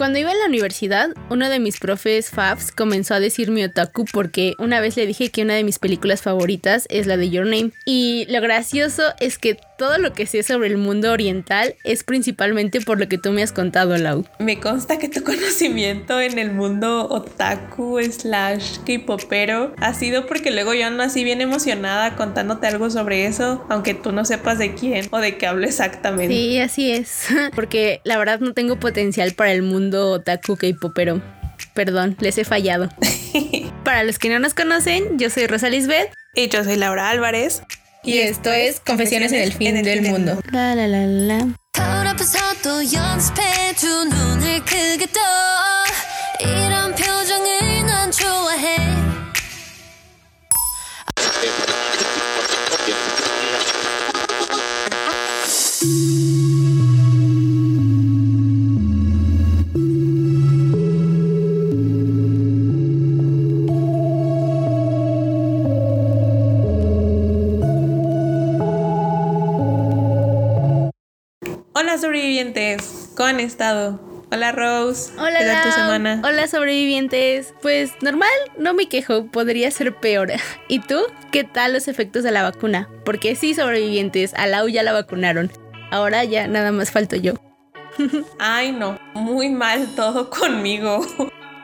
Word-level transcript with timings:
Cuando 0.00 0.18
iba 0.18 0.30
a 0.30 0.34
la 0.34 0.46
universidad, 0.46 1.10
uno 1.28 1.50
de 1.50 1.58
mis 1.58 1.78
profes 1.78 2.30
Fabs 2.30 2.72
comenzó 2.72 3.12
a 3.12 3.20
decirme 3.20 3.66
otaku 3.66 4.06
porque 4.10 4.54
una 4.58 4.80
vez 4.80 4.96
le 4.96 5.04
dije 5.04 5.28
que 5.28 5.42
una 5.42 5.52
de 5.52 5.62
mis 5.62 5.78
películas 5.78 6.22
favoritas 6.22 6.86
es 6.88 7.06
la 7.06 7.18
de 7.18 7.28
Your 7.28 7.44
Name. 7.44 7.72
Y 7.84 8.24
lo 8.30 8.40
gracioso 8.40 9.02
es 9.20 9.36
que 9.36 9.58
todo 9.80 9.96
lo 9.96 10.12
que 10.12 10.26
sé 10.26 10.42
sobre 10.42 10.68
el 10.68 10.76
mundo 10.76 11.10
oriental 11.10 11.74
es 11.84 12.04
principalmente 12.04 12.82
por 12.82 13.00
lo 13.00 13.08
que 13.08 13.16
tú 13.16 13.32
me 13.32 13.42
has 13.42 13.50
contado, 13.50 13.96
Lau. 13.96 14.26
Me 14.38 14.60
consta 14.60 14.98
que 14.98 15.08
tu 15.08 15.22
conocimiento 15.24 16.20
en 16.20 16.38
el 16.38 16.52
mundo 16.52 17.08
otaku 17.08 17.98
slash 18.02 18.76
K-popero 18.84 19.74
ha 19.78 19.94
sido 19.94 20.26
porque 20.26 20.50
luego 20.50 20.74
yo 20.74 20.86
ando 20.86 21.02
así 21.02 21.24
bien 21.24 21.40
emocionada 21.40 22.14
contándote 22.14 22.66
algo 22.66 22.90
sobre 22.90 23.24
eso, 23.24 23.64
aunque 23.70 23.94
tú 23.94 24.12
no 24.12 24.26
sepas 24.26 24.58
de 24.58 24.74
quién 24.74 25.08
o 25.12 25.16
de 25.16 25.38
qué 25.38 25.46
hablo 25.46 25.66
exactamente. 25.66 26.34
Sí, 26.34 26.58
así 26.58 26.90
es. 26.92 27.28
Porque 27.54 28.02
la 28.04 28.18
verdad 28.18 28.40
no 28.40 28.52
tengo 28.52 28.78
potencial 28.78 29.32
para 29.32 29.52
el 29.52 29.62
mundo 29.62 30.10
otaku 30.10 30.58
K-popero. 30.58 31.22
Perdón, 31.72 32.18
les 32.20 32.36
he 32.36 32.44
fallado. 32.44 32.90
Para 33.84 34.04
los 34.04 34.18
que 34.18 34.28
no 34.28 34.38
nos 34.40 34.52
conocen, 34.52 35.18
yo 35.18 35.30
soy 35.30 35.46
Rosa 35.46 35.70
Lisbeth. 35.70 36.12
Y 36.34 36.48
yo 36.48 36.62
soy 36.64 36.76
Laura 36.76 37.08
Álvarez. 37.08 37.62
Y, 38.02 38.18
esto 38.18 38.50
es 38.50 38.80
Confesiones 38.80 39.32
en 39.32 39.42
el 39.42 39.52
fin 39.52 39.82
del 39.82 40.02
mundo. 40.02 40.40
La 40.50 40.74
la 40.74 40.86
la 40.86 41.06
la. 41.06 41.46
Hola 71.90 71.98
sobrevivientes, 71.98 73.10
¿cómo 73.16 73.30
han 73.30 73.40
estado? 73.40 73.98
Hola 74.30 74.52
Rose, 74.52 75.10
Hola, 75.18 75.40
¿qué 75.40 75.44
tal 75.44 75.62
tu 75.64 75.72
semana? 75.72 76.22
Hola 76.24 76.46
sobrevivientes. 76.46 77.52
Pues 77.62 77.90
normal, 78.00 78.30
no 78.56 78.74
me 78.74 78.88
quejo, 78.88 79.26
podría 79.26 79.72
ser 79.72 79.96
peor. 79.96 80.30
¿Y 80.68 80.78
tú? 80.78 81.00
¿Qué 81.32 81.42
tal 81.42 81.72
los 81.72 81.88
efectos 81.88 82.22
de 82.22 82.30
la 82.30 82.44
vacuna? 82.44 82.88
Porque 83.04 83.34
sí, 83.34 83.54
sobrevivientes, 83.54 84.34
a 84.34 84.46
Lau 84.46 84.68
ya 84.68 84.84
la 84.84 84.92
vacunaron. 84.92 85.50
Ahora 85.90 86.22
ya 86.22 86.46
nada 86.46 86.70
más 86.70 86.92
falto 86.92 87.16
yo. 87.16 87.34
Ay 88.38 88.70
no, 88.70 88.96
muy 89.14 89.48
mal 89.48 89.92
todo 89.96 90.30
conmigo. 90.30 91.04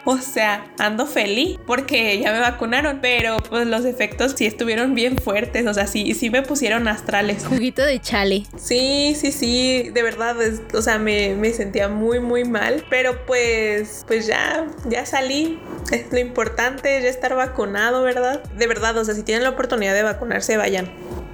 O 0.16 0.18
sea, 0.18 0.64
ando 0.78 1.04
feliz 1.06 1.58
porque 1.66 2.18
ya 2.20 2.30
me 2.32 2.38
vacunaron, 2.38 3.00
pero 3.02 3.38
pues 3.38 3.66
los 3.66 3.84
efectos 3.84 4.34
sí 4.36 4.46
estuvieron 4.46 4.94
bien 4.94 5.16
fuertes, 5.18 5.66
o 5.66 5.74
sea, 5.74 5.88
sí, 5.88 6.14
sí 6.14 6.30
me 6.30 6.42
pusieron 6.42 6.86
astrales. 6.86 7.44
Juguito 7.44 7.82
de 7.82 8.00
chale. 8.00 8.44
Sí, 8.56 9.16
sí, 9.18 9.32
sí, 9.32 9.90
de 9.92 10.02
verdad, 10.02 10.40
es- 10.40 10.60
o 10.74 10.80
sea, 10.80 10.98
me, 10.98 11.34
me 11.34 11.52
sentía 11.52 11.88
muy, 11.88 12.20
muy 12.20 12.44
mal, 12.44 12.84
pero 12.88 13.26
pues, 13.26 14.04
pues 14.06 14.26
ya, 14.28 14.66
ya 14.88 15.04
salí, 15.06 15.58
es 15.90 16.10
lo 16.12 16.18
importante, 16.18 17.02
ya 17.02 17.08
estar 17.08 17.34
vacunado, 17.34 18.02
¿verdad? 18.02 18.44
De 18.56 18.66
verdad, 18.68 18.96
o 18.98 19.04
sea, 19.04 19.14
si 19.14 19.24
tienen 19.24 19.42
la 19.42 19.50
oportunidad 19.50 19.92
de 19.94 20.02
vacunarse, 20.04 20.56
vayan, 20.56 20.88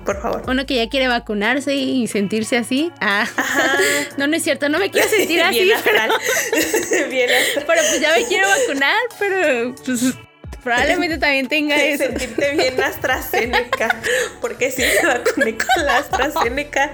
por 0.04 0.20
favor. 0.20 0.42
Uno 0.48 0.66
que 0.66 0.76
ya 0.76 0.88
quiere 0.88 1.08
vacunarse 1.08 1.74
y 1.74 2.06
sentirse 2.06 2.56
así. 2.56 2.90
Ah, 3.00 3.26
no, 4.16 4.26
no 4.26 4.36
es 4.36 4.42
cierto, 4.42 4.68
no 4.68 4.78
me 4.78 4.90
quiero 4.90 5.08
sentir 5.08 5.42
así. 5.42 5.58
Bien 5.64 5.78
pero, 5.84 6.00
astral. 6.00 7.10
Bien 7.10 7.30
astral. 7.30 7.64
pero 7.66 7.82
pues 7.88 8.00
ya 8.00 8.12
me 8.12 8.24
quiero 8.26 8.48
vacunar, 8.48 8.98
pero 9.18 9.74
pues 9.84 10.14
probablemente 10.62 11.18
también 11.18 11.48
tenga 11.48 11.76
eso. 11.82 12.04
Sentirte 12.04 12.52
bien 12.52 12.80
AstraZeneca, 12.80 14.00
porque 14.40 14.70
sí 14.70 14.82
me 15.02 15.08
vacuné 15.08 15.56
con 15.56 15.84
la 15.86 15.98
AstraZeneca 15.98 16.92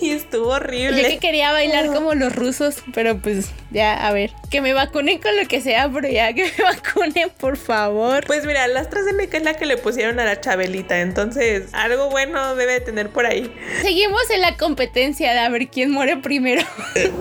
y 0.00 0.10
estuvo 0.10 0.46
Yo 0.46 0.50
horrible. 0.56 1.08
que 1.08 1.18
quería 1.18 1.52
bailar 1.52 1.86
como 1.86 2.14
los 2.14 2.34
rusos, 2.34 2.76
pero 2.94 3.18
pues 3.18 3.46
ya, 3.70 4.06
a 4.06 4.12
ver, 4.12 4.32
que 4.50 4.60
me 4.60 4.72
vacunen 4.74 5.18
con 5.18 5.36
lo 5.36 5.46
que 5.48 5.60
sea, 5.60 5.90
pero 5.92 6.08
ya 6.08 6.32
que 6.32 6.44
me 6.44 6.64
vacunen, 6.64 7.30
por 7.38 7.56
favor. 7.56 8.24
Pues 8.26 8.46
mira, 8.46 8.66
la 8.68 8.80
AstraZeneca 8.80 9.36
es 9.38 9.42
la 9.44 9.54
que 9.54 9.66
le 9.66 9.76
pusieron 9.76 10.18
a 10.20 10.24
la 10.24 10.40
Chabelita, 10.40 11.00
entonces 11.00 11.72
algo 11.72 12.10
bueno 12.10 12.54
debe 12.54 12.74
de 12.74 12.80
tener 12.80 13.08
por 13.10 13.26
ahí. 13.26 13.52
Seguimos 13.82 14.28
en 14.30 14.40
la 14.40 14.56
competencia 14.56 15.32
de 15.32 15.38
a 15.40 15.48
ver 15.48 15.68
quién 15.68 15.90
muere 15.90 16.16
primero. 16.18 16.62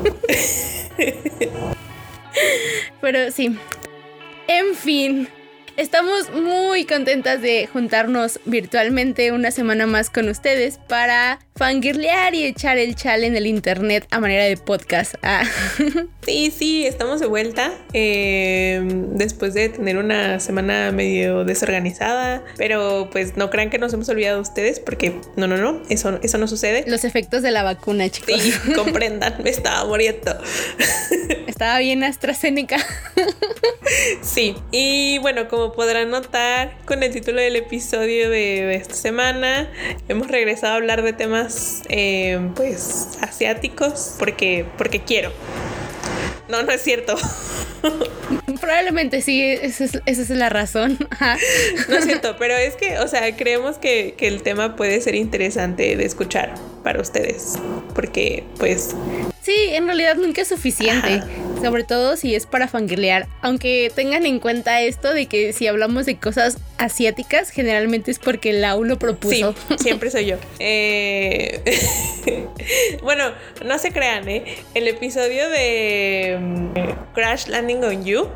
Pero 3.01 3.31
sí. 3.31 3.57
En 4.47 4.75
fin. 4.75 5.27
Estamos 5.81 6.29
muy 6.31 6.85
contentas 6.85 7.41
de 7.41 7.65
juntarnos 7.65 8.39
virtualmente 8.45 9.31
una 9.31 9.49
semana 9.49 9.87
más 9.87 10.11
con 10.11 10.29
ustedes 10.29 10.77
para 10.87 11.39
fangirlear 11.55 12.35
y 12.35 12.45
echar 12.45 12.77
el 12.77 12.95
chal 12.95 13.23
en 13.23 13.35
el 13.35 13.47
internet 13.47 14.05
a 14.11 14.19
manera 14.19 14.43
de 14.45 14.57
podcast. 14.57 15.15
Ah. 15.23 15.43
Sí, 16.23 16.53
sí, 16.55 16.85
estamos 16.85 17.19
de 17.19 17.25
vuelta 17.25 17.73
eh, 17.93 18.79
después 19.13 19.55
de 19.55 19.69
tener 19.69 19.97
una 19.97 20.39
semana 20.39 20.91
medio 20.91 21.45
desorganizada, 21.45 22.45
pero 22.57 23.09
pues 23.11 23.37
no 23.37 23.49
crean 23.49 23.71
que 23.71 23.79
nos 23.79 23.91
hemos 23.93 24.07
olvidado 24.07 24.35
de 24.35 24.41
ustedes 24.43 24.79
porque 24.79 25.19
no, 25.35 25.47
no, 25.47 25.57
no, 25.57 25.81
eso, 25.89 26.19
eso 26.21 26.37
no 26.37 26.47
sucede. 26.47 26.83
Los 26.85 27.05
efectos 27.05 27.41
de 27.41 27.49
la 27.49 27.63
vacuna, 27.63 28.07
chicos. 28.07 28.39
Sí, 28.39 28.53
comprendan, 28.75 29.41
me 29.43 29.49
estaba 29.49 29.83
muriendo. 29.85 30.37
Estaba 31.47 31.79
bien 31.79 32.03
AstraZeneca. 32.03 32.77
Sí, 34.21 34.55
y 34.71 35.17
bueno, 35.19 35.47
como 35.47 35.70
podrán 35.73 36.09
notar 36.09 36.77
con 36.85 37.03
el 37.03 37.11
título 37.11 37.41
del 37.41 37.55
episodio 37.55 38.29
de, 38.29 38.75
esta 38.75 38.95
semana, 38.95 39.69
hemos 40.07 40.27
regresado 40.27 40.73
a 40.73 40.75
hablar 40.77 41.01
de 41.03 41.13
temas 41.13 41.83
eh, 41.89 42.39
pues 42.55 43.17
asiáticos 43.21 44.15
porque, 44.19 44.65
porque 44.77 45.01
quiero. 45.01 45.31
No, 46.49 46.63
no 46.63 46.71
es 46.71 46.81
cierto. 46.81 47.15
Probablemente 48.61 49.21
sí, 49.21 49.41
esa 49.41 49.85
es, 49.85 50.01
esa 50.05 50.21
es 50.21 50.29
la 50.29 50.49
razón. 50.49 50.97
No 51.87 51.95
es 51.95 52.03
cierto, 52.03 52.35
pero 52.37 52.55
es 52.55 52.75
que, 52.75 52.99
o 52.99 53.07
sea, 53.07 53.35
creemos 53.37 53.77
que, 53.77 54.15
que 54.17 54.27
el 54.27 54.43
tema 54.43 54.75
puede 54.75 54.99
ser 55.01 55.15
interesante 55.15 55.95
de 55.95 56.05
escuchar 56.05 56.53
para 56.83 56.99
ustedes. 57.01 57.53
Porque, 57.95 58.43
pues, 58.57 58.93
Sí, 59.41 59.55
en 59.71 59.87
realidad 59.87 60.17
nunca 60.17 60.41
es 60.41 60.49
suficiente. 60.49 61.15
Ajá. 61.15 61.27
Sobre 61.61 61.83
todo 61.83 62.17
si 62.17 62.35
es 62.35 62.45
para 62.45 62.67
fangirlear. 62.67 63.27
Aunque 63.41 63.91
tengan 63.95 64.25
en 64.25 64.39
cuenta 64.39 64.81
esto 64.81 65.13
de 65.13 65.27
que 65.27 65.53
si 65.53 65.67
hablamos 65.67 66.05
de 66.05 66.17
cosas 66.17 66.57
asiáticas, 66.77 67.49
generalmente 67.49 68.11
es 68.11 68.19
porque 68.19 68.53
Lau 68.53 68.83
lo 68.83 68.95
sí, 68.95 68.99
propuso. 68.99 69.55
siempre 69.77 70.11
soy 70.11 70.25
yo. 70.25 70.37
Eh, 70.63 71.61
bueno, 73.03 73.31
no 73.65 73.79
se 73.79 73.91
crean, 73.91 74.27
¿eh? 74.29 74.43
El 74.73 74.87
episodio 74.87 75.49
de 75.49 76.37
mm, 76.39 77.13
Crash 77.13 77.47
Landing 77.47 77.83
on 77.83 78.05
You 78.05 78.27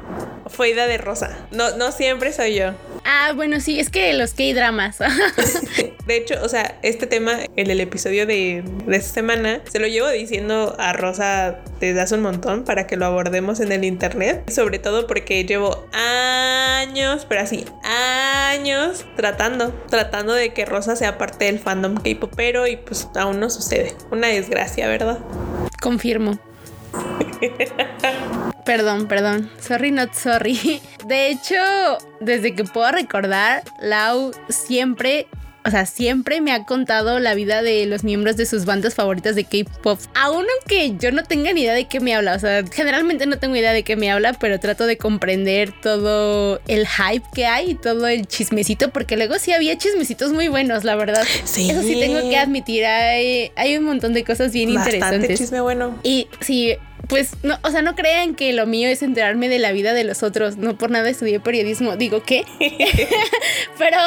fue 0.48 0.70
idea 0.70 0.88
de 0.88 0.98
Rosa. 0.98 1.38
No, 1.52 1.76
no 1.78 1.92
siempre 1.92 2.32
soy 2.34 2.56
yo. 2.56 2.74
Ah, 3.04 3.34
bueno, 3.36 3.60
sí, 3.60 3.80
es 3.80 3.90
que 3.90 4.14
los 4.14 4.34
K-dramas. 4.34 4.98
De 6.06 6.18
hecho, 6.18 6.36
o 6.44 6.50
sea, 6.50 6.78
este 6.84 7.08
tema, 7.08 7.40
el 7.56 7.68
del 7.68 7.82
episodio 7.82 8.26
de, 8.26 8.64
de 8.86 8.98
esta 8.98 9.14
semana, 9.14 9.62
se 9.70 9.80
lo 9.80 9.88
llevo 9.88 10.08
diciendo 10.10 10.76
a 10.78 10.94
Rosa 10.94 11.60
desde 11.80 12.02
hace 12.02 12.16
un 12.16 12.22
montón 12.22 12.64
para 12.64 12.88
que 12.88 12.96
lo 12.96 13.06
abordemos 13.06 13.60
en 13.60 13.72
el 13.72 13.84
internet. 13.84 14.50
Sobre 14.50 14.80
todo 14.80 15.08
porque 15.08 15.44
llevo 15.46 15.88
años, 15.94 17.26
pero 17.28 17.42
así, 17.42 17.66
años 17.84 19.06
tratando, 19.16 19.74
tratando 19.90 20.34
de 20.34 20.54
que 20.54 20.66
Rosa 20.66 20.96
sea 20.96 21.18
parte 21.18 21.46
del 21.46 21.60
fandom 21.60 21.96
K-popero 21.96 22.68
y 22.68 22.78
pues 22.78 23.08
aún 23.16 23.40
no 23.40 23.50
sucede. 23.50 23.94
Una 24.12 24.28
desgracia, 24.28 24.88
¿verdad? 24.88 25.20
Confirmo. 25.82 26.40
Perdón, 28.66 29.08
perdón. 29.08 29.50
Sorry, 29.60 29.92
not 29.92 30.14
sorry. 30.14 30.82
De 31.06 31.30
hecho, 31.30 31.56
desde 32.20 32.56
que 32.56 32.64
puedo 32.64 32.92
recordar, 32.92 33.64
Lau 33.80 34.32
siempre, 34.50 35.28
o 35.66 35.72
sea, 35.72 35.86
siempre 35.88 36.42
me 36.42 36.52
ha 36.52 36.64
contado 36.64 37.20
la 37.20 37.34
vida 37.34 37.64
de 37.64 37.88
los 37.88 38.04
miembros 38.04 38.38
de 38.38 38.46
sus 38.46 38.66
bandas 38.66 38.94
favoritas 38.94 39.36
de 39.36 39.46
K-pop. 39.46 40.00
Aún 40.14 40.46
aunque 40.60 40.96
yo 41.00 41.12
no 41.12 41.24
tenga 41.24 41.52
ni 41.54 41.62
idea 41.62 41.74
de 41.74 41.86
qué 41.86 42.00
me 42.00 42.14
habla. 42.14 42.36
O 42.36 42.40
sea, 42.40 42.64
generalmente 42.72 43.26
no 43.26 43.40
tengo 43.40 43.56
idea 43.56 43.74
de 43.74 43.84
qué 43.84 43.96
me 43.96 44.12
habla, 44.12 44.34
pero 44.34 44.60
trato 44.60 44.86
de 44.86 44.98
comprender 44.98 45.74
todo 45.82 46.62
el 46.68 46.88
hype 46.88 47.26
que 47.34 47.48
hay 47.48 47.72
y 47.72 47.76
todo 47.76 48.08
el 48.08 48.28
chismecito, 48.28 48.92
porque 48.92 49.18
luego 49.18 49.40
sí 49.40 49.54
había 49.54 49.76
chismecitos 49.76 50.32
muy 50.34 50.50
buenos, 50.50 50.84
la 50.84 50.96
verdad. 50.96 51.26
Sí. 51.46 51.70
Eso 51.70 51.82
sí 51.82 52.00
tengo 52.00 52.30
que 52.30 52.38
admitir. 52.38 52.86
Hay, 52.86 53.52
hay 53.56 53.78
un 53.78 53.86
montón 53.86 54.14
de 54.14 54.24
cosas 54.24 54.54
bien 54.54 54.72
Bastante 54.74 54.98
interesantes. 54.98 55.40
chisme 55.40 55.62
bueno. 55.62 56.00
Y 56.04 56.28
sí, 56.42 56.76
pues, 57.08 57.32
no, 57.42 57.58
o 57.64 57.72
sea, 57.72 57.82
no 57.82 57.96
crean 57.96 58.36
que 58.36 58.54
lo 58.54 58.68
mío 58.68 58.88
es 58.88 59.02
enterarme 59.02 59.50
de 59.50 59.58
la 59.58 59.72
vida 59.72 59.94
de 59.94 60.04
los 60.04 60.22
otros. 60.22 60.58
No 60.58 60.78
por 60.78 60.92
nada 60.92 61.10
estudié 61.10 61.40
periodismo. 61.40 61.96
Digo, 61.96 62.22
¿qué? 62.22 62.46
Pero 63.80 63.98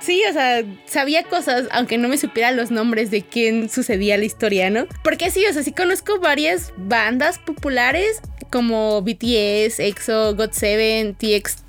sí, 0.00 0.22
o 0.28 0.32
sea, 0.32 0.64
sabía 0.86 1.22
cosas, 1.24 1.66
aunque 1.70 1.98
no 1.98 2.08
me 2.08 2.18
supiera 2.18 2.52
los 2.52 2.70
nombres 2.70 3.10
de 3.10 3.22
quién 3.22 3.68
sucedía 3.68 4.16
la 4.16 4.24
historia, 4.24 4.70
¿no? 4.70 4.86
Porque 5.02 5.30
sí, 5.30 5.44
o 5.48 5.52
sea, 5.52 5.62
sí 5.62 5.72
conozco 5.72 6.20
varias 6.20 6.72
bandas 6.76 7.38
populares 7.38 8.20
como 8.50 9.02
BTS, 9.02 9.80
EXO, 9.80 10.36
GOT7, 10.36 11.16
TXT 11.16 11.66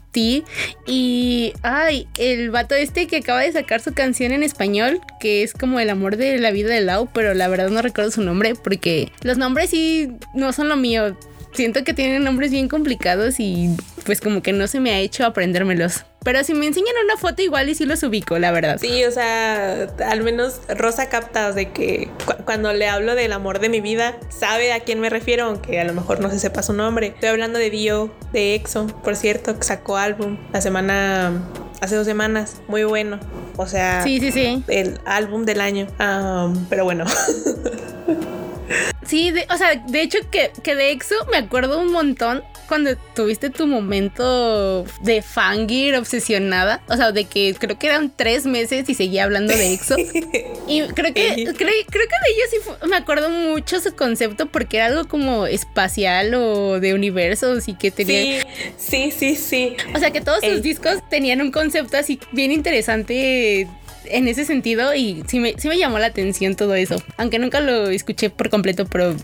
y, 0.86 1.54
ay, 1.62 2.08
el 2.18 2.50
vato 2.50 2.76
este 2.76 3.08
que 3.08 3.18
acaba 3.18 3.42
de 3.42 3.52
sacar 3.52 3.82
su 3.82 3.94
canción 3.94 4.32
en 4.32 4.44
español, 4.44 5.00
que 5.20 5.44
es 5.44 5.54
como 5.54 5.80
el 5.80 5.90
amor 5.90 6.18
de 6.18 6.40
la 6.40 6.52
vida 6.52 6.70
de 6.70 6.82
Lau, 6.82 7.10
pero 7.14 7.34
la 7.34 7.48
verdad 7.48 7.70
no 7.70 7.82
recuerdo 7.82 8.12
su 8.12 8.22
nombre 8.22 8.56
porque 8.56 9.12
los 9.22 9.38
nombres 9.38 9.70
sí 9.70 10.10
no 10.34 10.54
son 10.54 10.70
lo 10.70 10.76
mío. 10.76 11.18
Siento 11.54 11.84
que 11.84 11.94
tienen 11.94 12.24
nombres 12.24 12.52
bien 12.52 12.68
complicados 12.68 13.40
y 13.40 13.70
pues 14.06 14.22
como 14.22 14.42
que 14.42 14.54
no 14.54 14.68
se 14.68 14.80
me 14.80 14.92
ha 14.92 15.00
hecho 15.00 15.26
aprendérmelos. 15.26 16.04
Pero 16.24 16.44
si 16.44 16.54
me 16.54 16.68
enseñan 16.68 16.94
una 17.06 17.16
foto 17.16 17.42
igual 17.42 17.70
y 17.70 17.76
sí 17.76 17.86
los 17.86 18.04
ubico, 18.04 18.38
la 18.38 18.52
verdad. 18.52 18.78
Sí, 18.82 19.06
o 19.06 19.12
sea, 19.12 19.88
al 20.06 20.24
menos 20.24 20.60
Rosa 20.68 21.10
capta 21.10 21.54
de 21.54 21.72
que 21.72 22.10
cuando 22.44 22.74
le 22.74 22.88
hablo 22.88 23.16
del 23.16 23.32
amor 23.32 23.60
de 23.60 23.70
mi 23.70 23.80
vida, 23.82 24.18
sabe 24.30 24.74
a 24.74 24.82
quién 24.82 25.00
me 25.00 25.10
refiero, 25.10 25.46
aunque 25.46 25.80
a 25.80 25.86
lo 25.86 25.94
mejor 25.94 26.20
no 26.20 26.30
se 26.30 26.40
sepa 26.40 26.64
su 26.64 26.74
nombre. 26.74 27.08
Estoy 27.08 27.30
hablando 27.30 27.60
de 27.60 27.70
Dio, 27.70 28.14
de 28.34 28.56
EXO, 28.56 28.88
por 28.88 29.16
cierto, 29.16 29.58
que 29.58 29.64
sacó 29.64 29.98
álbum 29.98 30.38
la 30.52 30.62
semana 30.62 31.42
hace 31.82 31.96
dos 31.96 32.06
semanas, 32.06 32.62
muy 32.68 32.84
bueno. 32.84 33.20
O 33.56 33.68
sea, 33.68 34.04
sí, 34.04 34.20
sí, 34.20 34.32
sí. 34.32 34.64
El 34.68 35.00
álbum 35.06 35.46
del 35.46 35.62
año. 35.62 35.88
pero 36.70 36.84
bueno. 36.84 37.06
Sí, 39.08 39.34
o 39.50 39.58
sea, 39.58 39.76
de 39.76 40.02
hecho 40.02 40.20
que, 40.30 40.52
que 40.64 40.76
de 40.76 40.92
EXO 40.92 41.16
me 41.32 41.38
acuerdo 41.38 41.80
un 41.80 41.92
montón 41.92 42.44
cuando 42.68 42.96
tuviste 43.16 43.50
tu 43.50 43.66
momento 43.66 44.86
de 45.02 45.22
fangir 45.22 45.96
obsesionada. 45.96 46.84
O 46.90 46.98
sea, 46.98 47.12
de 47.12 47.26
que 47.26 47.56
creo 47.58 47.80
que 47.80 47.88
eran 47.88 48.12
tres 48.16 48.46
meses 48.46 48.88
y 48.90 48.94
seguía 48.94 49.24
hablando 49.24 49.54
de 49.56 49.74
EXO. 49.74 49.96
y 50.68 50.82
creo 50.82 51.14
que, 51.14 51.54
creo, 51.54 51.54
que 51.54 51.64
de 51.64 52.32
ellos 52.34 52.50
sí 52.52 52.58
me 52.88 52.98
acuerdo 52.98 53.30
mucho 53.30 53.80
su 53.80 53.96
concepto 53.96 54.48
porque 54.48 54.78
era 54.78 54.88
algo 54.88 55.08
como 55.08 55.48
espacial 55.48 56.34
o 56.36 56.80
de 56.80 56.94
universos 56.94 57.68
y 57.68 57.74
que 57.76 57.92
tenía. 57.92 58.46
Sí, 58.78 59.12
sí, 59.12 59.36
sí. 59.36 59.76
O 59.96 60.00
sea, 60.00 60.12
que 60.12 60.22
todos 60.22 60.44
sus 60.44 60.62
discos 60.62 60.98
tenían 61.10 61.42
un 61.42 61.52
concepto 61.52 61.98
así 61.98 62.20
bien 62.32 62.52
interesante 62.52 63.68
en 64.12 64.28
ese 64.28 64.46
sentido 64.46 64.94
y 64.94 65.24
sí 65.28 65.40
me, 65.40 65.56
sí 65.58 65.68
me 65.68 65.78
llamó 65.78 66.00
la 66.00 66.08
atención 66.08 66.56
todo 66.56 66.76
eso. 66.76 67.02
Aunque 67.18 67.40
nunca 67.40 67.60
lo 67.60 67.90
escuché 67.90 68.30
por 68.30 68.50
completo, 68.50 68.86
pero 68.86 69.16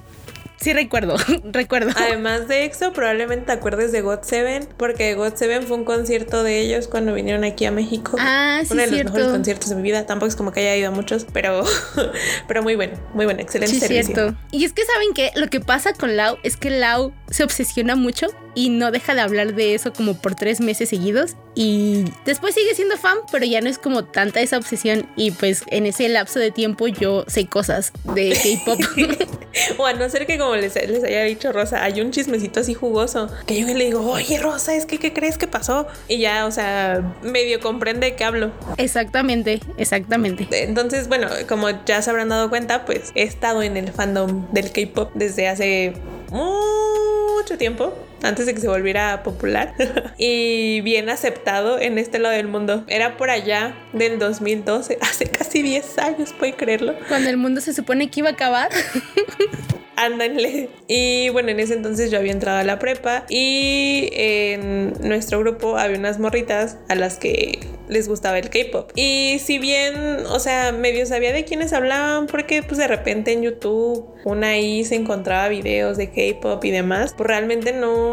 Sí 0.63 0.71
recuerdo, 0.71 1.17
recuerdo. 1.43 1.91
Además 1.93 2.47
de 2.47 2.63
EXO, 2.63 2.93
probablemente 2.93 3.47
te 3.47 3.51
acuerdes 3.51 3.91
de 3.91 3.99
God 3.99 4.19
7 4.21 4.69
porque 4.77 5.13
God 5.13 5.33
7 5.35 5.63
fue 5.63 5.75
un 5.75 5.83
concierto 5.83 6.41
de 6.41 6.61
ellos 6.61 6.87
cuando 6.87 7.13
vinieron 7.13 7.43
aquí 7.43 7.65
a 7.65 7.71
México. 7.71 8.15
Ah, 8.17 8.61
sí, 8.63 8.71
Uno 8.71 8.83
de 8.83 8.87
los 8.87 9.03
mejores 9.03 9.27
conciertos 9.27 9.69
de 9.69 9.75
mi 9.75 9.81
vida. 9.81 10.05
Tampoco 10.05 10.29
es 10.29 10.37
como 10.37 10.53
que 10.53 10.61
haya 10.61 10.77
ido 10.77 10.87
a 10.87 10.91
muchos, 10.91 11.25
pero, 11.33 11.65
pero 12.47 12.63
muy 12.63 12.75
bueno, 12.75 12.93
muy 13.13 13.25
bueno, 13.25 13.41
excelente 13.41 13.77
sí, 13.77 13.87
cierto. 13.87 14.35
Y 14.51 14.63
es 14.63 14.71
que 14.71 14.85
saben 14.85 15.13
que 15.13 15.31
lo 15.35 15.47
que 15.47 15.59
pasa 15.59 15.91
con 15.93 16.15
Lau 16.15 16.37
es 16.43 16.55
que 16.55 16.69
Lau 16.69 17.13
se 17.29 17.43
obsesiona 17.43 17.97
mucho 17.97 18.27
y 18.55 18.69
no 18.69 18.91
deja 18.91 19.15
de 19.15 19.21
hablar 19.21 19.53
de 19.55 19.73
eso 19.73 19.93
como 19.93 20.15
por 20.15 20.35
tres 20.35 20.61
meses 20.61 20.89
seguidos 20.89 21.35
y 21.55 22.05
después 22.25 22.55
sigue 22.55 22.73
siendo 22.73 22.97
fan, 22.97 23.17
pero 23.31 23.45
ya 23.45 23.61
no 23.61 23.69
es 23.69 23.77
como 23.77 24.05
tanta 24.05 24.41
esa 24.41 24.57
obsesión 24.57 25.07
y 25.15 25.31
pues 25.31 25.63
en 25.67 25.85
ese 25.85 26.09
lapso 26.09 26.39
de 26.39 26.51
tiempo 26.51 26.87
yo 26.87 27.25
sé 27.27 27.45
cosas 27.47 27.91
de 28.15 28.31
K-pop. 28.31 28.79
o 29.77 29.85
a 29.85 29.93
no 29.93 30.09
ser 30.09 30.25
que 30.25 30.37
como 30.37 30.55
les, 30.55 30.75
les, 30.75 31.03
haya 31.03 31.23
dicho 31.23 31.51
Rosa, 31.51 31.83
hay 31.83 32.01
un 32.01 32.11
chismecito 32.11 32.59
así 32.59 32.73
jugoso 32.73 33.29
que 33.45 33.59
yo 33.59 33.67
le 33.67 33.85
digo, 33.85 34.01
oye 34.09 34.39
Rosa, 34.39 34.75
es 34.75 34.85
que 34.85 34.97
¿qué 34.97 35.13
crees 35.13 35.37
que 35.37 35.47
pasó? 35.47 35.87
Y 36.07 36.19
ya, 36.19 36.45
o 36.45 36.51
sea, 36.51 37.03
medio 37.21 37.59
comprende 37.59 38.15
que 38.15 38.23
hablo. 38.23 38.51
Exactamente, 38.77 39.59
exactamente. 39.77 40.47
Entonces, 40.63 41.07
bueno, 41.07 41.27
como 41.47 41.69
ya 41.85 42.01
se 42.01 42.09
habrán 42.09 42.29
dado 42.29 42.49
cuenta, 42.49 42.85
pues 42.85 43.11
he 43.15 43.23
estado 43.23 43.61
en 43.61 43.77
el 43.77 43.91
fandom 43.91 44.51
del 44.51 44.71
K-pop 44.71 45.11
desde 45.13 45.47
hace 45.47 45.93
mucho 46.31 47.57
tiempo 47.57 47.93
antes 48.23 48.45
de 48.45 48.53
que 48.53 48.61
se 48.61 48.67
volviera 48.67 49.21
popular 49.23 49.75
y 50.17 50.81
bien 50.81 51.09
aceptado 51.09 51.79
en 51.79 51.97
este 51.97 52.19
lado 52.19 52.35
del 52.35 52.47
mundo. 52.47 52.83
Era 52.87 53.17
por 53.17 53.29
allá 53.29 53.75
del 53.93 54.19
2012, 54.19 54.97
hace 55.01 55.25
casi 55.25 55.61
10 55.61 55.97
años, 55.99 56.33
puede 56.33 56.53
creerlo. 56.53 56.95
Cuando 57.07 57.29
el 57.29 57.37
mundo 57.37 57.61
se 57.61 57.73
supone 57.73 58.09
que 58.09 58.21
iba 58.21 58.29
a 58.29 58.33
acabar. 58.33 58.69
Ándanle. 59.95 60.69
Y 60.87 61.29
bueno, 61.29 61.49
en 61.49 61.59
ese 61.59 61.75
entonces 61.75 62.09
yo 62.09 62.17
había 62.17 62.31
entrado 62.31 62.57
a 62.57 62.63
la 62.63 62.79
prepa 62.79 63.25
y 63.29 64.09
en 64.11 64.93
nuestro 65.01 65.39
grupo 65.39 65.77
había 65.77 65.99
unas 65.99 66.19
morritas 66.19 66.77
a 66.89 66.95
las 66.95 67.17
que 67.17 67.59
les 67.87 68.07
gustaba 68.07 68.39
el 68.39 68.49
K-pop. 68.49 68.91
Y 68.95 69.37
si 69.39 69.59
bien, 69.59 70.25
o 70.27 70.39
sea, 70.39 70.71
medio 70.71 71.05
sabía 71.05 71.31
de 71.31 71.45
quiénes 71.45 71.73
hablaban, 71.73 72.27
porque 72.27 72.63
pues 72.63 72.77
de 72.77 72.87
repente 72.87 73.33
en 73.33 73.43
YouTube 73.43 74.05
una 74.25 74.49
ahí 74.49 74.85
se 74.85 74.95
encontraba 74.95 75.47
videos 75.49 75.97
de 75.97 76.09
K-pop 76.09 76.63
y 76.63 76.71
demás, 76.71 77.13
pues 77.15 77.27
realmente 77.27 77.73
no, 77.73 78.12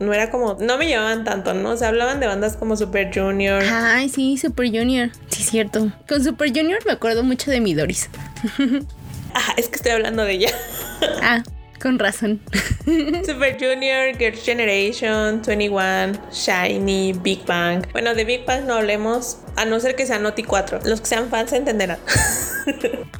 no 0.00 0.12
era 0.12 0.30
como, 0.30 0.56
no 0.60 0.78
me 0.78 0.86
llevaban 0.86 1.24
tanto, 1.24 1.54
¿no? 1.54 1.70
O 1.70 1.76
sea, 1.76 1.88
hablaban 1.88 2.20
de 2.20 2.26
bandas 2.26 2.56
como 2.56 2.76
Super 2.76 3.10
Junior. 3.12 3.62
Ay, 3.70 4.08
sí, 4.08 4.36
Super 4.36 4.66
Junior, 4.66 5.10
sí, 5.28 5.42
cierto. 5.42 5.92
Con 6.08 6.22
Super 6.22 6.48
Junior 6.48 6.80
me 6.86 6.92
acuerdo 6.92 7.22
mucho 7.22 7.50
de 7.50 7.60
Midoris. 7.60 8.08
Ah, 9.34 9.54
es 9.56 9.68
que 9.68 9.76
estoy 9.76 9.92
hablando 9.92 10.24
de 10.24 10.32
ella. 10.34 10.50
Ah, 11.22 11.42
con 11.82 11.98
razón. 11.98 12.40
Super 13.26 13.58
Junior, 13.58 14.16
Girls' 14.16 14.44
Generation, 14.44 15.42
21, 15.42 16.12
Shiny, 16.32 17.12
Big 17.12 17.44
Bang. 17.44 17.84
Bueno, 17.92 18.14
de 18.14 18.24
Big 18.24 18.46
Bang 18.46 18.64
no 18.64 18.74
hablemos, 18.74 19.38
a 19.56 19.64
no 19.64 19.80
ser 19.80 19.96
que 19.96 20.06
sea 20.06 20.20
Noti 20.20 20.44
4. 20.44 20.80
Los 20.84 21.00
que 21.00 21.06
sean 21.06 21.28
fans 21.28 21.52
entenderán. 21.52 21.98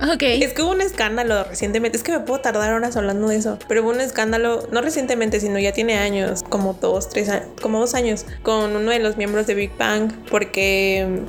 Ok. 0.02 0.22
Es 0.22 0.52
que 0.52 0.62
hubo 0.62 0.72
un 0.72 0.80
escándalo 0.80 1.44
recientemente. 1.44 1.96
Es 1.96 2.02
que 2.02 2.10
me 2.10 2.20
puedo 2.20 2.40
tardar 2.40 2.72
horas 2.72 2.96
hablando 2.96 3.28
de 3.28 3.36
eso. 3.36 3.58
Pero 3.68 3.82
hubo 3.82 3.90
un 3.90 4.00
escándalo, 4.00 4.68
no 4.72 4.80
recientemente, 4.80 5.38
sino 5.38 5.60
ya 5.60 5.72
tiene 5.72 5.96
años, 5.96 6.42
como 6.42 6.74
dos, 6.74 7.08
tres 7.08 7.28
años, 7.28 7.46
como 7.60 7.78
dos 7.78 7.94
años, 7.94 8.26
con 8.42 8.74
uno 8.74 8.90
de 8.90 8.98
los 8.98 9.16
miembros 9.16 9.46
de 9.46 9.54
Big 9.54 9.70
Bang, 9.78 10.12
porque 10.28 11.22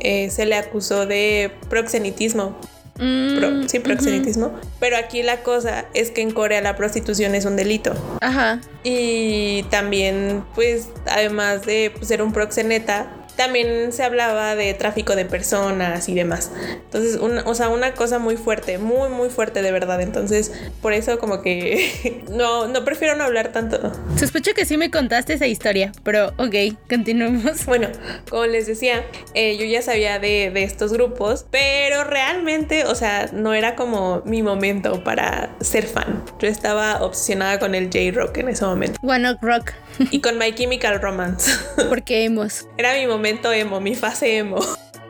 eh, 0.00 0.28
se 0.28 0.44
le 0.44 0.56
acusó 0.56 1.06
de 1.06 1.50
proxenitismo. 1.70 2.54
Mm, 2.98 3.66
sí, 3.66 3.80
proxenetismo. 3.80 4.52
Pero 4.78 4.96
aquí 4.96 5.22
la 5.22 5.42
cosa 5.42 5.86
es 5.94 6.10
que 6.10 6.22
en 6.22 6.30
Corea 6.30 6.60
la 6.60 6.76
prostitución 6.76 7.34
es 7.34 7.44
un 7.44 7.56
delito. 7.56 7.94
Ajá. 8.20 8.60
Y 8.82 9.64
también, 9.64 10.44
pues, 10.54 10.88
además 11.06 11.66
de 11.66 11.92
ser 12.02 12.22
un 12.22 12.32
proxeneta, 12.32 13.08
también 13.36 13.92
se 13.92 14.02
hablaba 14.02 14.54
de 14.54 14.74
tráfico 14.74 15.16
de 15.16 15.24
personas 15.24 16.08
y 16.08 16.14
demás. 16.14 16.50
Entonces, 16.84 17.16
una, 17.16 17.42
o 17.42 17.54
sea, 17.54 17.68
una 17.68 17.94
cosa 17.94 18.18
muy 18.18 18.36
fuerte, 18.36 18.78
muy, 18.78 19.08
muy 19.08 19.28
fuerte 19.28 19.62
de 19.62 19.72
verdad. 19.72 20.00
Entonces, 20.00 20.52
por 20.80 20.92
eso 20.92 21.18
como 21.18 21.42
que 21.42 22.22
no, 22.30 22.68
no 22.68 22.84
prefiero 22.84 23.16
no 23.16 23.24
hablar 23.24 23.48
tanto. 23.48 23.92
Sospecho 24.16 24.54
que 24.54 24.64
sí 24.64 24.76
me 24.76 24.90
contaste 24.90 25.34
esa 25.34 25.46
historia, 25.46 25.92
pero 26.02 26.28
ok, 26.38 26.76
continuemos. 26.88 27.66
Bueno, 27.66 27.88
como 28.30 28.46
les 28.46 28.66
decía, 28.66 29.04
eh, 29.34 29.56
yo 29.56 29.64
ya 29.64 29.82
sabía 29.82 30.18
de, 30.18 30.50
de 30.52 30.62
estos 30.62 30.92
grupos, 30.92 31.46
pero 31.50 32.04
realmente, 32.04 32.84
o 32.84 32.94
sea, 32.94 33.30
no 33.32 33.54
era 33.54 33.74
como 33.74 34.22
mi 34.24 34.42
momento 34.42 35.02
para 35.02 35.50
ser 35.60 35.86
fan. 35.86 36.22
Yo 36.38 36.48
estaba 36.48 37.02
obsesionada 37.02 37.58
con 37.58 37.74
el 37.74 37.86
J-Rock 37.86 38.38
en 38.38 38.48
ese 38.50 38.64
momento. 38.64 38.98
One 39.02 39.30
Ok 39.30 39.38
Rock. 39.42 39.72
y 40.10 40.20
con 40.20 40.38
My 40.38 40.52
Chemical 40.54 41.00
Romance. 41.00 41.50
Porque 41.88 42.24
hemos. 42.24 42.68
Era 42.76 42.94
mi 42.94 43.06
momento 43.06 43.23
emo, 43.26 43.80
mi 43.80 43.94
fase 43.94 44.36
emo. 44.36 44.58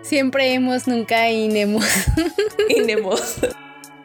Siempre 0.03 0.53
hemos, 0.53 0.87
nunca 0.87 1.31
inemos. 1.31 1.85
inemos. 2.69 3.37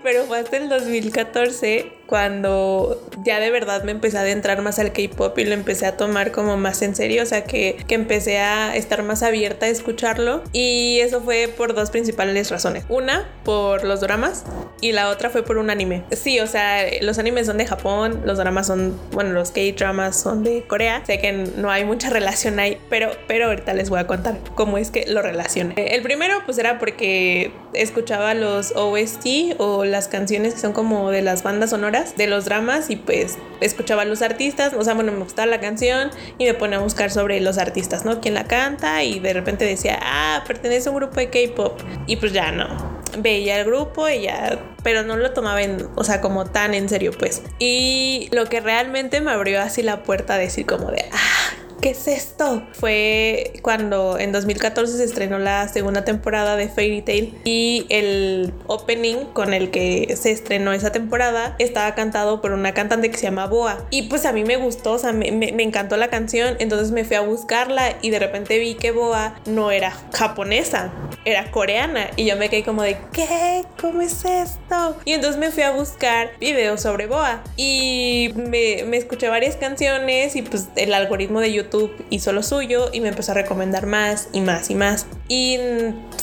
Pero 0.02 0.26
fue 0.26 0.40
hasta 0.40 0.58
el 0.58 0.70
2014 0.70 1.99
cuando 2.10 3.00
ya 3.24 3.40
de 3.40 3.52
verdad 3.52 3.84
me 3.84 3.92
empecé 3.92 4.18
a 4.18 4.22
adentrar 4.22 4.64
más 4.64 4.80
al 4.80 4.92
K-pop 4.92 5.38
y 5.38 5.46
lo 5.46 5.54
empecé 5.54 5.86
a 5.86 5.96
tomar 5.96 6.32
como 6.32 6.58
más 6.58 6.82
en 6.82 6.96
serio, 6.96 7.22
o 7.22 7.26
sea 7.28 7.44
que, 7.44 7.78
que 7.88 7.94
empecé 7.94 8.40
a 8.40 8.76
estar 8.76 9.04
más 9.04 9.22
abierta 9.22 9.68
a 9.68 9.70
escucharlo 9.70 10.42
y 10.52 11.00
eso 11.02 11.22
fue 11.22 11.48
por 11.56 11.76
dos 11.76 11.92
principales 11.92 12.50
razones. 12.50 12.84
Una, 12.90 13.30
por 13.44 13.84
los 13.84 14.02
dramas 14.02 14.44
y 14.82 14.92
la 14.94 15.10
otra 15.10 15.30
fue 15.30 15.44
por 15.44 15.58
un 15.58 15.70
anime. 15.70 16.04
Sí, 16.12 16.40
o 16.40 16.48
sea, 16.48 16.84
los 17.02 17.20
animes 17.20 17.46
son 17.46 17.58
de 17.58 17.68
Japón, 17.68 18.22
los 18.26 18.40
dramas 18.40 18.66
son, 18.66 19.00
bueno, 19.12 19.32
los 19.32 19.52
K-dramas 19.52 20.20
son 20.20 20.44
de 20.44 20.64
Corea. 20.64 21.04
Sé 21.06 21.20
que 21.20 21.32
no 21.32 21.70
hay 21.70 21.86
mucha 21.86 22.10
relación 22.10 22.60
ahí, 22.60 22.80
pero, 22.90 23.12
pero 23.28 23.48
ahorita 23.48 23.74
les 23.74 23.92
voy 23.92 24.00
a 24.00 24.08
contar 24.08 24.40
cómo 24.56 24.80
es 24.80 24.90
que 24.90 25.06
lo 25.08 25.22
relacioné. 25.22 25.76
El 25.94 26.02
primero 26.02 26.42
pues 26.46 26.58
era 26.58 26.80
porque 26.80 27.52
escuchaba 27.74 28.34
los 28.34 28.74
OST 28.76 29.60
o 29.60 29.86
las 29.86 30.08
canciones 30.08 30.56
que 30.56 30.60
son 30.60 30.74
como 30.74 31.12
de 31.12 31.22
las 31.22 31.44
bandas 31.44 31.70
sonoras 31.70 31.99
de 32.18 32.28
los 32.28 32.46
dramas 32.46 32.90
y 32.90 32.96
pues 32.96 33.38
escuchaba 33.62 34.04
a 34.04 34.06
los 34.06 34.22
artistas, 34.22 34.74
o 34.74 34.84
sea, 34.84 34.94
bueno, 34.94 35.12
me 35.12 35.20
gustaba 35.20 35.46
la 35.46 35.60
canción 35.60 36.12
y 36.38 36.46
me 36.46 36.54
ponía 36.54 36.78
a 36.78 36.82
buscar 36.82 37.12
sobre 37.12 37.40
los 37.42 37.58
artistas, 37.58 38.06
¿no? 38.06 38.22
Quién 38.22 38.34
la 38.34 38.46
canta 38.46 39.04
y 39.04 39.20
de 39.20 39.34
repente 39.34 39.66
decía, 39.66 40.00
ah, 40.02 40.44
pertenece 40.48 40.90
a 40.90 40.92
un 40.92 40.98
grupo 40.98 41.16
de 41.16 41.30
K-pop 41.30 41.80
y 42.08 42.18
pues 42.18 42.34
ya 42.34 42.52
no. 42.52 43.00
Veía 43.18 43.60
el 43.60 43.66
grupo 43.66 44.08
y 44.08 44.22
ya, 44.22 44.60
pero 44.84 45.04
no 45.04 45.18
lo 45.18 45.32
tomaba 45.32 45.62
en, 45.62 45.88
o 45.96 46.04
sea, 46.04 46.22
como 46.22 46.46
tan 46.46 46.74
en 46.74 46.88
serio, 46.90 47.12
pues. 47.18 47.42
Y 47.58 48.30
lo 48.32 48.46
que 48.46 48.60
realmente 48.60 49.20
me 49.20 49.32
abrió 49.32 49.62
así 49.62 49.82
la 49.82 50.04
puerta 50.04 50.36
a 50.36 50.38
decir 50.38 50.66
como 50.66 50.92
de, 50.92 51.06
ah, 51.12 51.59
¿qué 51.82 51.92
es 51.92 52.08
esto? 52.08 52.64
Fue 52.74 53.54
cuando 53.62 54.18
en 54.20 54.32
2014 54.32 54.98
se 54.98 55.04
estrenó 55.04 55.40
la 55.40 55.68
segunda 55.68 56.04
temporada 56.04 56.56
de 56.56 56.68
Fairy 56.68 57.02
Tail 57.02 57.38
y 57.44 57.86
el 57.90 58.54
opening 58.68 59.26
con 59.34 59.54
el 59.54 59.72
que 59.72 60.16
se 60.20 60.32
estrenó 60.32 60.74
esa 60.74 60.92
temporada 60.92 61.56
estaba 61.60 61.96
cantado 61.96 62.42
por 62.42 62.52
una 62.52 62.74
cantante 62.74 63.10
que 63.10 63.18
se 63.18 63.24
llama 63.24 63.48
Boa. 63.48 63.86
Y 63.92 64.04
pues 64.04 64.26
a 64.26 64.34
mí 64.34 64.44
me 64.44 64.58
gustó, 64.58 64.94
o 64.94 65.00
sea, 65.00 65.14
me, 65.14 65.28
encantó 65.64 65.98
la 65.98 66.10
canción, 66.10 66.56
entonces 66.60 66.92
me 66.92 67.06
fui 67.06 67.16
a 67.16 67.22
buscarla 67.22 67.96
y 68.02 68.10
de 68.10 68.20
repente 68.20 68.60
vi 68.60 68.76
que 68.76 68.92
Boa 68.92 69.36
no 69.46 69.72
era 69.72 69.92
japonesa, 70.14 70.92
era 71.26 71.52
coreana. 71.52 72.10
Y 72.16 72.26
yo 72.26 72.36
me 72.36 72.50
quedé 72.50 72.64
como 72.64 72.84
de, 72.84 72.98
¿qué? 73.14 73.64
¿Cómo 73.80 74.02
es 74.02 74.26
esto? 74.26 74.98
Y 75.06 75.14
entonces 75.14 75.40
me 75.40 75.52
fui 75.52 75.64
a 75.64 75.72
buscar 75.72 76.32
videos 76.40 76.82
sobre 76.82 77.08
Boa 77.08 77.44
y 77.56 78.32
me, 78.36 78.84
me 78.86 78.98
escuché 78.98 79.30
varias 79.30 79.56
canciones 79.56 80.36
y 80.36 80.42
pues 80.42 80.68
el 80.76 80.94
algoritmo 80.94 81.40
de 81.40 81.54
YouTube 81.54 81.69
hizo 82.10 82.32
lo 82.32 82.44
suyo 82.44 82.90
y 82.92 83.02
me 83.02 83.10
empezó 83.10 83.32
a 83.32 83.36
recomendar 83.36 83.86
más 83.86 84.30
y 84.34 84.42
más 84.42 84.70
y 84.70 84.76
más. 84.76 85.08
Y 85.28 85.58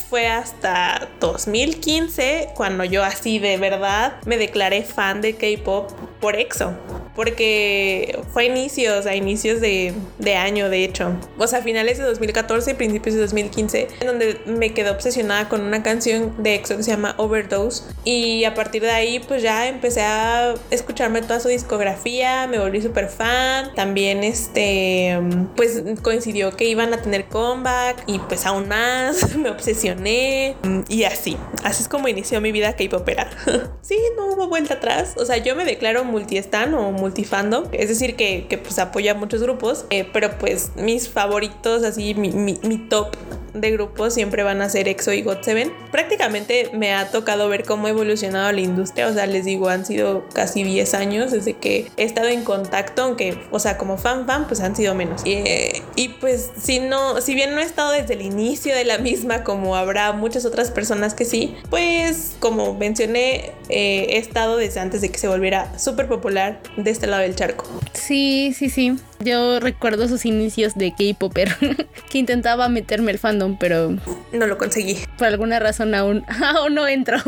fue 0.09 0.27
hasta 0.29 1.09
2015 1.21 2.51
cuando 2.55 2.85
yo 2.85 3.05
así 3.05 3.39
de 3.39 3.57
verdad 3.57 4.15
me 4.25 4.37
declaré 4.39 4.83
fan 4.83 5.21
de 5.21 5.35
K-Pop 5.35 5.91
por 6.21 6.37
EXO. 6.37 6.75
Porque 7.15 8.19
fue 8.33 8.43
a 8.43 8.47
inicios, 8.47 9.07
a 9.07 9.15
inicios 9.15 9.61
de, 9.61 9.95
de 10.19 10.35
año 10.37 10.69
de 10.69 10.85
hecho. 10.85 11.15
O 11.39 11.47
sea, 11.47 11.63
finales 11.63 11.97
de 11.97 12.05
2014 12.05 12.73
y 12.73 12.75
principios 12.75 13.15
de 13.15 13.23
2015, 13.23 13.89
en 14.01 14.07
donde 14.07 14.41
me 14.45 14.75
quedé 14.75 14.91
obsesionada 14.91 15.49
con 15.49 15.63
una 15.63 15.83
canción 15.83 16.35
de 16.43 16.57
EXO 16.57 16.77
que 16.77 16.83
se 16.83 16.91
llama 16.91 17.15
Overdose. 17.17 17.85
Y 18.05 18.45
a 18.45 18.55
partir 18.55 18.83
de 18.83 18.91
ahí 18.91 19.19
pues 19.21 19.43
ya 19.43 19.67
empecé 19.67 20.03
a 20.03 20.55
escucharme 20.71 21.23
toda 21.23 21.41
su 21.41 21.49
discografía, 21.49 22.47
me 22.49 22.59
volví 22.59 22.83
súper 22.83 23.09
fan. 23.09 23.75
También 23.75 24.23
este, 24.23 25.19
pues 25.57 25.83
coincidió 26.03 26.51
que 26.57 26.65
iban 26.65 26.93
a 26.93 26.99
tener 26.99 27.27
comeback 27.27 28.05
y 28.07 28.19
pues 28.19 28.47
aún 28.47 28.69
más 28.69 29.37
me 29.37 29.51
obsesioné 29.51 30.57
y 30.89 31.05
así. 31.05 31.37
Así 31.63 31.83
es 31.83 31.89
como 31.89 32.09
inició 32.09 32.41
mi 32.41 32.53
vida 32.53 32.75
K-popera. 32.77 33.31
sí, 33.83 33.99
no 34.17 34.27
hubo 34.27 34.49
vuelta 34.49 34.75
atrás. 34.75 35.15
O 35.17 35.25
sea, 35.25 35.39
yo 35.39 35.57
me 35.57 35.65
declaro 35.65 36.05
multi-stan 36.05 36.75
o 36.75 36.93
multifando. 36.93 37.69
Es 37.73 37.89
decir, 37.89 38.17
que, 38.17 38.47
que 38.49 38.59
pues 38.59 38.79
apoya 38.79 39.13
a 39.13 39.15
muchos 39.15 39.43
grupos. 39.43 39.87
Eh, 39.91 40.09
pero 40.13 40.39
pues 40.39 40.73
mis 40.77 41.09
favoritos, 41.09 41.83
así, 41.85 42.15
mi, 42.15 42.31
mi, 42.31 42.59
mi 42.63 42.79
top 42.79 43.17
de 43.61 43.71
grupos 43.71 44.15
siempre 44.15 44.43
van 44.43 44.61
a 44.61 44.69
ser 44.69 44.89
EXO 44.89 45.13
y 45.13 45.23
GOT7. 45.23 45.73
Prácticamente 45.91 46.71
me 46.73 46.95
ha 46.95 47.11
tocado 47.11 47.49
ver 47.49 47.65
cómo 47.65 47.87
ha 47.87 47.91
evolucionado 47.91 48.53
la 48.53 48.61
industria, 48.61 49.09
o 49.09 49.13
sea, 49.13 49.27
les 49.27 49.45
digo, 49.45 49.69
han 49.69 49.87
sido 49.87 50.25
casi 50.35 50.63
10 50.63 50.95
años 50.95 51.33
desde 51.33 51.55
que 51.55 51.91
he 51.97 52.05
estado 52.05 52.29
en 52.29 52.45
contacto, 52.45 53.03
aunque, 53.03 53.39
o 53.51 53.59
sea, 53.59 53.79
como 53.79 53.97
fan 53.97 54.27
fan, 54.27 54.47
pues 54.47 54.61
han 54.61 54.77
sido 54.77 54.95
menos. 54.95 55.23
Y, 55.27 55.83
y 55.97 56.09
pues 56.21 56.53
si 56.57 56.79
no, 56.79 57.21
si 57.21 57.35
bien 57.35 57.55
no 57.55 57.61
he 57.61 57.65
estado 57.65 57.91
desde 57.91 58.15
el 58.15 58.23
inicio 58.23 58.75
de 58.75 58.85
la 58.85 58.99
misma, 58.99 59.43
como 59.43 59.75
habrá 59.75 60.13
muchas 60.13 60.45
otras 60.45 60.71
personas 60.71 61.15
que 61.15 61.25
sí, 61.25 61.57
pues 61.69 62.37
como 62.39 62.75
mencioné, 62.75 63.53
eh, 63.69 64.07
he 64.11 64.19
estado 64.19 64.57
desde 64.57 64.79
antes 64.79 65.01
de 65.01 65.11
que 65.11 65.19
se 65.19 65.27
volviera 65.27 65.77
súper 65.79 66.07
popular 66.07 66.61
de 66.77 66.91
este 66.91 67.09
lado 67.09 67.23
del 67.23 67.35
charco. 67.35 67.65
Sí, 67.93 68.55
sí, 68.57 68.71
sí. 68.71 68.97
Yo 69.19 69.59
recuerdo 69.59 70.07
sus 70.09 70.27
inicios 70.27 70.75
de 70.75 70.93
K-Popper, 70.93 71.57
que 72.11 72.19
intentaba 72.19 72.69
meterme 72.69 73.11
el 73.11 73.19
fandom, 73.19 73.57
pero... 73.59 73.97
No 74.33 74.47
lo 74.47 74.59
conseguí. 74.59 74.99
Por 75.19 75.27
alguna 75.27 75.59
razón 75.59 75.95
aún, 75.95 76.25
aún 76.57 76.75
no 76.75 76.87
entro. 76.87 77.19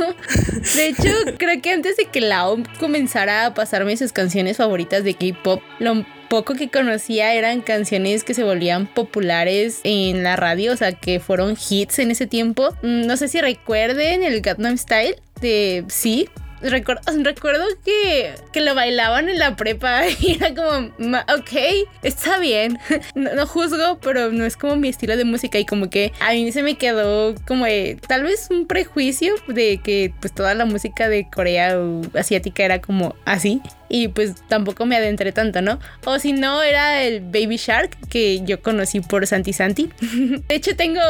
De 0.76 0.86
hecho, 0.86 1.08
creo 1.38 1.60
que 1.60 1.72
antes 1.72 1.96
de 1.96 2.04
que 2.04 2.20
Lao 2.20 2.58
comenzara 2.78 3.46
a 3.46 3.54
pasarme 3.54 3.96
sus 3.96 4.12
canciones 4.12 4.58
favoritas 4.58 5.02
de 5.02 5.14
K-Pop, 5.14 5.62
lo 5.78 6.04
poco 6.28 6.54
que 6.54 6.68
conocía 6.68 7.35
eran 7.35 7.61
canciones 7.61 8.25
que 8.25 8.35
se 8.35 8.44
volvían 8.44 8.87
populares 8.87 9.80
en 9.85 10.23
la 10.23 10.37
radio, 10.37 10.73
o 10.73 10.76
sea, 10.76 10.92
que 10.92 11.20
fueron 11.20 11.56
hits 11.68 11.99
en 11.99 12.11
ese 12.11 12.26
tiempo. 12.26 12.75
No 12.82 13.16
sé 13.16 13.28
si 13.28 13.40
recuerden 13.40 14.23
el 14.23 14.40
Gangnam 14.40 14.76
Style 14.78 15.16
de 15.40 15.85
sí, 15.88 16.28
recuerdo, 16.61 17.02
recuerdo 17.23 17.64
que, 17.85 18.35
que 18.52 18.61
lo 18.61 18.75
bailaban 18.75 19.28
en 19.28 19.38
la 19.38 19.56
prepa 19.56 20.02
y 20.20 20.37
era 20.37 20.54
como, 20.54 20.88
ok, 21.35 21.88
está 22.02 22.38
bien, 22.38 22.78
no, 23.14 23.47
juzgo, 23.47 23.99
pero 24.00 24.32
no 24.32 24.44
es 24.44 24.56
como 24.56 24.76
mi 24.76 24.88
estilo 24.88 25.16
de 25.16 25.25
música 25.25 25.58
y 25.58 25.66
como 25.66 25.90
que 25.90 26.12
a 26.20 26.32
mí 26.32 26.50
se 26.52 26.62
me 26.62 26.76
quedó 26.76 27.35
como 27.47 27.64
de, 27.64 27.99
tal 28.06 28.25
vez 28.25 28.49
un 28.50 28.66
prejuicio 28.66 29.35
de 29.49 29.80
que 29.82 30.12
pues 30.20 30.35
toda 30.35 30.54
la 30.54 30.64
música 30.64 31.08
de 31.08 31.28
Corea 31.30 31.78
o 31.78 32.02
asiática 32.18 32.64
era 32.64 32.80
como 32.80 33.14
así 33.25 33.61
y 33.88 34.09
pues 34.09 34.35
tampoco 34.49 34.87
me 34.87 34.97
adentré 34.97 35.33
tanto, 35.33 35.62
¿no? 35.62 35.78
O 36.04 36.18
si 36.18 36.33
no, 36.33 36.62
era 36.62 37.02
el 37.02 37.21
Baby 37.21 37.57
Shark 37.57 37.97
que 38.09 38.42
yo 38.45 38.61
conocí 38.61 39.00
por 39.00 39.26
Santi 39.26 39.52
Santi. 39.52 39.90
De 40.00 40.54
hecho, 40.54 40.76
tengo, 40.76 41.00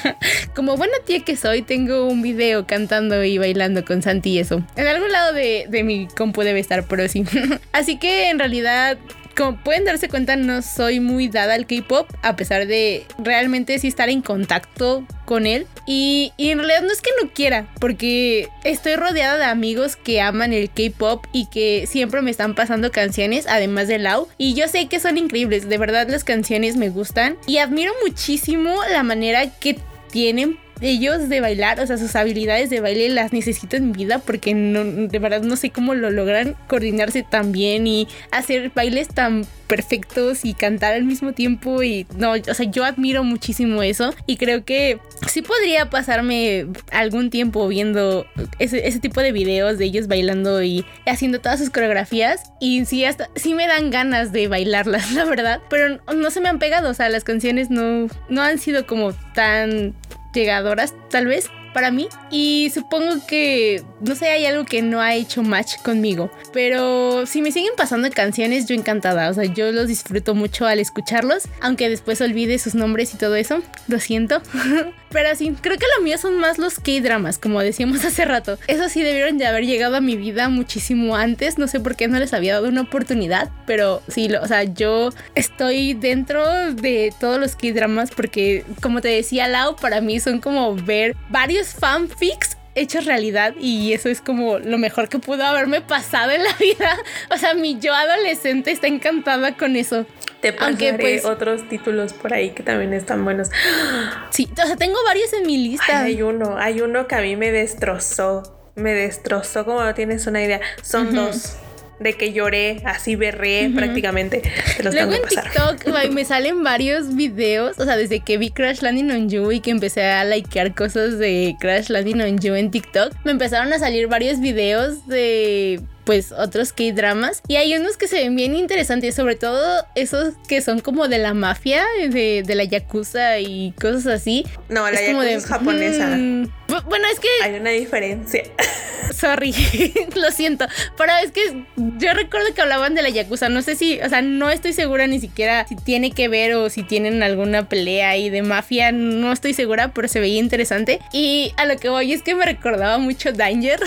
como 0.54 0.76
buena 0.76 0.94
tía 1.04 1.24
que 1.24 1.36
soy, 1.36 1.62
tengo 1.62 2.06
un 2.06 2.22
video 2.22 2.66
cantando 2.66 3.24
y 3.24 3.38
bailando 3.38 3.84
con 3.84 4.02
Santi 4.02 4.30
y 4.30 4.38
eso. 4.38 4.62
En 4.76 4.86
algún 4.86 5.10
lado 5.10 5.32
de, 5.32 5.66
de 5.68 5.84
mi 5.84 6.06
compu 6.08 6.42
debe 6.42 6.60
estar, 6.60 6.86
pero 6.86 7.08
sí. 7.08 7.24
Así 7.72 7.98
que 7.98 8.30
en 8.30 8.38
realidad 8.38 8.98
como 9.38 9.56
pueden 9.56 9.84
darse 9.84 10.08
cuenta, 10.08 10.34
no 10.34 10.62
soy 10.62 10.98
muy 10.98 11.28
dada 11.28 11.54
al 11.54 11.66
K-pop, 11.66 12.10
a 12.22 12.34
pesar 12.34 12.66
de 12.66 13.06
realmente 13.18 13.78
sí 13.78 13.86
estar 13.86 14.08
en 14.08 14.20
contacto 14.20 15.06
con 15.24 15.46
él. 15.46 15.66
Y, 15.86 16.32
y, 16.36 16.50
en 16.50 16.58
realidad 16.58 16.82
no 16.82 16.92
es 16.92 17.00
que 17.00 17.10
no 17.22 17.30
quiera, 17.30 17.72
porque 17.80 18.48
estoy 18.64 18.96
rodeada 18.96 19.38
de 19.38 19.44
amigos 19.44 19.94
que 19.94 20.20
aman 20.20 20.52
el 20.52 20.70
K-pop 20.70 21.24
y 21.32 21.46
que 21.46 21.86
siempre 21.86 22.20
me 22.20 22.32
están 22.32 22.56
pasando 22.56 22.90
canciones, 22.90 23.46
además 23.48 23.86
de 23.86 23.98
Lau. 23.98 24.26
Y 24.38 24.54
yo 24.54 24.66
sé 24.66 24.88
que 24.88 24.98
son 24.98 25.16
increíbles, 25.16 25.68
de 25.68 25.78
verdad 25.78 26.08
las 26.10 26.24
canciones 26.24 26.76
me 26.76 26.88
gustan. 26.88 27.36
Y 27.46 27.58
admiro 27.58 27.92
muchísimo 28.04 28.74
la 28.90 29.04
manera 29.04 29.48
que 29.60 29.78
tienen 30.10 30.58
ellos 30.80 31.28
de 31.28 31.40
bailar, 31.40 31.80
o 31.80 31.86
sea, 31.86 31.98
sus 31.98 32.14
habilidades 32.16 32.70
de 32.70 32.80
baile 32.80 33.08
las 33.08 33.32
necesito 33.32 33.76
en 33.76 33.88
mi 33.88 33.92
vida 33.92 34.18
porque 34.18 34.54
no, 34.54 34.84
de 34.84 35.18
verdad 35.18 35.42
no 35.42 35.56
sé 35.56 35.70
cómo 35.70 35.94
lo 35.94 36.10
logran 36.10 36.56
coordinarse 36.68 37.24
tan 37.28 37.52
bien 37.52 37.86
y 37.86 38.08
hacer 38.30 38.70
bailes 38.74 39.08
tan 39.08 39.46
perfectos 39.66 40.44
y 40.44 40.54
cantar 40.54 40.94
al 40.94 41.04
mismo 41.04 41.32
tiempo 41.32 41.82
y 41.82 42.06
no, 42.16 42.32
o 42.32 42.54
sea, 42.54 42.70
yo 42.70 42.84
admiro 42.84 43.22
muchísimo 43.22 43.82
eso 43.82 44.14
y 44.26 44.36
creo 44.36 44.64
que 44.64 44.98
sí 45.28 45.42
podría 45.42 45.90
pasarme 45.90 46.66
algún 46.90 47.30
tiempo 47.30 47.68
viendo 47.68 48.26
ese, 48.58 48.98
tipo 48.98 49.20
de 49.20 49.30
videos 49.30 49.78
de 49.78 49.84
ellos 49.84 50.08
bailando 50.08 50.62
y 50.62 50.84
haciendo 51.06 51.40
todas 51.40 51.60
sus 51.60 51.70
coreografías 51.70 52.52
y 52.60 52.84
sí, 52.86 53.04
hasta, 53.04 53.28
sí 53.36 53.54
me 53.54 53.66
dan 53.66 53.90
ganas 53.90 54.32
de 54.32 54.48
bailarlas, 54.48 55.12
la 55.12 55.24
verdad, 55.24 55.60
pero 55.68 55.98
no 56.14 56.30
se 56.30 56.40
me 56.40 56.48
han 56.48 56.58
pegado, 56.58 56.90
o 56.90 56.94
sea, 56.94 57.08
las 57.10 57.24
canciones 57.24 57.70
no, 57.70 58.08
no 58.28 58.42
han 58.42 58.58
sido 58.58 58.86
como 58.86 59.12
tan 59.34 59.94
llegadoras 60.32 60.94
tal 61.10 61.26
vez 61.26 61.50
para 61.72 61.90
mí. 61.90 62.08
Y 62.30 62.70
supongo 62.74 63.24
que 63.26 63.82
no 64.00 64.14
sé 64.14 64.28
hay 64.28 64.46
algo 64.46 64.64
que 64.64 64.82
no 64.82 65.00
ha 65.00 65.14
hecho 65.14 65.42
match 65.42 65.76
conmigo. 65.82 66.30
Pero 66.52 67.26
si 67.26 67.42
me 67.42 67.52
siguen 67.52 67.72
pasando 67.76 68.10
canciones 68.10 68.66
yo 68.66 68.74
encantada. 68.74 69.28
O 69.30 69.34
sea 69.34 69.44
yo 69.44 69.70
los 69.72 69.88
disfruto 69.88 70.34
mucho 70.34 70.66
al 70.66 70.80
escucharlos 70.80 71.48
aunque 71.60 71.88
después 71.88 72.20
olvide 72.20 72.58
sus 72.58 72.74
nombres 72.74 73.14
y 73.14 73.18
todo 73.18 73.36
eso. 73.36 73.62
Lo 73.86 74.00
siento 74.00 74.42
pero 75.10 75.34
sí 75.34 75.54
creo 75.60 75.78
que 75.78 75.86
lo 75.96 76.04
mío 76.04 76.18
son 76.18 76.38
más 76.38 76.58
los 76.58 76.80
K-dramas 76.80 77.38
como 77.38 77.60
decíamos 77.60 78.04
hace 78.04 78.24
rato. 78.24 78.58
Eso 78.66 78.88
sí 78.88 79.02
debieron 79.02 79.38
de 79.38 79.46
haber 79.46 79.64
llegado 79.64 79.96
a 79.96 80.00
mi 80.00 80.16
vida 80.16 80.48
muchísimo 80.48 81.16
antes. 81.16 81.58
No 81.58 81.68
sé 81.68 81.80
por 81.80 81.96
qué 81.96 82.08
no 82.08 82.18
les 82.18 82.32
había 82.32 82.54
dado 82.54 82.68
una 82.68 82.82
oportunidad 82.82 83.50
pero 83.66 84.02
sí 84.08 84.28
lo, 84.28 84.42
o 84.42 84.46
sea 84.46 84.64
yo 84.64 85.10
estoy 85.34 85.94
dentro 85.94 86.72
de 86.72 87.12
todos 87.20 87.38
los 87.38 87.56
K-dramas 87.56 88.10
porque 88.10 88.64
como 88.80 89.00
te 89.00 89.08
decía 89.08 89.48
Lau 89.48 89.76
para 89.76 90.00
mí 90.00 90.20
son 90.20 90.40
como 90.40 90.74
ver 90.74 91.16
varios 91.30 91.68
fanfics 91.68 92.57
hechos 92.78 93.04
realidad 93.04 93.54
y 93.58 93.92
eso 93.92 94.08
es 94.08 94.20
como 94.20 94.58
lo 94.58 94.78
mejor 94.78 95.08
que 95.08 95.18
pudo 95.18 95.44
haberme 95.44 95.80
pasado 95.80 96.30
en 96.30 96.42
la 96.42 96.52
vida. 96.60 96.96
O 97.30 97.36
sea, 97.36 97.54
mi 97.54 97.78
yo 97.78 97.94
adolescente 97.94 98.70
está 98.70 98.86
encantada 98.86 99.56
con 99.56 99.76
eso. 99.76 100.06
Te 100.40 100.52
pasaré 100.52 100.90
Aunque, 100.90 100.94
pues, 100.94 101.24
otros 101.24 101.68
títulos 101.68 102.12
por 102.12 102.32
ahí 102.32 102.50
que 102.50 102.62
también 102.62 102.92
están 102.92 103.24
buenos. 103.24 103.50
Sí, 104.30 104.48
o 104.52 104.66
sea, 104.66 104.76
tengo 104.76 104.98
varios 105.04 105.32
en 105.32 105.46
mi 105.46 105.56
lista. 105.56 106.02
Ay, 106.02 106.14
hay 106.14 106.22
uno, 106.22 106.56
hay 106.58 106.80
uno 106.80 107.08
que 107.08 107.14
a 107.16 107.20
mí 107.20 107.34
me 107.34 107.50
destrozó. 107.50 108.54
Me 108.76 108.94
destrozó, 108.94 109.64
como 109.64 109.82
no 109.82 109.94
tienes 109.94 110.26
una 110.26 110.42
idea. 110.42 110.60
Son 110.82 111.08
uh 111.08 111.10
-huh. 111.10 111.14
dos 111.14 111.56
de 112.00 112.12
que 112.14 112.32
lloré, 112.32 112.80
así 112.84 113.16
berré 113.16 113.66
uh 113.66 113.70
-huh. 113.70 113.74
prácticamente. 113.76 114.42
Luego 114.82 115.12
en 115.12 115.22
TikTok 115.22 115.86
me 116.12 116.24
salen 116.24 116.62
varios 116.62 117.14
videos, 117.14 117.78
o 117.78 117.84
sea, 117.84 117.96
desde 117.96 118.20
que 118.20 118.38
vi 118.38 118.50
Crash 118.50 118.80
Landing 118.80 119.10
on 119.10 119.28
You 119.28 119.52
y 119.52 119.60
que 119.60 119.70
empecé 119.70 120.02
a 120.04 120.24
likear 120.24 120.74
cosas 120.74 121.18
de 121.18 121.56
Crash 121.60 121.88
Landing 121.88 122.20
on 122.20 122.38
You 122.38 122.54
en 122.54 122.70
TikTok, 122.70 123.12
me 123.24 123.32
empezaron 123.32 123.72
a 123.72 123.78
salir 123.78 124.06
varios 124.08 124.40
videos 124.40 125.06
de 125.06 125.80
pues 126.08 126.32
otros 126.32 126.72
K-dramas. 126.72 127.42
Y 127.48 127.56
hay 127.56 127.76
unos 127.76 127.98
que 127.98 128.08
se 128.08 128.16
ven 128.16 128.34
bien 128.34 128.56
interesantes, 128.56 129.14
sobre 129.14 129.34
todo 129.34 129.84
esos 129.94 130.32
que 130.48 130.62
son 130.62 130.80
como 130.80 131.06
de 131.06 131.18
la 131.18 131.34
mafia, 131.34 131.84
de, 132.00 132.42
de 132.46 132.54
la 132.54 132.64
yakuza 132.64 133.40
y 133.40 133.72
cosas 133.78 134.06
así. 134.06 134.46
No, 134.70 134.90
la 134.90 135.02
yakuza 135.02 135.30
es 135.30 135.44
japonesa. 135.44 136.06
Mm, 136.16 136.48
bueno, 136.88 137.04
es 137.12 137.20
que... 137.20 137.28
Hay 137.42 137.60
una 137.60 137.68
diferencia. 137.68 138.42
Sorry, 139.12 139.54
lo 140.16 140.30
siento. 140.30 140.66
Pero 140.96 141.12
es 141.22 141.30
que 141.30 141.64
yo 141.76 142.14
recuerdo 142.14 142.54
que 142.54 142.62
hablaban 142.62 142.94
de 142.94 143.02
la 143.02 143.10
Yakuza. 143.10 143.50
No 143.50 143.60
sé 143.60 143.76
si, 143.76 144.00
o 144.00 144.08
sea, 144.08 144.22
no 144.22 144.48
estoy 144.48 144.72
segura 144.72 145.06
ni 145.06 145.20
siquiera 145.20 145.66
si 145.66 145.76
tiene 145.76 146.12
que 146.12 146.28
ver 146.28 146.54
o 146.54 146.70
si 146.70 146.84
tienen 146.84 147.22
alguna 147.22 147.68
pelea 147.68 148.10
ahí 148.10 148.30
de 148.30 148.42
mafia. 148.42 148.92
No 148.92 149.30
estoy 149.30 149.52
segura, 149.52 149.92
pero 149.92 150.08
se 150.08 150.20
veía 150.20 150.38
interesante. 150.38 151.00
Y 151.12 151.52
a 151.58 151.66
lo 151.66 151.76
que 151.76 151.90
voy 151.90 152.14
es 152.14 152.22
que 152.22 152.34
me 152.34 152.46
recordaba 152.46 152.96
mucho 152.96 153.32
Danger. 153.32 153.80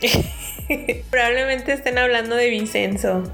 Probablemente 1.10 1.72
estén 1.72 1.98
hablando 1.98 2.36
de 2.36 2.48
Vincenzo 2.48 3.24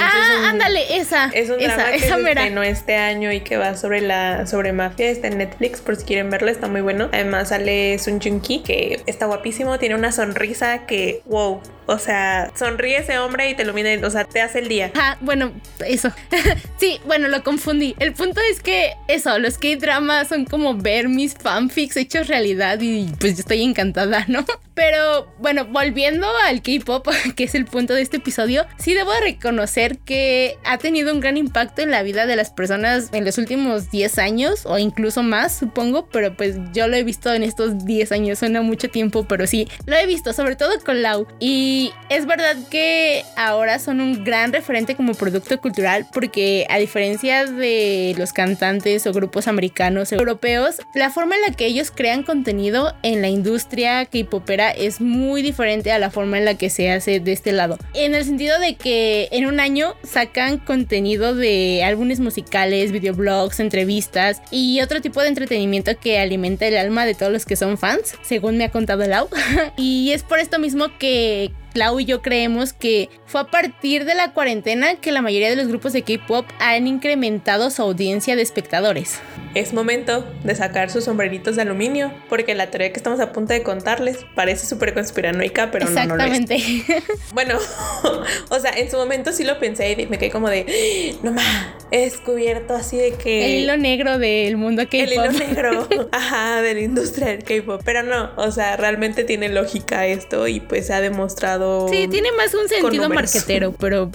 ah, 0.00 0.50
ándale, 0.50 0.96
esa. 0.96 1.30
Es 1.32 1.50
un 1.50 1.58
drama 1.58 1.92
que 1.92 2.00
se 2.00 2.08
estrenó 2.08 2.62
este 2.62 2.96
año 2.96 3.32
y 3.32 3.40
que 3.40 3.56
va 3.56 3.76
sobre 3.76 4.00
la 4.00 4.46
sobre 4.46 4.72
mafia. 4.72 5.10
Está 5.10 5.28
en 5.28 5.38
Netflix 5.38 5.80
por 5.80 5.96
si 5.96 6.04
quieren 6.04 6.30
verlo, 6.30 6.50
está 6.50 6.68
muy 6.68 6.80
bueno. 6.80 7.08
Además 7.12 7.50
sale 7.50 7.98
Sun 7.98 8.20
Jung 8.20 8.40
Ki, 8.40 8.60
que 8.60 9.00
está 9.06 9.26
guapísimo, 9.26 9.78
tiene 9.78 9.94
una 9.94 10.12
sonrisa 10.12 10.86
que, 10.86 11.22
wow, 11.26 11.60
o 11.88 11.98
sea, 11.98 12.52
sonríe 12.54 12.98
ese 12.98 13.18
hombre 13.18 13.48
y 13.48 13.54
te 13.54 13.62
ilumina, 13.62 13.88
o 14.06 14.10
sea, 14.10 14.24
te 14.24 14.42
hace 14.42 14.58
el 14.58 14.68
día. 14.68 14.92
Ah, 14.94 15.16
bueno, 15.22 15.52
eso. 15.86 16.12
sí, 16.76 17.00
bueno, 17.06 17.28
lo 17.28 17.42
confundí. 17.42 17.96
El 17.98 18.12
punto 18.12 18.42
es 18.52 18.60
que 18.60 18.92
eso, 19.08 19.38
los 19.38 19.56
K-dramas 19.56 20.28
son 20.28 20.44
como 20.44 20.74
ver 20.74 21.08
mis 21.08 21.32
fanfics 21.34 21.96
hechos 21.96 22.28
realidad 22.28 22.78
y 22.82 23.06
pues 23.18 23.36
yo 23.36 23.40
estoy 23.40 23.62
encantada, 23.62 24.26
¿no? 24.28 24.44
Pero 24.74 25.34
bueno, 25.38 25.64
volviendo 25.64 26.28
al 26.44 26.60
K-pop, 26.62 27.08
que 27.36 27.44
es 27.44 27.54
el 27.54 27.64
punto 27.64 27.94
de 27.94 28.02
este 28.02 28.18
episodio, 28.18 28.66
sí 28.78 28.92
debo 28.92 29.12
reconocer 29.22 29.96
que 29.98 30.58
ha 30.64 30.76
tenido 30.76 31.12
un 31.14 31.20
gran 31.20 31.38
impacto 31.38 31.80
en 31.80 31.90
la 31.90 32.02
vida 32.02 32.26
de 32.26 32.36
las 32.36 32.50
personas 32.50 33.08
en 33.12 33.24
los 33.24 33.38
últimos 33.38 33.90
10 33.90 34.18
años 34.18 34.66
o 34.66 34.76
incluso 34.76 35.22
más, 35.22 35.58
supongo, 35.58 36.06
pero 36.10 36.36
pues 36.36 36.56
yo 36.74 36.86
lo 36.86 36.96
he 36.96 37.02
visto 37.02 37.32
en 37.32 37.42
estos 37.42 37.86
10 37.86 38.12
años, 38.12 38.38
suena 38.40 38.60
mucho 38.60 38.90
tiempo, 38.90 39.26
pero 39.26 39.46
sí, 39.46 39.66
lo 39.86 39.96
he 39.96 40.06
visto, 40.06 40.34
sobre 40.34 40.54
todo 40.54 40.78
con 40.84 41.00
Lau. 41.00 41.26
Y 41.40 41.77
y 41.78 41.92
es 42.08 42.26
verdad 42.26 42.56
que 42.70 43.22
ahora 43.36 43.78
son 43.78 44.00
un 44.00 44.24
gran 44.24 44.52
referente 44.52 44.96
como 44.96 45.14
producto 45.14 45.60
cultural 45.60 46.06
porque 46.12 46.66
a 46.70 46.78
diferencia 46.78 47.46
de 47.46 48.16
los 48.18 48.32
cantantes 48.32 49.06
o 49.06 49.12
grupos 49.12 49.46
americanos 49.46 50.10
o 50.10 50.16
europeos, 50.16 50.80
la 50.96 51.10
forma 51.10 51.36
en 51.36 51.42
la 51.42 51.52
que 51.52 51.66
ellos 51.66 51.92
crean 51.94 52.24
contenido 52.24 52.94
en 53.04 53.22
la 53.22 53.28
industria 53.28 54.04
K-popera 54.06 54.72
es 54.72 55.00
muy 55.00 55.40
diferente 55.40 55.92
a 55.92 56.00
la 56.00 56.10
forma 56.10 56.38
en 56.38 56.46
la 56.46 56.54
que 56.54 56.68
se 56.68 56.90
hace 56.90 57.20
de 57.20 57.30
este 57.30 57.52
lado. 57.52 57.78
En 57.94 58.16
el 58.16 58.24
sentido 58.24 58.58
de 58.58 58.74
que 58.74 59.28
en 59.30 59.46
un 59.46 59.60
año 59.60 59.94
sacan 60.02 60.58
contenido 60.58 61.36
de 61.36 61.84
álbumes 61.84 62.18
musicales, 62.18 62.90
videoblogs, 62.90 63.60
entrevistas 63.60 64.42
y 64.50 64.80
otro 64.80 65.00
tipo 65.00 65.22
de 65.22 65.28
entretenimiento 65.28 65.92
que 66.00 66.18
alimenta 66.18 66.66
el 66.66 66.76
alma 66.76 67.06
de 67.06 67.14
todos 67.14 67.30
los 67.30 67.46
que 67.46 67.54
son 67.54 67.78
fans, 67.78 68.16
según 68.22 68.56
me 68.56 68.64
ha 68.64 68.72
contado 68.72 69.06
Lau. 69.06 69.28
y 69.76 70.10
es 70.10 70.24
por 70.24 70.40
esto 70.40 70.58
mismo 70.58 70.88
que 70.98 71.52
Clau 71.78 72.00
y 72.00 72.04
yo 72.04 72.22
creemos 72.22 72.72
que 72.72 73.08
fue 73.24 73.40
a 73.42 73.44
partir 73.44 74.04
de 74.04 74.16
la 74.16 74.32
cuarentena 74.32 74.96
que 74.96 75.12
la 75.12 75.22
mayoría 75.22 75.48
de 75.48 75.54
los 75.54 75.68
grupos 75.68 75.92
de 75.92 76.02
K-pop 76.02 76.44
han 76.58 76.88
incrementado 76.88 77.70
su 77.70 77.82
audiencia 77.82 78.34
de 78.34 78.42
espectadores. 78.42 79.20
Es 79.54 79.72
momento 79.72 80.26
de 80.44 80.54
sacar 80.56 80.90
sus 80.90 81.04
sombreritos 81.04 81.54
de 81.56 81.62
aluminio, 81.62 82.12
porque 82.28 82.54
la 82.56 82.70
teoría 82.70 82.90
que 82.90 82.96
estamos 82.96 83.20
a 83.20 83.32
punto 83.32 83.52
de 83.52 83.62
contarles 83.62 84.26
parece 84.34 84.66
súper 84.66 84.92
conspiranoica, 84.92 85.70
pero 85.70 85.88
no, 85.88 86.04
no 86.06 86.16
lo 86.16 86.24
es. 86.24 86.40
Bueno, 87.32 87.58
o 88.50 88.58
sea, 88.58 88.72
en 88.72 88.90
su 88.90 88.96
momento 88.96 89.32
sí 89.32 89.44
lo 89.44 89.58
pensé 89.58 89.92
y 89.92 90.06
me 90.06 90.18
quedé 90.18 90.30
como 90.30 90.48
de, 90.48 91.16
no 91.22 91.32
más, 91.32 91.44
he 91.90 92.00
descubierto 92.00 92.74
así 92.74 92.96
de 92.96 93.12
que... 93.12 93.44
El 93.44 93.62
hilo 93.62 93.76
negro 93.76 94.18
del 94.18 94.56
mundo 94.56 94.82
K-pop. 94.82 95.00
El 95.00 95.12
hilo 95.12 95.32
negro, 95.32 95.88
ajá, 96.12 96.60
de 96.60 96.74
la 96.74 96.80
industria 96.80 97.28
del 97.28 97.44
K-pop. 97.44 97.82
Pero 97.84 98.02
no, 98.02 98.30
o 98.36 98.50
sea, 98.50 98.76
realmente 98.76 99.24
tiene 99.24 99.48
lógica 99.48 100.06
esto 100.06 100.48
y 100.48 100.60
pues 100.60 100.88
se 100.88 100.94
ha 100.94 101.00
demostrado... 101.00 101.67
Sí, 101.90 102.08
tiene 102.08 102.32
más 102.32 102.54
un 102.54 102.68
sentido 102.68 103.08
marquetero, 103.08 103.72
pero 103.72 104.10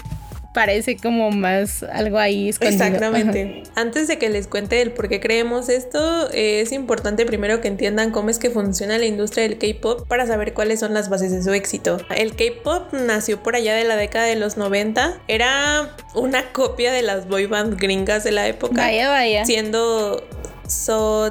parece 0.53 0.97
como 0.97 1.31
más 1.31 1.83
algo 1.83 2.19
ahí 2.19 2.49
escondido. 2.49 2.83
Exactamente. 2.83 3.63
Antes 3.75 4.07
de 4.07 4.17
que 4.17 4.29
les 4.29 4.47
cuente 4.47 4.81
el 4.81 4.91
por 4.91 5.09
qué 5.09 5.19
creemos 5.19 5.67
esto, 5.67 6.29
es 6.31 6.71
importante 6.71 7.25
primero 7.25 7.59
que 7.59 7.67
entiendan 7.67 8.11
cómo 8.11 8.29
es 8.29 8.39
que 8.39 8.49
funciona 8.49 8.97
la 8.97 9.05
industria 9.05 9.47
del 9.47 9.57
K-pop 9.57 10.07
para 10.07 10.27
saber 10.27 10.53
cuáles 10.53 10.79
son 10.79 10.93
las 10.93 11.09
bases 11.09 11.31
de 11.31 11.41
su 11.41 11.51
éxito. 11.53 11.97
El 12.15 12.35
K-pop 12.35 12.93
nació 12.93 13.41
por 13.41 13.55
allá 13.55 13.73
de 13.75 13.83
la 13.83 13.95
década 13.95 14.25
de 14.25 14.35
los 14.35 14.57
90. 14.57 15.19
Era 15.27 15.95
una 16.13 16.51
copia 16.53 16.91
de 16.91 17.01
las 17.01 17.27
boy 17.27 17.47
band 17.47 17.79
gringas 17.79 18.23
de 18.23 18.31
la 18.31 18.47
época. 18.47 18.75
Vaya, 18.75 19.09
vaya. 19.09 19.45
Siendo 19.45 20.23
So 20.67 21.29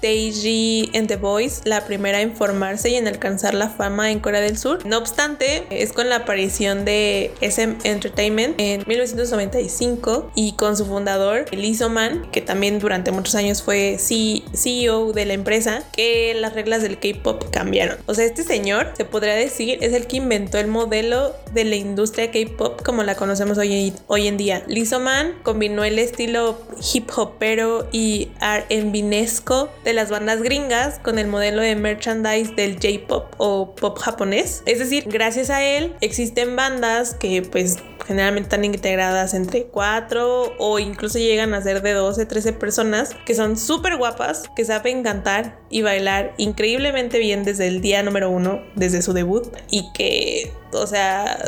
Taiji 0.00 0.90
en 0.92 1.06
The 1.06 1.16
Voice, 1.16 1.62
la 1.64 1.84
primera 1.84 2.20
en 2.20 2.34
formarse 2.34 2.90
y 2.90 2.94
en 2.94 3.08
alcanzar 3.08 3.54
la 3.54 3.68
fama 3.68 4.10
en 4.10 4.20
Corea 4.20 4.40
del 4.40 4.58
Sur. 4.58 4.84
No 4.86 4.98
obstante, 4.98 5.64
es 5.70 5.92
con 5.92 6.08
la 6.08 6.16
aparición 6.16 6.84
de 6.84 7.32
SM 7.40 7.78
Entertainment 7.84 8.54
en 8.58 8.84
1995 8.86 10.32
y 10.34 10.52
con 10.52 10.76
su 10.76 10.86
fundador, 10.86 11.46
Lee 11.52 11.76
Man, 11.90 12.28
que 12.32 12.40
también 12.40 12.78
durante 12.78 13.10
muchos 13.12 13.34
años 13.34 13.62
fue 13.62 13.98
CEO 13.98 15.12
de 15.12 15.24
la 15.24 15.34
empresa, 15.34 15.82
que 15.92 16.34
las 16.34 16.54
reglas 16.54 16.82
del 16.82 16.98
K-pop 16.98 17.50
cambiaron. 17.50 17.98
O 18.06 18.14
sea, 18.14 18.24
este 18.24 18.42
señor, 18.42 18.92
se 18.96 19.04
podría 19.04 19.34
decir, 19.34 19.78
es 19.80 19.92
el 19.92 20.06
que 20.06 20.16
inventó 20.16 20.58
el 20.58 20.66
modelo 20.66 21.34
de 21.52 21.64
la 21.64 21.76
industria 21.76 22.30
K-pop 22.30 22.82
como 22.84 23.02
la 23.02 23.14
conocemos 23.14 23.58
hoy, 23.58 23.92
hoy 24.06 24.26
en 24.26 24.36
día. 24.36 24.62
Lee 24.66 24.88
Man 25.00 25.34
combinó 25.42 25.84
el 25.84 25.98
estilo 25.98 26.58
hip 26.92 27.10
hopero 27.16 27.88
y 27.92 28.28
R&B-nesco 28.40 29.68
de 29.88 29.94
las 29.94 30.10
bandas 30.10 30.42
gringas 30.42 30.98
con 30.98 31.18
el 31.18 31.28
modelo 31.28 31.62
de 31.62 31.74
merchandise 31.74 32.52
del 32.54 32.74
J-pop 32.74 33.32
o 33.38 33.74
pop 33.74 33.98
japonés. 33.98 34.62
Es 34.66 34.80
decir, 34.80 35.04
gracias 35.06 35.48
a 35.48 35.64
él 35.64 35.96
existen 36.02 36.56
bandas 36.56 37.14
que 37.14 37.40
pues 37.40 37.78
generalmente 38.06 38.48
están 38.48 38.66
integradas 38.66 39.32
entre 39.32 39.64
4 39.64 40.56
o 40.58 40.78
incluso 40.78 41.18
llegan 41.18 41.54
a 41.54 41.62
ser 41.62 41.80
de 41.80 41.94
12, 41.94 42.26
13 42.26 42.52
personas 42.52 43.16
que 43.24 43.34
son 43.34 43.56
súper 43.56 43.96
guapas, 43.96 44.50
que 44.54 44.66
saben 44.66 45.02
cantar 45.02 45.58
y 45.70 45.80
bailar 45.80 46.34
increíblemente 46.36 47.18
bien 47.18 47.42
desde 47.42 47.66
el 47.66 47.80
día 47.80 48.02
número 48.02 48.28
uno, 48.28 48.60
desde 48.74 49.00
su 49.00 49.14
debut 49.14 49.46
y 49.70 49.90
que, 49.94 50.52
o 50.74 50.86
sea, 50.86 51.38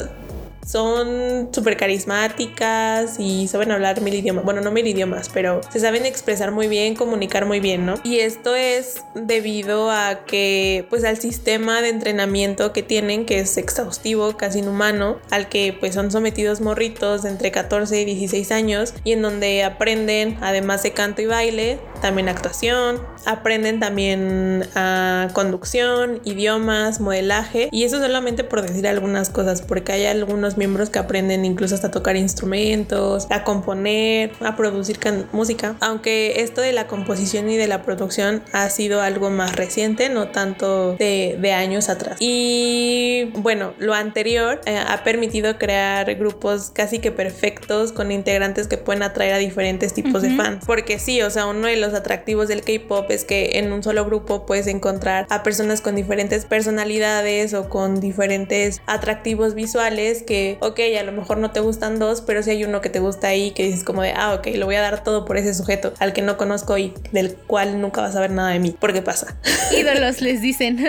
son 0.70 1.48
súper 1.52 1.76
carismáticas 1.76 3.18
y 3.18 3.48
saben 3.48 3.72
hablar 3.72 4.00
mil 4.00 4.14
idiomas. 4.14 4.44
Bueno, 4.44 4.60
no 4.60 4.70
mil 4.70 4.86
idiomas, 4.86 5.28
pero 5.28 5.60
se 5.72 5.80
saben 5.80 6.06
expresar 6.06 6.52
muy 6.52 6.68
bien, 6.68 6.94
comunicar 6.94 7.46
muy 7.46 7.60
bien, 7.60 7.86
¿no? 7.86 7.94
Y 8.04 8.20
esto 8.20 8.54
es 8.54 9.02
debido 9.14 9.90
a 9.90 10.24
que, 10.24 10.86
pues, 10.88 11.04
al 11.04 11.18
sistema 11.18 11.82
de 11.82 11.88
entrenamiento 11.88 12.72
que 12.72 12.82
tienen, 12.82 13.26
que 13.26 13.40
es 13.40 13.56
exhaustivo, 13.56 14.36
casi 14.36 14.60
inhumano, 14.60 15.18
al 15.30 15.48
que, 15.48 15.76
pues, 15.78 15.94
son 15.94 16.10
sometidos 16.10 16.60
morritos 16.60 17.22
de 17.22 17.30
entre 17.30 17.50
14 17.50 18.00
y 18.00 18.04
16 18.04 18.52
años 18.52 18.94
y 19.02 19.12
en 19.12 19.22
donde 19.22 19.64
aprenden, 19.64 20.38
además 20.40 20.82
de 20.82 20.92
canto 20.92 21.22
y 21.22 21.26
baile, 21.26 21.80
también 22.00 22.28
actuación, 22.28 23.00
aprenden 23.26 23.80
también 23.80 24.68
a 24.74 25.28
conducción, 25.32 26.20
idiomas, 26.24 27.00
modelaje 27.00 27.68
y 27.72 27.84
eso 27.84 28.00
solamente 28.00 28.44
por 28.44 28.62
decir 28.62 28.86
algunas 28.86 29.30
cosas, 29.30 29.62
porque 29.62 29.92
hay 29.92 30.06
algunos 30.06 30.56
miembros 30.60 30.90
que 30.90 30.98
aprenden 30.98 31.46
incluso 31.46 31.74
hasta 31.74 31.90
tocar 31.90 32.16
instrumentos, 32.16 33.26
a 33.30 33.44
componer, 33.44 34.32
a 34.40 34.56
producir 34.56 34.98
música, 35.32 35.74
aunque 35.80 36.42
esto 36.42 36.60
de 36.60 36.72
la 36.72 36.86
composición 36.86 37.48
y 37.48 37.56
de 37.56 37.66
la 37.66 37.82
producción 37.82 38.42
ha 38.52 38.68
sido 38.68 39.00
algo 39.00 39.30
más 39.30 39.56
reciente, 39.56 40.10
no 40.10 40.28
tanto 40.28 40.96
de, 40.96 41.50
años 41.56 41.88
atrás. 41.88 42.18
Y 42.20 43.32
bueno, 43.36 43.72
lo 43.78 43.94
anterior 43.94 44.60
eh, 44.66 44.78
ha 44.78 45.02
permitido 45.02 45.56
crear 45.58 46.14
grupos 46.14 46.70
casi 46.70 46.98
que 46.98 47.10
perfectos 47.10 47.92
con 47.92 48.12
integrantes 48.12 48.68
que 48.68 48.76
pueden 48.76 49.02
atraer 49.02 49.34
a 49.34 49.38
diferentes 49.38 49.94
tipos 49.94 50.20
de 50.20 50.36
fans, 50.36 50.64
porque 50.66 50.98
sí, 50.98 51.22
o 51.22 51.30
sea, 51.30 51.46
uno 51.46 51.66
de 51.66 51.76
los 51.76 51.94
atractivos 51.94 52.48
del 52.48 52.60
K-pop 52.60 53.10
es 53.10 53.24
que 53.24 53.52
en 53.54 53.72
un 53.72 53.82
solo 53.82 54.04
grupo 54.04 54.44
puedes 54.44 54.66
encontrar 54.66 55.26
a 55.30 55.42
personas 55.42 55.80
con 55.80 55.96
diferentes 55.96 56.44
personalidades 56.44 57.54
o 57.54 57.70
con 57.70 57.98
diferentes 58.00 58.82
atractivos 58.86 59.54
visuales 59.54 60.22
que 60.22 60.39
que, 60.40 60.56
ok, 60.60 60.80
a 60.98 61.02
lo 61.02 61.12
mejor 61.12 61.38
no 61.38 61.50
te 61.50 61.60
gustan 61.60 61.98
dos, 61.98 62.22
pero 62.22 62.42
si 62.42 62.50
hay 62.50 62.64
uno 62.64 62.80
que 62.80 62.88
te 62.88 63.00
gusta 63.00 63.28
ahí 63.28 63.50
que 63.50 63.64
dices 63.64 63.84
como 63.84 64.02
de, 64.02 64.12
ah, 64.16 64.34
ok, 64.34 64.48
lo 64.54 64.66
voy 64.66 64.76
a 64.76 64.80
dar 64.80 65.04
todo 65.04 65.24
por 65.24 65.36
ese 65.36 65.54
sujeto 65.54 65.92
al 65.98 66.12
que 66.12 66.22
no 66.22 66.36
conozco 66.36 66.78
y 66.78 66.94
del 67.12 67.34
cual 67.34 67.80
nunca 67.80 68.00
vas 68.00 68.16
a 68.16 68.20
ver 68.20 68.30
nada 68.30 68.50
de 68.50 68.58
mí. 68.58 68.74
¿Por 68.78 68.92
qué 68.92 69.02
pasa? 69.02 69.36
Ídolos 69.76 70.20
les 70.20 70.40
dicen. 70.40 70.84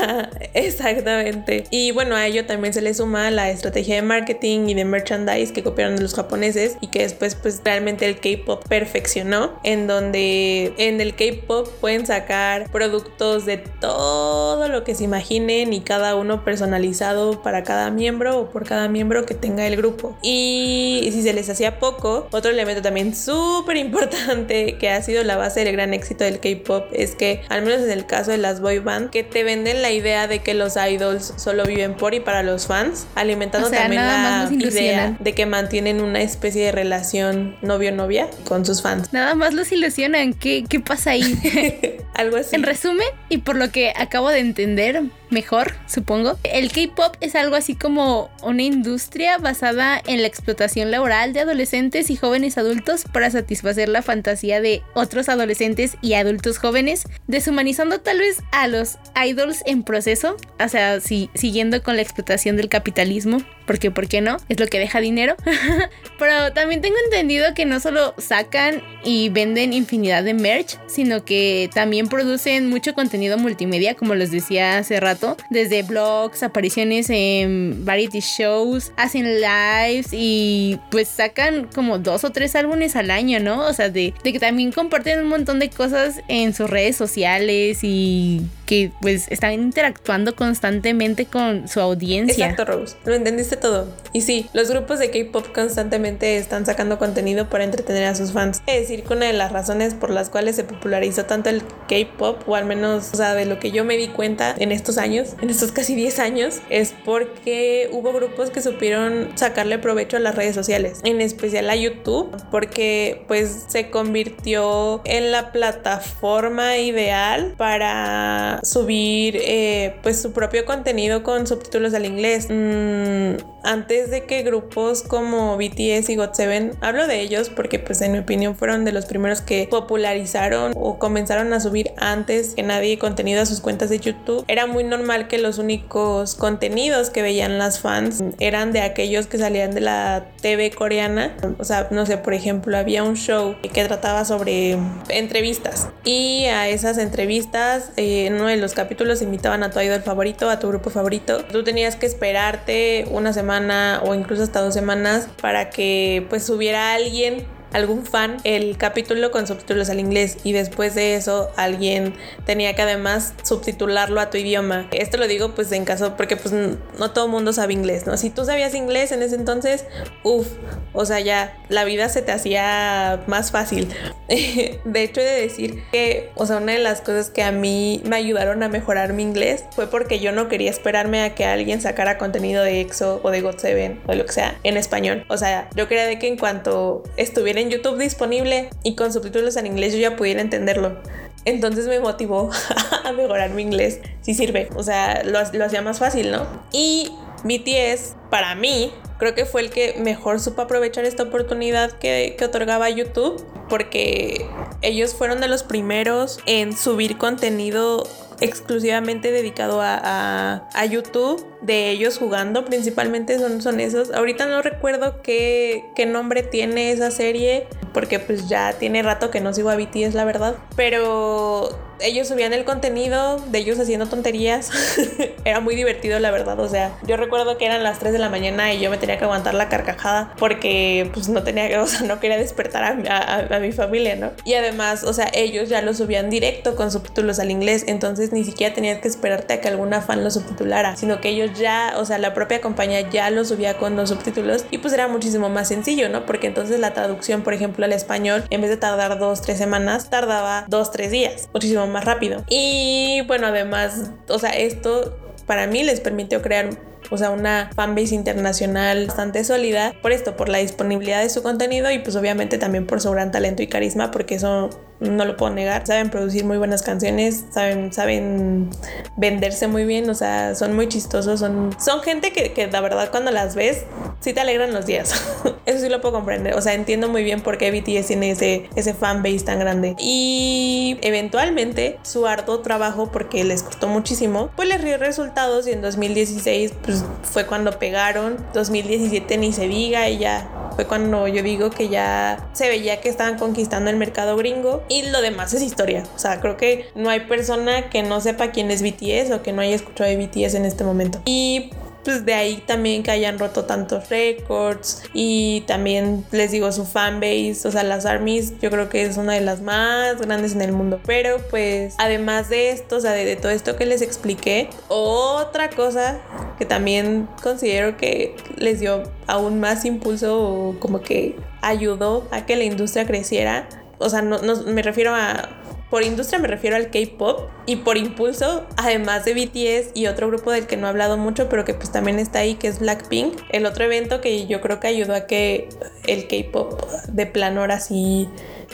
exactamente. 0.54 1.64
Y 1.70 1.92
bueno, 1.92 2.16
a 2.16 2.26
ello 2.26 2.46
también 2.46 2.74
se 2.74 2.82
le 2.82 2.92
suma 2.94 3.30
la 3.30 3.50
estrategia 3.50 3.96
de 3.96 4.02
marketing 4.02 4.68
y 4.68 4.74
de 4.74 4.84
merchandise 4.84 5.52
que 5.52 5.62
copiaron 5.62 5.96
de 5.96 6.02
los 6.02 6.14
japoneses 6.14 6.76
y 6.80 6.88
que 6.88 7.00
después 7.00 7.34
pues 7.34 7.60
realmente 7.64 8.06
el 8.06 8.20
K-pop 8.20 8.66
perfeccionó, 8.68 9.58
en 9.64 9.86
donde 9.86 10.74
en 10.78 11.00
el 11.00 11.14
K-pop 11.14 11.68
pueden 11.80 12.06
sacar 12.06 12.70
productos 12.70 13.46
de 13.46 13.58
todo 13.58 14.68
lo 14.68 14.84
que 14.84 14.94
se 14.94 15.04
imaginen 15.04 15.72
y 15.72 15.80
cada 15.80 16.14
uno 16.14 16.44
personalizado 16.44 17.42
para 17.42 17.62
cada 17.62 17.90
miembro 17.90 18.40
o 18.40 18.50
por 18.50 18.65
cada 18.66 18.88
miembro 18.88 19.24
que 19.24 19.34
tenga 19.34 19.66
el 19.66 19.76
grupo. 19.76 20.18
Y 20.22 21.08
si 21.12 21.22
se 21.22 21.32
les 21.32 21.48
hacía 21.48 21.78
poco, 21.78 22.28
otro 22.32 22.50
elemento 22.50 22.82
también 22.82 23.14
súper 23.14 23.76
importante 23.76 24.76
que 24.78 24.90
ha 24.90 25.02
sido 25.02 25.24
la 25.24 25.36
base 25.36 25.64
del 25.64 25.72
gran 25.72 25.94
éxito 25.94 26.24
del 26.24 26.40
K-pop 26.40 26.86
es 26.92 27.14
que, 27.14 27.42
al 27.48 27.62
menos 27.62 27.82
en 27.82 27.90
el 27.90 28.06
caso 28.06 28.30
de 28.30 28.38
las 28.38 28.60
boy 28.60 28.78
band, 28.78 29.10
que 29.10 29.22
te 29.22 29.44
venden 29.44 29.82
la 29.82 29.90
idea 29.90 30.26
de 30.26 30.40
que 30.40 30.54
los 30.54 30.76
idols 30.76 31.34
solo 31.36 31.64
viven 31.64 31.94
por 31.94 32.14
y 32.14 32.20
para 32.20 32.42
los 32.42 32.66
fans, 32.66 33.06
alimentando 33.14 33.70
también 33.70 34.02
la 34.02 34.48
idea 34.52 35.16
de 35.18 35.32
que 35.32 35.46
mantienen 35.46 36.00
una 36.00 36.20
especie 36.20 36.64
de 36.66 36.72
relación 36.72 37.56
novio-novia 37.62 38.28
con 38.44 38.64
sus 38.64 38.82
fans. 38.82 39.12
Nada 39.12 39.34
más 39.34 39.54
los 39.54 39.70
ilusionan. 39.72 40.34
¿Qué, 40.34 40.64
qué 40.68 40.80
pasa 40.80 41.10
ahí? 41.10 41.98
Algo 42.14 42.36
así. 42.36 42.56
En 42.56 42.62
resumen, 42.62 43.06
y 43.28 43.38
por 43.38 43.56
lo 43.56 43.70
que 43.70 43.92
acabo 43.94 44.30
de 44.30 44.38
entender, 44.38 45.02
mejor, 45.30 45.74
supongo. 45.86 46.38
El 46.44 46.70
K-pop 46.72 47.16
es 47.20 47.34
algo 47.34 47.56
así 47.56 47.74
como 47.74 48.30
una 48.42 48.62
industria 48.62 49.38
basada 49.38 50.00
en 50.06 50.22
la 50.22 50.28
explotación 50.28 50.90
laboral 50.90 51.32
de 51.32 51.40
adolescentes 51.40 52.10
y 52.10 52.16
jóvenes 52.16 52.58
adultos 52.58 53.04
para 53.12 53.30
satisfacer 53.30 53.88
la 53.88 54.02
fantasía 54.02 54.60
de 54.60 54.82
otros 54.94 55.28
adolescentes 55.28 55.96
y 56.02 56.14
adultos 56.14 56.58
jóvenes, 56.58 57.04
deshumanizando 57.26 58.00
tal 58.00 58.18
vez 58.18 58.42
a 58.52 58.68
los 58.68 58.98
idols 59.24 59.62
en 59.66 59.82
proceso, 59.82 60.36
o 60.58 60.68
sea, 60.68 61.00
si, 61.00 61.30
siguiendo 61.34 61.82
con 61.82 61.96
la 61.96 62.02
explotación 62.02 62.56
del 62.56 62.68
capitalismo, 62.68 63.38
porque 63.66 63.90
¿por 63.90 64.08
qué 64.08 64.20
no? 64.20 64.38
Es 64.48 64.58
lo 64.60 64.66
que 64.66 64.78
deja 64.78 65.00
dinero. 65.00 65.36
Pero 66.18 66.52
también 66.52 66.80
tengo 66.80 66.96
entendido 67.04 67.54
que 67.54 67.66
no 67.66 67.80
solo 67.80 68.14
sacan 68.18 68.82
y 69.04 69.28
venden 69.28 69.72
infinidad 69.72 70.24
de 70.24 70.34
merch, 70.34 70.78
sino 70.86 71.24
que 71.24 71.68
también 71.74 72.08
producen 72.08 72.68
mucho 72.68 72.94
contenido 72.94 73.38
multimedia, 73.38 73.94
como 73.94 74.14
les 74.14 74.30
decía 74.30 74.78
hace 74.78 74.98
rato, 75.00 75.36
desde 75.50 75.82
blogs, 75.82 76.42
apariciones 76.42 77.10
en 77.10 77.84
variety 77.84 78.20
shows, 78.20 78.92
hacen 78.96 79.40
lives 79.40 80.08
y 80.12 80.78
pues 80.90 81.08
sacan 81.08 81.68
como 81.74 81.98
dos 81.98 82.24
o 82.24 82.30
tres 82.30 82.54
álbumes 82.56 82.96
al 82.96 83.10
año, 83.10 83.40
¿no? 83.40 83.66
O 83.66 83.72
sea, 83.72 83.90
de, 83.90 84.14
de 84.22 84.32
que 84.32 84.40
también 84.40 84.72
comparten 84.72 85.20
un 85.20 85.28
montón 85.28 85.58
de 85.58 85.70
cosas 85.70 86.20
en 86.28 86.54
sus 86.54 86.70
redes 86.70 86.96
sociales 86.96 87.80
y 87.82 88.42
que 88.66 88.90
pues 89.00 89.26
están 89.30 89.52
interactuando 89.52 90.34
constantemente 90.34 91.26
con 91.26 91.68
su 91.68 91.80
audiencia. 91.80 92.46
Exacto, 92.46 92.64
Rose. 92.64 92.96
Lo 93.04 93.14
entendiste 93.14 93.55
todo. 93.56 93.86
Y 94.12 94.22
sí, 94.22 94.48
los 94.52 94.70
grupos 94.70 94.98
de 94.98 95.10
K-pop 95.10 95.52
constantemente 95.52 96.38
están 96.38 96.64
sacando 96.64 96.98
contenido 96.98 97.48
para 97.48 97.64
entretener 97.64 98.04
a 98.04 98.14
sus 98.14 98.32
fans. 98.32 98.62
Es 98.66 98.80
decir, 98.80 99.02
que 99.04 99.12
una 99.12 99.26
de 99.26 99.32
las 99.32 99.52
razones 99.52 99.94
por 99.94 100.10
las 100.10 100.30
cuales 100.30 100.56
se 100.56 100.64
popularizó 100.64 101.24
tanto 101.26 101.50
el 101.50 101.62
K-pop, 101.88 102.48
o 102.48 102.54
al 102.54 102.64
menos, 102.64 103.10
o 103.12 103.16
sea, 103.16 103.34
de 103.34 103.44
lo 103.44 103.58
que 103.58 103.70
yo 103.70 103.84
me 103.84 103.96
di 103.96 104.08
cuenta 104.08 104.54
en 104.58 104.72
estos 104.72 104.98
años, 104.98 105.36
en 105.42 105.50
estos 105.50 105.72
casi 105.72 105.94
10 105.94 106.18
años, 106.18 106.60
es 106.70 106.94
porque 107.04 107.90
hubo 107.92 108.12
grupos 108.12 108.50
que 108.50 108.62
supieron 108.62 109.30
sacarle 109.34 109.78
provecho 109.78 110.16
a 110.16 110.20
las 110.20 110.34
redes 110.34 110.54
sociales, 110.54 111.00
en 111.04 111.20
especial 111.20 111.68
a 111.68 111.76
YouTube, 111.76 112.34
porque 112.50 113.24
pues 113.28 113.66
se 113.68 113.90
convirtió 113.90 115.02
en 115.04 115.30
la 115.30 115.52
plataforma 115.52 116.78
ideal 116.78 117.54
para 117.56 118.60
subir 118.62 119.38
eh, 119.42 119.96
pues 120.02 120.20
su 120.20 120.32
propio 120.32 120.64
contenido 120.64 121.22
con 121.22 121.46
subtítulos 121.46 121.94
al 121.94 122.06
inglés. 122.06 122.46
Mm, 122.48 123.45
antes 123.62 124.10
de 124.10 124.24
que 124.24 124.42
grupos 124.42 125.02
como 125.02 125.56
BTS 125.56 126.08
y 126.10 126.16
GOT7, 126.16 126.76
hablo 126.80 127.06
de 127.06 127.20
ellos 127.20 127.50
porque 127.50 127.78
pues 127.78 128.00
en 128.00 128.12
mi 128.12 128.18
opinión 128.18 128.56
fueron 128.56 128.84
de 128.84 128.92
los 128.92 129.06
primeros 129.06 129.40
que 129.40 129.66
popularizaron 129.68 130.72
o 130.76 130.98
comenzaron 130.98 131.52
a 131.52 131.60
subir 131.60 131.90
antes 131.96 132.54
que 132.54 132.62
nadie 132.62 132.98
contenido 132.98 133.42
a 133.42 133.46
sus 133.46 133.60
cuentas 133.60 133.90
de 133.90 133.98
YouTube. 133.98 134.44
Era 134.48 134.66
muy 134.66 134.84
normal 134.84 135.28
que 135.28 135.38
los 135.38 135.58
únicos 135.58 136.36
contenidos 136.36 137.10
que 137.10 137.22
veían 137.22 137.58
las 137.58 137.80
fans 137.80 138.22
eran 138.38 138.72
de 138.72 138.80
aquellos 138.80 139.26
que 139.26 139.38
salían 139.38 139.72
de 139.72 139.80
la 139.80 140.28
TV 140.40 140.70
coreana. 140.70 141.36
O 141.58 141.64
sea, 141.64 141.88
no 141.90 142.06
sé, 142.06 142.18
por 142.18 142.34
ejemplo, 142.34 142.76
había 142.76 143.02
un 143.02 143.16
show 143.16 143.56
que 143.60 143.84
trataba 143.84 144.24
sobre 144.24 144.78
entrevistas 145.08 145.88
y 146.04 146.44
a 146.46 146.68
esas 146.68 146.98
entrevistas 146.98 147.90
eh, 147.96 148.26
en 148.26 148.36
de 148.46 148.56
los 148.56 148.74
capítulos 148.74 149.22
invitaban 149.22 149.62
a 149.62 149.70
tu 149.70 149.80
idol 149.80 150.02
favorito, 150.02 150.48
a 150.50 150.58
tu 150.58 150.68
grupo 150.68 150.90
favorito. 150.90 151.44
Tú 151.44 151.64
tenías 151.64 151.96
que 151.96 152.06
esperarte 152.06 153.06
una 153.10 153.32
semana 153.36 154.00
o 154.04 154.14
incluso 154.14 154.42
hasta 154.42 154.60
dos 154.60 154.74
semanas 154.74 155.28
para 155.40 155.70
que 155.70 156.26
pues 156.28 156.44
subiera 156.44 156.94
alguien 156.94 157.46
algún 157.76 158.06
fan 158.06 158.38
el 158.44 158.78
capítulo 158.78 159.30
con 159.30 159.46
subtítulos 159.46 159.90
al 159.90 160.00
inglés 160.00 160.38
y 160.44 160.52
después 160.52 160.94
de 160.94 161.14
eso 161.14 161.50
alguien 161.56 162.14
tenía 162.46 162.74
que 162.74 162.82
además 162.82 163.34
subtitularlo 163.42 164.18
a 164.18 164.30
tu 164.30 164.38
idioma. 164.38 164.88
Esto 164.92 165.18
lo 165.18 165.28
digo 165.28 165.54
pues 165.54 165.70
en 165.72 165.84
caso 165.84 166.16
porque 166.16 166.36
pues 166.36 166.54
no 166.54 167.10
todo 167.12 167.28
mundo 167.28 167.52
sabe 167.52 167.74
inglés, 167.74 168.06
¿no? 168.06 168.16
Si 168.16 168.30
tú 168.30 168.46
sabías 168.46 168.74
inglés 168.74 169.12
en 169.12 169.22
ese 169.22 169.34
entonces, 169.34 169.84
uff, 170.22 170.48
o 170.94 171.04
sea, 171.04 171.20
ya 171.20 171.58
la 171.68 171.84
vida 171.84 172.08
se 172.08 172.22
te 172.22 172.32
hacía 172.32 173.22
más 173.26 173.50
fácil. 173.50 173.88
de 174.28 175.02
hecho, 175.02 175.20
he 175.20 175.24
de 175.24 175.40
decir 175.42 175.82
que, 175.92 176.30
o 176.34 176.46
sea, 176.46 176.56
una 176.56 176.72
de 176.72 176.78
las 176.78 177.02
cosas 177.02 177.28
que 177.28 177.42
a 177.42 177.52
mí 177.52 178.02
me 178.06 178.16
ayudaron 178.16 178.62
a 178.62 178.68
mejorar 178.68 179.12
mi 179.12 179.22
inglés 179.22 179.64
fue 179.72 179.86
porque 179.88 180.18
yo 180.18 180.32
no 180.32 180.48
quería 180.48 180.70
esperarme 180.70 181.22
a 181.22 181.34
que 181.34 181.44
alguien 181.44 181.82
sacara 181.82 182.16
contenido 182.16 182.62
de 182.62 182.80
EXO 182.80 183.20
o 183.22 183.30
de 183.30 183.44
GOT7 183.44 184.00
o 184.06 184.10
de 184.10 184.16
lo 184.16 184.24
que 184.24 184.32
sea 184.32 184.58
en 184.62 184.78
español. 184.78 185.26
O 185.28 185.36
sea, 185.36 185.68
yo 185.74 185.86
quería 185.88 186.06
de 186.06 186.18
que 186.18 186.28
en 186.28 186.38
cuanto 186.38 187.02
estuviera 187.16 187.60
en 187.60 187.65
YouTube 187.70 187.98
disponible 187.98 188.70
y 188.82 188.96
con 188.96 189.12
subtítulos 189.12 189.56
en 189.56 189.66
inglés 189.66 189.92
yo 189.92 189.98
ya 189.98 190.16
pudiera 190.16 190.40
entenderlo. 190.40 191.00
Entonces 191.44 191.86
me 191.86 192.00
motivó 192.00 192.50
a 193.04 193.12
mejorar 193.12 193.50
mi 193.50 193.62
inglés. 193.62 194.00
Sí 194.20 194.34
sirve. 194.34 194.68
O 194.76 194.82
sea, 194.82 195.22
lo, 195.24 195.38
lo 195.52 195.64
hacía 195.64 195.82
más 195.82 195.98
fácil, 195.98 196.32
¿no? 196.32 196.46
Y 196.72 197.10
BTS, 197.44 198.16
para 198.30 198.54
mí, 198.54 198.92
creo 199.18 199.34
que 199.34 199.44
fue 199.44 199.60
el 199.60 199.70
que 199.70 199.94
mejor 199.98 200.40
supo 200.40 200.62
aprovechar 200.62 201.04
esta 201.04 201.22
oportunidad 201.22 201.92
que, 201.92 202.34
que, 202.38 202.44
otorgaba 202.44 202.90
YouTube, 202.90 203.44
porque 203.68 204.46
ellos 204.82 205.14
fueron 205.14 205.40
de 205.40 205.48
los 205.48 205.62
primeros 205.62 206.40
en 206.46 206.76
subir 206.76 207.18
contenido 207.18 208.06
exclusivamente 208.40 209.30
dedicado 209.32 209.80
a, 209.80 210.68
a, 210.72 210.86
YouTube, 210.86 211.44
de 211.66 211.90
ellos 211.90 212.18
jugando, 212.18 212.64
principalmente 212.64 213.38
son, 213.38 213.60
son 213.60 213.80
esos. 213.80 214.12
Ahorita 214.12 214.46
no 214.46 214.62
recuerdo 214.62 215.20
qué, 215.22 215.84
qué, 215.94 216.06
nombre 216.06 216.42
tiene 216.42 216.92
esa 216.92 217.10
serie, 217.10 217.66
porque 217.92 218.20
pues 218.20 218.48
ya 218.48 218.72
tiene 218.74 219.02
rato 219.02 219.30
que 219.30 219.40
no 219.40 219.52
sigo 219.52 219.70
a 219.70 219.76
BTS, 219.76 220.14
la 220.14 220.24
verdad. 220.24 220.54
Pero 220.76 221.76
ellos 222.00 222.28
subían 222.28 222.52
el 222.52 222.64
contenido 222.64 223.38
de 223.38 223.58
ellos 223.58 223.78
haciendo 223.78 224.06
tonterías. 224.06 224.70
Era 225.44 225.60
muy 225.60 225.74
divertido, 225.74 226.18
la 226.18 226.30
verdad. 226.30 226.58
O 226.60 226.68
sea, 226.68 226.98
yo 227.06 227.16
recuerdo 227.16 227.56
que 227.58 227.66
eran 227.66 227.82
las 227.82 227.98
3 227.98 228.12
de 228.12 228.18
la 228.18 228.28
mañana 228.28 228.72
y 228.72 228.80
yo 228.80 228.90
me 228.90 228.98
tenía 228.98 229.18
que 229.18 229.24
aguantar 229.24 229.54
la 229.54 229.68
carcajada 229.68 230.34
porque 230.38 231.10
pues 231.14 231.28
no 231.28 231.42
tenía 231.42 231.68
que, 231.68 231.78
o 231.78 231.86
sea, 231.86 232.02
no 232.02 232.20
quería 232.20 232.36
despertar 232.36 232.84
a, 232.84 233.58
mi 233.58 233.72
familia, 233.72 234.16
¿no? 234.16 234.32
Y 234.44 234.54
además, 234.54 235.04
o 235.04 235.12
sea, 235.12 235.30
ellos 235.32 235.68
ya 235.68 235.80
lo 235.82 235.94
subían 235.94 236.30
directo 236.30 236.76
con 236.76 236.90
subtítulos 236.90 237.38
al 237.38 237.50
inglés, 237.50 237.84
entonces 237.86 238.32
ni 238.32 238.44
siquiera 238.44 238.74
tenías 238.74 238.98
que 239.00 239.08
esperarte 239.08 239.54
a 239.54 239.60
que 239.60 239.68
alguna 239.68 240.02
fan 240.02 240.22
lo 240.22 240.30
subtitulara, 240.30 240.96
sino 240.96 241.20
que 241.20 241.28
ellos 241.30 241.55
ya, 241.58 241.94
o 241.96 242.04
sea, 242.04 242.18
la 242.18 242.34
propia 242.34 242.60
compañía 242.60 243.08
ya 243.10 243.30
lo 243.30 243.44
subía 243.44 243.78
con 243.78 243.96
los 243.96 244.10
subtítulos 244.10 244.64
y 244.70 244.78
pues 244.78 244.92
era 244.92 245.08
muchísimo 245.08 245.48
más 245.48 245.68
sencillo, 245.68 246.08
¿no? 246.08 246.26
Porque 246.26 246.46
entonces 246.46 246.80
la 246.80 246.92
traducción, 246.92 247.42
por 247.42 247.54
ejemplo, 247.54 247.84
al 247.84 247.92
español, 247.92 248.44
en 248.50 248.60
vez 248.60 248.70
de 248.70 248.76
tardar 248.76 249.18
dos, 249.18 249.42
tres 249.42 249.58
semanas, 249.58 250.10
tardaba 250.10 250.64
dos, 250.68 250.90
tres 250.90 251.10
días, 251.10 251.48
muchísimo 251.52 251.86
más 251.86 252.04
rápido. 252.04 252.44
Y 252.48 253.22
bueno, 253.26 253.48
además, 253.48 254.10
o 254.28 254.38
sea, 254.38 254.50
esto 254.50 255.16
para 255.46 255.66
mí 255.66 255.84
les 255.84 256.00
permitió 256.00 256.42
crear 256.42 256.70
o 257.10 257.18
sea, 257.18 257.30
una 257.30 257.70
fanbase 257.74 258.14
internacional 258.14 259.06
bastante 259.06 259.44
sólida 259.44 259.94
por 260.02 260.12
esto, 260.12 260.36
por 260.36 260.48
la 260.48 260.58
disponibilidad 260.58 261.22
de 261.22 261.30
su 261.30 261.42
contenido 261.42 261.90
y 261.90 262.00
pues 262.00 262.16
obviamente 262.16 262.58
también 262.58 262.86
por 262.86 263.00
su 263.00 263.10
gran 263.10 263.30
talento 263.30 263.62
y 263.62 263.68
carisma, 263.68 264.10
porque 264.10 264.36
eso 264.36 264.70
no 265.00 265.24
lo 265.24 265.36
puedo 265.36 265.52
negar. 265.52 265.86
Saben 265.86 266.10
producir 266.10 266.44
muy 266.44 266.58
buenas 266.58 266.82
canciones, 266.82 267.44
saben, 267.50 267.92
saben 267.92 268.70
venderse 269.16 269.68
muy 269.68 269.84
bien, 269.84 270.08
o 270.10 270.14
sea, 270.14 270.54
son 270.54 270.74
muy 270.74 270.88
chistosos, 270.88 271.40
son, 271.40 271.74
son 271.78 272.02
gente 272.02 272.32
que, 272.32 272.52
que 272.52 272.66
la 272.66 272.80
verdad 272.80 273.10
cuando 273.10 273.30
las 273.30 273.54
ves 273.54 273.84
sí 274.20 274.32
te 274.32 274.40
alegran 274.40 274.72
los 274.72 274.86
días. 274.86 275.14
Eso 275.66 275.80
sí 275.80 275.88
lo 275.88 276.00
puedo 276.00 276.14
comprender. 276.14 276.54
O 276.54 276.60
sea, 276.60 276.74
entiendo 276.74 277.08
muy 277.08 277.24
bien 277.24 277.40
por 277.40 277.58
qué 277.58 277.70
BTS 277.70 278.06
tiene 278.06 278.30
ese, 278.30 278.68
ese 278.76 278.94
fanbase 278.94 279.40
tan 279.40 279.58
grande. 279.58 279.94
Y 279.98 280.98
eventualmente 281.02 281.98
su 282.02 282.26
arduo 282.26 282.60
trabajo, 282.60 283.10
porque 283.12 283.44
les 283.44 283.62
costó 283.62 283.88
muchísimo, 283.88 284.50
pues 284.56 284.68
les 284.68 284.84
dio 284.84 284.96
resultados 284.98 285.66
y 285.66 285.72
en 285.72 285.82
2016 285.82 286.72
pues 286.82 287.04
fue 287.22 287.46
cuando 287.46 287.78
pegaron. 287.78 288.36
2017 288.54 289.38
ni 289.38 289.52
se 289.52 289.68
diga 289.68 290.08
y 290.08 290.18
ya 290.18 290.48
fue 290.76 290.86
cuando 290.86 291.26
yo 291.26 291.42
digo 291.42 291.70
que 291.70 291.88
ya 291.88 292.48
se 292.52 292.68
veía 292.68 293.00
que 293.00 293.08
estaban 293.08 293.38
conquistando 293.38 293.90
el 293.90 293.96
mercado 293.96 294.36
gringo 294.36 294.82
y 294.88 295.02
lo 295.10 295.20
demás 295.20 295.52
es 295.54 295.62
historia. 295.62 296.04
O 296.14 296.18
sea, 296.18 296.40
creo 296.40 296.56
que 296.56 296.86
no 296.94 297.10
hay 297.10 297.20
persona 297.20 297.90
que 297.90 298.02
no 298.02 298.20
sepa 298.20 298.50
quién 298.50 298.70
es 298.70 298.82
BTS 298.82 299.32
o 299.32 299.42
que 299.42 299.52
no 299.52 299.62
haya 299.62 299.74
escuchado 299.74 300.08
de 300.10 300.16
BTS 300.16 300.54
en 300.54 300.64
este 300.64 300.84
momento. 300.84 301.20
Y 301.24 301.70
pues 302.06 302.24
de 302.24 302.34
ahí 302.34 302.62
también 302.64 303.02
que 303.02 303.10
hayan 303.10 303.36
roto 303.36 303.64
tantos 303.64 304.08
récords 304.10 305.02
y 305.12 305.62
también 305.62 306.24
les 306.30 306.52
digo 306.52 306.70
su 306.70 306.86
fanbase, 306.86 307.66
o 307.66 307.72
sea, 307.72 307.82
las 307.82 308.06
armies 308.06 308.52
yo 308.60 308.70
creo 308.70 308.88
que 308.88 309.02
es 309.02 309.16
una 309.16 309.32
de 309.32 309.40
las 309.40 309.60
más 309.60 310.20
grandes 310.20 310.52
en 310.52 310.62
el 310.62 310.70
mundo, 310.70 311.00
pero 311.04 311.38
pues 311.50 311.96
además 311.98 312.48
de 312.48 312.70
esto, 312.70 312.98
o 312.98 313.00
sea, 313.00 313.10
de, 313.10 313.34
todo 313.34 313.50
esto 313.50 313.74
que 313.74 313.86
les 313.86 314.02
expliqué, 314.02 314.70
otra 314.86 315.68
cosa 315.68 316.20
que 316.58 316.64
también 316.64 317.28
considero 317.42 317.96
que 317.96 318.36
les 318.56 318.78
dio 318.78 319.02
aún 319.26 319.58
más 319.58 319.84
impulso 319.84 320.40
o 320.40 320.78
como 320.78 321.00
que 321.00 321.34
ayudó 321.60 322.28
a 322.30 322.46
que 322.46 322.54
la 322.54 322.62
industria 322.62 323.04
creciera, 323.04 323.68
o 323.98 324.08
sea, 324.08 324.22
no 324.22 324.38
me 324.66 324.82
refiero 324.82 325.14
a 325.14 325.48
por 325.90 326.02
industria 326.02 326.38
me 326.38 326.48
refiero 326.48 326.76
al 326.76 326.90
K-pop 326.90 327.48
y 327.64 327.76
por 327.76 327.96
impulso, 327.96 328.66
además 328.76 329.24
de 329.24 329.34
BTS 329.34 329.90
y 329.94 330.06
otro 330.08 330.28
grupo 330.28 330.50
del 330.50 330.66
que 330.66 330.76
no 330.76 330.86
he 330.86 330.90
hablado 330.90 331.16
mucho, 331.16 331.48
pero 331.48 331.64
que 331.64 331.74
pues 331.74 331.92
también 331.92 332.18
está 332.18 332.40
ahí, 332.40 332.54
que 332.54 332.68
es 332.68 332.80
Blackpink, 332.80 333.38
el 333.50 333.66
otro 333.66 333.84
evento 333.84 334.20
que 334.20 334.46
yo 334.46 334.60
creo 334.60 334.80
que 334.80 334.88
ayudó 334.88 335.14
a 335.14 335.26
que 335.26 335.68
el 336.06 336.26
K-pop 336.26 336.82
de 337.08 337.26
plano 337.26 337.60
ahora 337.60 337.78
sí 337.78 338.28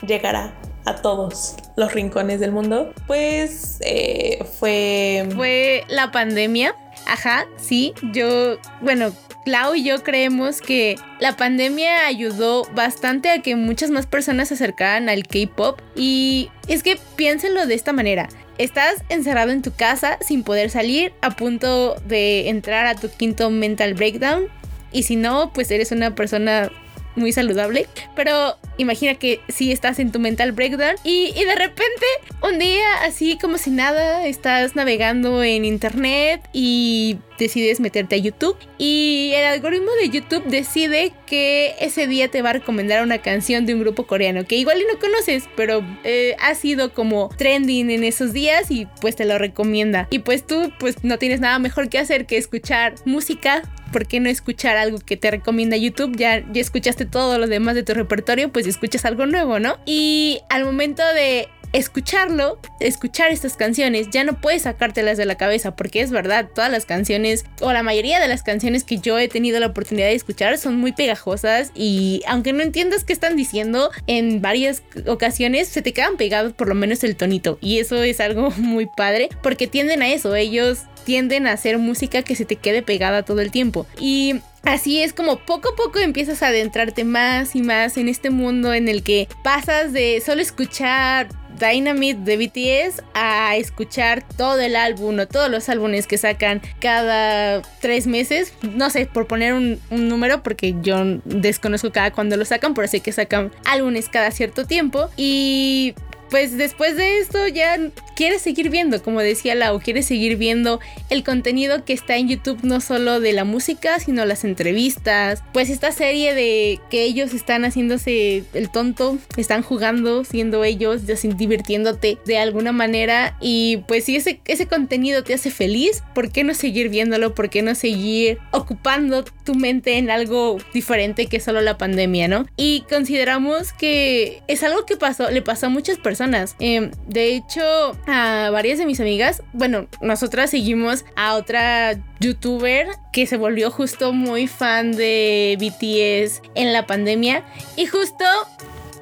llegara 0.07 0.59
a 0.85 0.97
todos 0.97 1.57
los 1.77 1.93
rincones 1.93 2.41
del 2.41 2.51
mundo, 2.51 2.93
pues 3.07 3.79
eh, 3.83 4.45
fue... 4.59 5.29
Fue 5.37 5.85
la 5.89 6.11
pandemia. 6.11 6.75
Ajá, 7.07 7.47
sí, 7.57 7.95
yo, 8.13 8.59
bueno, 8.81 9.13
Clau 9.45 9.75
y 9.75 9.83
yo 9.83 10.03
creemos 10.03 10.61
que 10.61 10.97
la 11.19 11.37
pandemia 11.37 12.07
ayudó 12.07 12.65
bastante 12.75 13.31
a 13.31 13.43
que 13.43 13.57
muchas 13.57 13.91
más 13.91 14.07
personas 14.07 14.49
se 14.49 14.55
acercaran 14.55 15.09
al 15.09 15.27
K-pop 15.27 15.81
y 15.97 16.51
es 16.69 16.83
que 16.83 16.99
piénsenlo 17.17 17.67
de 17.67 17.75
esta 17.75 17.93
manera. 17.93 18.29
Estás 18.59 19.03
encerrado 19.09 19.51
en 19.51 19.63
tu 19.63 19.73
casa 19.73 20.19
sin 20.21 20.45
poder 20.45 20.71
salir, 20.71 21.13
a 21.23 21.31
punto 21.31 21.97
de 22.07 22.49
entrar 22.49 22.87
a 22.87 22.95
tu 22.95 23.09
quinto 23.09 23.51
mental 23.51 23.95
breakdown. 23.95 24.49
Y 24.93 25.05
si 25.05 25.17
no, 25.17 25.53
pues 25.53 25.71
eres 25.71 25.91
una 25.91 26.15
persona 26.15 26.71
muy 27.17 27.33
saludable. 27.33 27.89
Pero 28.15 28.57
imagina 28.83 29.15
que 29.15 29.41
si 29.49 29.73
estás 29.73 29.99
en 29.99 30.13
tu 30.13 30.19
mental 30.19 30.53
breakdown 30.53 30.97
y, 31.05 31.33
de 31.33 31.55
repente 31.55 32.07
un 32.43 32.59
día 32.59 32.85
así 33.05 33.39
como 33.39 33.59
si 33.59 33.71
nada 33.71 34.27
estás 34.27 34.77
navegando 34.77 35.43
en 35.43 35.65
internet 35.65 36.49
y 36.53 37.19
decides 37.39 37.81
meterte 37.81 38.15
a 38.15 38.19
YouTube 38.19 38.57
y 38.79 39.33
el 39.35 39.45
algoritmo 39.45 39.91
de 40.01 40.11
YouTube 40.11 40.45
decide 40.45 41.13
que 41.27 41.75
ese 41.81 42.07
día 42.07 42.29
te 42.29 42.43
va 42.43 42.51
a 42.51 42.53
recomendar 42.55 43.03
una 43.03 43.19
canción 43.19 43.67
de 43.67 43.75
un 43.75 43.81
grupo 43.81 44.07
coreano 44.07 44.45
que 44.45 44.57
igual 44.57 44.79
no 44.93 44.99
conoces, 44.99 45.45
pero 45.57 45.85
eh, 46.05 46.37
ha 46.41 46.55
sido 46.55 46.93
como 46.93 47.31
trending 47.37 47.91
en 47.91 48.05
esos 48.05 48.33
días 48.33 48.71
y 48.71 48.87
pues 49.01 49.17
te 49.17 49.25
lo 49.25 49.39
recomienda. 49.39 50.07
Y 50.11 50.21
pues 50.21 50.47
tú 50.47 50.73
pues 50.79 51.03
no 51.03 51.19
tienes 51.19 51.41
nada 51.41 51.59
mejor 51.59 51.89
que 51.89 51.99
hacer 51.99 52.27
que 52.27 52.37
escuchar 52.37 52.95
música 53.05 53.63
¿por 53.93 54.07
qué 54.07 54.19
no 54.19 54.29
escuchar 54.29 54.77
algo 54.77 54.99
que 54.99 55.17
te 55.17 55.31
recomienda 55.31 55.77
YouTube? 55.77 56.17
Ya, 56.17 56.43
ya 56.53 56.61
escuchaste 56.61 57.05
todo 57.05 57.39
lo 57.39 57.47
demás 57.47 57.77
de 57.77 57.85
tu 57.85 57.95
repertorio, 57.95 58.51
pues 58.51 58.67
escuchas 58.73 59.05
algo 59.05 59.27
nuevo, 59.27 59.59
¿no? 59.59 59.79
Y 59.87 60.41
al 60.49 60.65
momento 60.65 61.03
de 61.15 61.49
escucharlo, 61.73 62.59
escuchar 62.81 63.31
estas 63.31 63.57
canciones, 63.57 64.09
ya 64.11 64.25
no 64.25 64.41
puedes 64.41 64.63
sacártelas 64.63 65.17
de 65.17 65.27
la 65.27 65.37
cabeza, 65.37 65.75
porque 65.77 66.01
es 66.01 66.11
verdad, 66.11 66.49
todas 66.55 66.71
las 66.71 66.87
canciones, 66.87 67.45
o 67.61 67.73
la 67.73 67.83
mayoría 67.83 68.21
de 68.21 68.29
las 68.29 68.43
canciones 68.43 68.85
que 68.85 68.99
yo 68.99 69.19
he 69.19 69.29
tenido 69.29 69.61
la 69.61 69.69
oportunidad 69.69 70.07
de 70.07 70.15
escuchar 70.15 70.59
son 70.59 70.77
muy 70.77 70.93
pegajosas 70.93 71.71
y 71.75 72.23
aunque 72.27 72.53
no 72.53 72.63
entiendas 72.63 73.05
qué 73.05 73.13
están 73.13 73.37
diciendo, 73.37 73.91
en 74.07 74.41
varias 74.41 74.83
ocasiones 75.07 75.69
se 75.69 75.83
te 75.83 75.93
quedan 75.93 76.17
pegados 76.17 76.53
por 76.53 76.69
lo 76.69 76.75
menos 76.75 77.05
el 77.05 77.17
tonito. 77.17 77.59
Y 77.61 77.79
eso 77.79 78.03
es 78.03 78.21
algo 78.21 78.51
muy 78.57 78.87
padre, 78.87 79.29
porque 79.43 79.67
tienden 79.67 80.03
a 80.03 80.09
eso, 80.09 80.35
ellos 80.35 80.81
tienden 81.05 81.47
a 81.47 81.53
hacer 81.53 81.79
música 81.79 82.23
que 82.23 82.37
se 82.37 82.45
te 82.45 82.57
quede 82.57 82.83
pegada 82.83 83.25
todo 83.25 83.41
el 83.41 83.51
tiempo. 83.51 83.87
Y 83.99 84.41
Así 84.65 85.03
es 85.03 85.13
como 85.13 85.39
poco 85.39 85.71
a 85.71 85.77
poco 85.77 85.99
empiezas 85.99 86.41
a 86.43 86.49
adentrarte 86.49 87.03
más 87.03 87.57
y 87.57 87.63
más 87.63 87.97
en 87.97 88.09
este 88.09 88.31
mundo 88.31 88.73
en 88.73 88.89
el 88.89 89.03
que 89.03 89.27
pasas 89.43 89.93
de 89.93 90.23
solo 90.25 90.41
escuchar 90.41 91.29
Dynamite 91.63 92.21
de 92.21 92.37
BTS 92.37 93.03
a 93.15 93.57
escuchar 93.57 94.25
todo 94.37 94.59
el 94.61 94.77
álbum 94.77 95.19
o 95.19 95.27
todos 95.27 95.51
los 95.51 95.69
álbumes 95.69 96.07
que 96.07 96.19
sacan 96.19 96.61
cada 96.81 97.63
tres 97.81 98.07
meses. 98.07 98.53
No 98.63 98.91
sé, 98.91 99.07
por 99.07 99.27
poner 99.27 99.55
un, 99.55 99.81
un 99.91 100.09
número, 100.09 100.43
porque 100.43 100.75
yo 100.83 100.97
desconozco 101.25 101.93
cada 101.93 102.11
cuando 102.11 102.37
lo 102.37 102.45
sacan, 102.45 102.75
pero 102.75 102.89
sé 102.89 103.01
que 103.01 103.13
sacan 103.13 103.53
álbumes 103.65 104.09
cada 104.09 104.31
cierto 104.31 104.67
tiempo. 104.67 105.09
Y 105.17 105.95
pues 106.33 106.57
después 106.57 106.97
de 106.97 107.19
esto 107.19 107.47
ya 107.47 107.79
quieres 108.17 108.41
seguir 108.41 108.71
viendo, 108.71 109.03
como 109.03 109.21
decía 109.21 109.55
Lau, 109.55 109.81
quieres 109.81 110.07
seguir 110.07 110.39
viendo 110.39 110.81
el 111.11 111.25
contenido 111.25 111.85
que 111.85 111.93
está 111.93 112.17
en 112.17 112.29
YouTube, 112.29 112.61
no 112.63 112.81
solo 112.81 113.21
de 113.21 113.35
la 113.35 113.45
música, 113.45 114.01
sino 114.01 114.25
las 114.25 114.45
entrevistas. 114.45 115.43
Pues 115.53 115.69
esta 115.69 115.93
serie 115.93 116.33
de 116.33 116.81
que 116.89 117.03
ellos 117.03 117.35
están 117.35 117.67
haciéndose 117.67 118.45
el 118.55 118.71
tonto, 118.71 119.19
están 119.37 119.61
jugando, 119.61 120.25
siendo 120.25 120.65
ellos, 120.65 121.03
divirtiéndote 121.07 122.17
de 122.25 122.39
alguna 122.39 122.73
manera. 122.73 123.37
Y 123.39 123.83
pues 123.87 124.05
si 124.05 124.17
ese, 124.17 124.41
ese 124.47 124.67
contenido 124.67 125.25
te 125.25 125.35
hace 125.35 125.51
feliz, 125.51 126.03
¿por 126.15 126.33
qué 126.33 126.45
no 126.45 126.55
seguir 126.55 126.89
viéndolo? 126.89 127.35
¿Por 127.35 127.51
qué 127.51 127.61
no 127.61 127.75
seguir 127.75 128.39
ocupando 128.53 129.23
tu 129.45 129.55
mente 129.55 129.99
en 129.99 130.11
algo 130.11 130.57
diferente 130.73 131.27
que 131.27 131.41
solo 131.41 131.61
la 131.61 131.77
pandemia, 131.77 132.27
no? 132.27 132.47
Y 132.57 132.85
consideramos 132.89 133.75
que 133.75 134.43
es 134.49 134.63
algo 134.63 134.87
que 134.87 134.97
pasó, 134.97 135.31
le 135.31 135.43
pasó 135.43 135.67
a 135.67 135.69
muchas 135.69 135.99
personas 135.99 136.22
Em, 136.59 136.91
de 137.09 137.35
hecho, 137.35 137.97
a 138.07 138.51
varias 138.53 138.79
de 138.79 138.87
mis 138.87 139.01
amigas, 139.01 139.43
bueno, 139.53 139.89
nosotras 140.01 140.51
seguimos 140.51 141.05
a 141.17 141.35
otra 141.35 141.95
youtuber 142.21 142.89
que 143.13 143.27
se 143.27 143.37
volvió 143.37 143.71
justo 143.71 144.13
muy 144.13 144.47
fan 144.47 144.93
de 144.93 145.57
BTS 145.59 146.43
en 146.55 146.73
la 146.73 146.87
pandemia. 146.87 147.45
Y 147.77 147.87
justo 147.87 148.25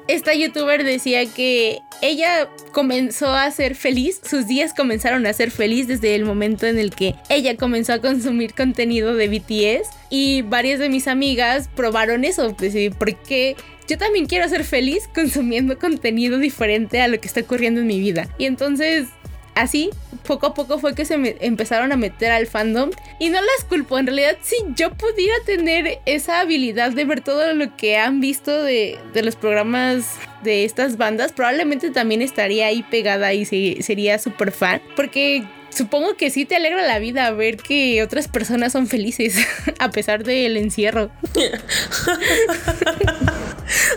esta 0.07 0.33
youtuber 0.33 0.83
decía 0.83 1.25
que 1.25 1.79
ella 2.01 2.49
comenzó 2.71 3.33
a 3.33 3.49
ser 3.51 3.75
feliz, 3.75 4.19
sus 4.27 4.47
días 4.47 4.73
comenzaron 4.73 5.25
a 5.25 5.33
ser 5.33 5.51
feliz 5.51 5.87
desde 5.87 6.15
el 6.15 6.25
momento 6.25 6.65
en 6.65 6.79
el 6.79 6.93
que 6.93 7.15
ella 7.29 7.55
comenzó 7.55 7.93
a 7.93 7.99
consumir 7.99 8.53
contenido 8.55 9.13
de 9.13 9.27
BTS 9.27 9.89
y 10.09 10.41
varias 10.41 10.79
de 10.79 10.89
mis 10.89 11.07
amigas 11.07 11.69
probaron 11.75 12.25
eso, 12.25 12.55
pues, 12.57 12.73
porque 12.97 13.55
yo 13.91 13.97
también 13.97 14.25
quiero 14.25 14.47
ser 14.47 14.63
feliz 14.63 15.09
consumiendo 15.13 15.77
contenido 15.77 16.37
diferente 16.37 17.01
a 17.01 17.09
lo 17.09 17.19
que 17.19 17.27
está 17.27 17.41
ocurriendo 17.41 17.81
en 17.81 17.87
mi 17.87 17.99
vida. 17.99 18.29
Y 18.37 18.45
entonces, 18.45 19.09
así, 19.53 19.89
poco 20.25 20.45
a 20.45 20.53
poco 20.53 20.79
fue 20.79 20.95
que 20.95 21.03
se 21.03 21.17
me 21.17 21.35
empezaron 21.41 21.91
a 21.91 21.97
meter 21.97 22.31
al 22.31 22.47
fandom. 22.47 22.91
Y 23.19 23.27
no 23.27 23.39
las 23.41 23.65
culpo, 23.67 23.99
en 23.99 24.07
realidad, 24.07 24.37
si 24.41 24.55
yo 24.77 24.93
pudiera 24.93 25.35
tener 25.45 25.99
esa 26.05 26.39
habilidad 26.39 26.93
de 26.93 27.03
ver 27.03 27.19
todo 27.19 27.53
lo 27.53 27.75
que 27.75 27.97
han 27.97 28.21
visto 28.21 28.63
de, 28.63 28.97
los 29.13 29.35
programas 29.35 30.15
de 30.41 30.63
estas 30.63 30.95
bandas, 30.95 31.33
probablemente 31.33 31.91
también 31.91 32.21
estaría 32.21 32.67
ahí 32.67 32.83
pegada 32.83 33.33
y 33.33 33.43
sería 33.43 34.19
súper 34.19 34.53
fan. 34.53 34.81
Porque 34.95 35.43
supongo 35.73 36.15
que 36.15 36.29
sí 36.29 36.45
te 36.45 36.55
alegra 36.55 36.85
la 36.85 36.99
vida 36.99 37.31
ver 37.31 37.57
que 37.57 38.03
otras 38.03 38.27
personas 38.27 38.71
son 38.73 38.87
felices 38.87 39.35
a 39.79 39.89
pesar 39.89 40.23
del 40.23 40.57
encierro. 40.57 41.11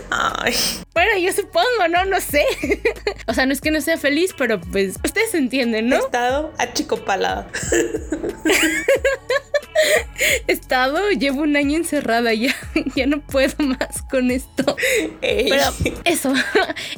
Ay. 0.09 0.53
Bueno, 0.93 1.17
yo 1.19 1.31
supongo, 1.33 1.87
¿no? 1.89 2.05
No 2.05 2.21
sé. 2.21 2.45
o 3.27 3.33
sea, 3.33 3.45
no 3.45 3.53
es 3.53 3.61
que 3.61 3.71
no 3.71 3.81
sea 3.81 3.97
feliz, 3.97 4.33
pero 4.37 4.61
pues 4.61 4.97
ustedes 5.03 5.33
entienden, 5.33 5.89
¿no? 5.89 5.97
He 5.97 5.99
estado 5.99 6.53
achicopalada. 6.57 7.47
He 10.47 10.51
estado, 10.51 11.09
llevo 11.11 11.41
un 11.41 11.55
año 11.55 11.77
encerrada 11.77 12.33
ya, 12.33 12.55
ya 12.95 13.05
no 13.05 13.21
puedo 13.21 13.53
más 13.59 14.01
con 14.09 14.31
esto. 14.31 14.75
Pero 15.21 15.63
eso, 16.05 16.33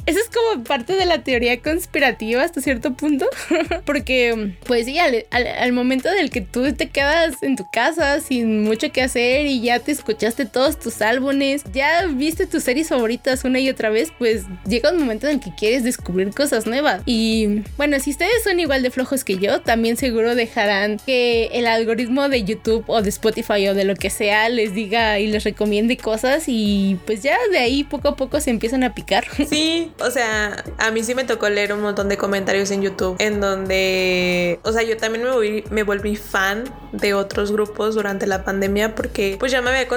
eso 0.06 0.18
es 0.18 0.30
como 0.30 0.64
parte 0.64 0.94
de 0.94 1.04
la 1.04 1.22
teoría 1.22 1.60
conspirativa 1.60 2.42
hasta 2.42 2.60
cierto 2.60 2.94
punto, 2.94 3.26
porque 3.84 4.54
pues 4.64 4.86
sí, 4.86 4.98
al, 4.98 5.24
al, 5.30 5.72
momento 5.72 6.10
del 6.10 6.30
que 6.30 6.40
tú 6.40 6.72
te 6.72 6.88
quedas 6.88 7.42
en 7.42 7.56
tu 7.56 7.68
casa 7.70 8.20
sin 8.20 8.64
mucho 8.64 8.90
que 8.92 9.02
hacer 9.02 9.46
y 9.46 9.60
ya 9.60 9.78
te 9.80 9.92
escuchaste 9.92 10.46
todos 10.46 10.78
tus 10.78 11.02
álbumes, 11.02 11.64
ya 11.72 12.06
viste 12.06 12.46
tus 12.46 12.64
series 12.64 12.88
favoritas 12.88 13.44
una 13.44 13.60
y 13.60 13.68
otra 13.68 13.90
vez, 13.90 14.12
pues 14.18 14.44
llega 14.66 14.92
un 14.92 14.98
momento 14.98 15.26
en 15.26 15.34
el 15.34 15.40
que 15.40 15.54
quieres 15.54 15.84
descubrir 15.84 16.30
cosas 16.30 16.66
nuevas. 16.66 17.02
Y 17.06 17.62
bueno, 17.76 17.98
si 18.00 18.10
ustedes 18.10 18.42
son 18.44 18.60
igual 18.60 18.82
de 18.82 18.90
flojos 18.90 19.24
que 19.24 19.38
yo, 19.38 19.60
también 19.60 19.96
seguro 19.96 20.34
dejarán 20.34 20.98
que 21.04 21.46
el 21.52 21.66
algoritmo 21.66 22.28
de 22.28 22.44
YouTube 22.44 22.67
YouTube 22.68 22.84
o 22.88 23.02
de 23.02 23.08
Spotify 23.08 23.68
o 23.68 23.74
de 23.74 23.84
lo 23.84 23.94
que 23.94 24.10
sea 24.10 24.48
les 24.48 24.74
diga 24.74 25.18
y 25.18 25.26
les 25.26 25.44
recomiende 25.44 25.96
cosas 25.96 26.44
y 26.46 26.98
pues 27.06 27.22
ya 27.22 27.36
de 27.50 27.58
ahí 27.58 27.84
poco 27.84 28.08
a 28.08 28.16
poco 28.16 28.40
se 28.40 28.50
empiezan 28.50 28.84
a 28.84 28.94
picar. 28.94 29.24
Sí, 29.48 29.92
o 30.00 30.10
sea, 30.10 30.62
a 30.76 30.90
mí 30.90 31.02
sí 31.02 31.14
me 31.14 31.24
tocó 31.24 31.48
leer 31.48 31.72
un 31.72 31.80
montón 31.80 32.08
de 32.10 32.18
comentarios 32.18 32.70
en 32.70 32.82
YouTube 32.82 33.16
en 33.18 33.40
donde, 33.40 34.60
o 34.62 34.72
sea, 34.72 34.82
yo 34.82 34.96
también 34.98 35.24
me 35.24 35.30
volví, 35.30 35.64
me 35.70 35.84
volví 35.84 36.16
fan 36.16 36.64
de 36.92 37.14
otros 37.14 37.50
grupos 37.50 37.94
durante 37.94 38.26
la 38.26 38.44
pandemia 38.44 38.94
porque 38.94 39.36
pues 39.38 39.50
ya 39.50 39.62
me 39.62 39.70
había, 39.70 39.88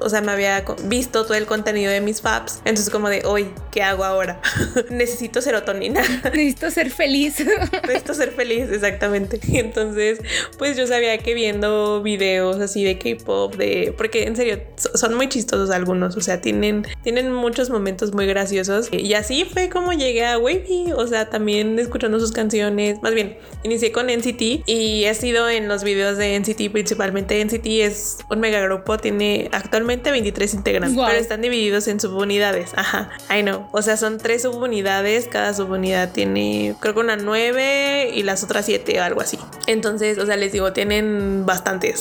o 0.00 0.08
sea, 0.08 0.22
me 0.22 0.32
había 0.32 0.64
visto 0.84 1.24
todo 1.24 1.34
el 1.34 1.46
contenido 1.46 1.92
de 1.92 2.00
mis 2.00 2.20
faps. 2.20 2.60
Entonces 2.64 2.90
como 2.90 3.08
de, 3.08 3.22
hoy, 3.24 3.48
¿qué 3.70 3.82
hago 3.82 4.04
ahora? 4.04 4.40
Necesito 4.90 5.40
serotonina. 5.40 6.00
Necesito 6.24 6.70
ser 6.70 6.90
feliz. 6.90 7.44
Necesito 7.86 8.14
ser 8.14 8.32
feliz, 8.32 8.70
exactamente. 8.72 9.38
Entonces, 9.52 10.18
pues 10.58 10.76
yo 10.76 10.86
sabía 10.86 11.16
que 11.18 11.34
viendo 11.34 12.02
videos 12.02 12.15
así 12.62 12.84
de 12.84 12.98
K-pop, 12.98 13.56
de... 13.56 13.94
Porque 13.96 14.24
en 14.24 14.36
serio, 14.36 14.60
son 14.76 15.14
muy 15.14 15.28
chistosos 15.28 15.70
algunos, 15.70 16.16
o 16.16 16.20
sea, 16.20 16.40
tienen, 16.40 16.86
tienen 17.02 17.32
muchos 17.32 17.70
momentos 17.70 18.12
muy 18.12 18.26
graciosos. 18.26 18.88
Y 18.92 19.14
así 19.14 19.44
fue 19.44 19.68
como 19.68 19.92
llegué 19.92 20.26
a 20.26 20.38
Wavy, 20.38 20.92
o 20.96 21.06
sea, 21.06 21.30
también 21.30 21.78
escuchando 21.78 22.20
sus 22.20 22.32
canciones. 22.32 23.00
Más 23.02 23.14
bien, 23.14 23.38
inicié 23.62 23.92
con 23.92 24.06
NCT 24.06 24.66
y 24.66 25.04
he 25.04 25.14
sido 25.14 25.48
en 25.48 25.68
los 25.68 25.84
videos 25.84 26.18
de 26.18 26.38
NCT, 26.38 26.70
principalmente 26.72 27.44
NCT 27.44 27.66
es 27.66 28.18
un 28.30 28.40
mega 28.40 28.60
grupo, 28.60 28.98
tiene 28.98 29.48
actualmente 29.52 30.10
23 30.10 30.54
integrantes, 30.54 30.98
pero 30.98 31.18
están 31.18 31.42
divididos 31.42 31.88
en 31.88 32.00
subunidades. 32.00 32.72
Ajá, 32.76 33.10
I 33.30 33.42
know. 33.42 33.68
O 33.72 33.82
sea, 33.82 33.96
son 33.96 34.18
tres 34.18 34.42
subunidades, 34.42 35.26
cada 35.26 35.54
subunidad 35.54 36.12
tiene, 36.12 36.74
creo 36.80 36.94
que 36.94 37.00
una 37.00 37.16
nueve 37.16 38.10
y 38.14 38.22
las 38.22 38.42
otras 38.44 38.66
siete 38.66 38.98
o 39.00 39.02
algo 39.02 39.20
así. 39.20 39.38
Entonces, 39.66 40.18
o 40.18 40.26
sea, 40.26 40.36
les 40.36 40.52
digo, 40.52 40.72
tienen 40.72 41.44
bastantes 41.46 42.00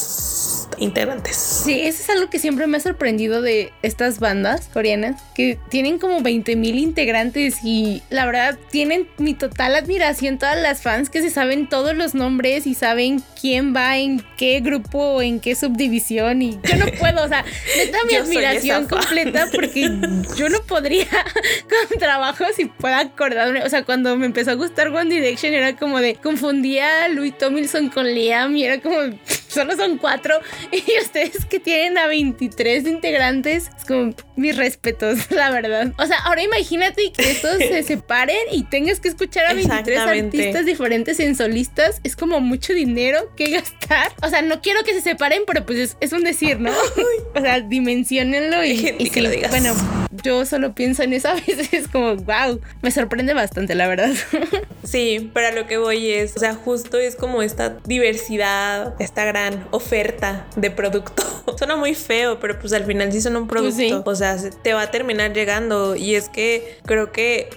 integrantes. 0.77 1.35
Sí, 1.35 1.81
eso 1.81 2.03
es 2.03 2.09
algo 2.09 2.29
que 2.29 2.39
siempre 2.39 2.67
me 2.67 2.77
ha 2.77 2.79
sorprendido 2.79 3.41
de 3.41 3.71
estas 3.81 4.19
bandas 4.19 4.69
coreanas, 4.73 5.21
que 5.33 5.57
tienen 5.69 5.99
como 5.99 6.21
20 6.21 6.55
mil 6.55 6.77
integrantes 6.77 7.63
y 7.63 8.01
la 8.09 8.25
verdad 8.25 8.57
tienen 8.71 9.07
mi 9.17 9.33
total 9.33 9.75
admiración 9.75 10.37
todas 10.37 10.61
las 10.61 10.81
fans 10.81 11.09
que 11.09 11.21
se 11.21 11.29
saben 11.29 11.67
todos 11.67 11.95
los 11.95 12.13
nombres 12.13 12.67
y 12.67 12.73
saben 12.73 13.23
quién 13.39 13.75
va 13.75 13.97
en 13.97 14.23
qué 14.37 14.59
grupo, 14.59 15.21
en 15.21 15.39
qué 15.39 15.55
subdivisión 15.55 16.41
y 16.41 16.59
yo 16.63 16.77
no 16.77 16.85
puedo, 16.99 17.23
o 17.23 17.27
sea, 17.27 17.45
neta 17.77 17.97
mi 18.09 18.15
admiración 18.15 18.87
completa 18.87 19.47
porque 19.51 19.83
yo 20.37 20.49
no 20.49 20.61
podría 20.67 21.07
con 21.89 21.99
trabajo 21.99 22.45
si 22.55 22.65
puedo 22.65 22.95
acordarme, 22.95 23.63
o 23.63 23.69
sea, 23.69 23.83
cuando 23.83 24.15
me 24.17 24.25
empezó 24.25 24.51
a 24.51 24.55
gustar 24.55 24.89
One 24.89 25.13
Direction 25.13 25.53
era 25.53 25.75
como 25.75 25.99
de 25.99 26.15
confundía 26.15 27.05
a 27.05 27.09
Louis 27.09 27.37
Tomlinson 27.37 27.89
con 27.89 28.05
Liam 28.05 28.55
y 28.55 28.65
era 28.65 28.81
como 28.81 28.97
solo 29.55 29.75
son 29.75 29.97
cuatro 29.97 30.39
y 30.71 30.83
ustedes 31.01 31.45
que 31.45 31.59
tienen 31.59 31.97
a 31.97 32.07
23 32.07 32.85
integrantes, 32.85 33.71
es 33.75 33.85
como 33.85 34.13
mis 34.35 34.55
respetos, 34.55 35.19
la 35.31 35.49
verdad. 35.49 35.93
O 35.97 36.05
sea, 36.05 36.19
ahora 36.19 36.43
imagínate 36.43 37.11
que 37.11 37.31
estos 37.31 37.57
se 37.57 37.81
separen 37.95 38.37
y 38.51 38.63
tengas 38.63 38.99
que 38.99 39.07
escuchar 39.07 39.45
a 39.47 39.53
23 39.53 39.99
artistas 39.99 40.65
diferentes 40.65 41.19
en 41.19 41.35
solistas, 41.35 42.01
es 42.03 42.15
como 42.15 42.39
mucho 42.41 42.73
dinero 42.73 43.33
que 43.35 43.49
gastar. 43.49 44.11
O 44.21 44.29
sea, 44.29 44.41
no 44.41 44.61
quiero 44.61 44.83
que 44.83 44.93
se 44.93 45.01
separen, 45.01 45.43
pero 45.47 45.65
pues 45.65 45.95
es, 45.99 46.11
un 46.11 46.23
decir, 46.23 46.59
¿no? 46.59 46.71
o 47.33 47.41
sea, 47.41 47.61
dimensionenlo 47.61 48.63
y, 48.63 48.95
y 48.99 49.07
sí, 49.07 49.21
bueno, 49.49 49.73
yo 50.25 50.45
solo 50.45 50.73
pienso 50.73 51.03
en 51.03 51.13
eso 51.13 51.27
a 51.29 51.35
veces, 51.35 51.71
es 51.71 51.87
como, 51.87 52.15
wow, 52.15 52.59
me 52.81 52.91
sorprende 52.91 53.33
bastante, 53.33 53.75
la 53.75 53.87
verdad. 53.87 54.11
sí, 54.83 55.31
pero 55.33 55.47
a 55.47 55.51
lo 55.51 55.67
que 55.67 55.77
voy 55.77 56.11
es, 56.11 56.35
o 56.35 56.39
sea, 56.39 56.55
justo 56.55 56.97
es 56.97 57.15
como 57.15 57.41
esta 57.41 57.77
diversidad, 57.85 58.95
esta 58.99 59.23
gran 59.23 59.67
oferta 59.71 60.47
de 60.55 60.71
producto. 60.71 61.23
Suena 61.57 61.75
muy 61.75 61.95
feo, 61.95 62.39
pero 62.39 62.59
pues 62.59 62.73
al 62.73 62.85
final 62.85 63.13
sí 63.13 63.21
son 63.21 63.35
un 63.37 63.47
pues 63.47 63.61
producto. 63.61 64.03
O 64.09 64.15
sea, 64.15 64.37
te 64.63 64.73
va 64.73 64.81
a 64.81 64.91
terminar 64.91 65.33
llegando. 65.33 65.95
Y 65.95 66.15
es 66.15 66.27
que 66.27 66.79
creo 66.85 67.11
que, 67.11 67.49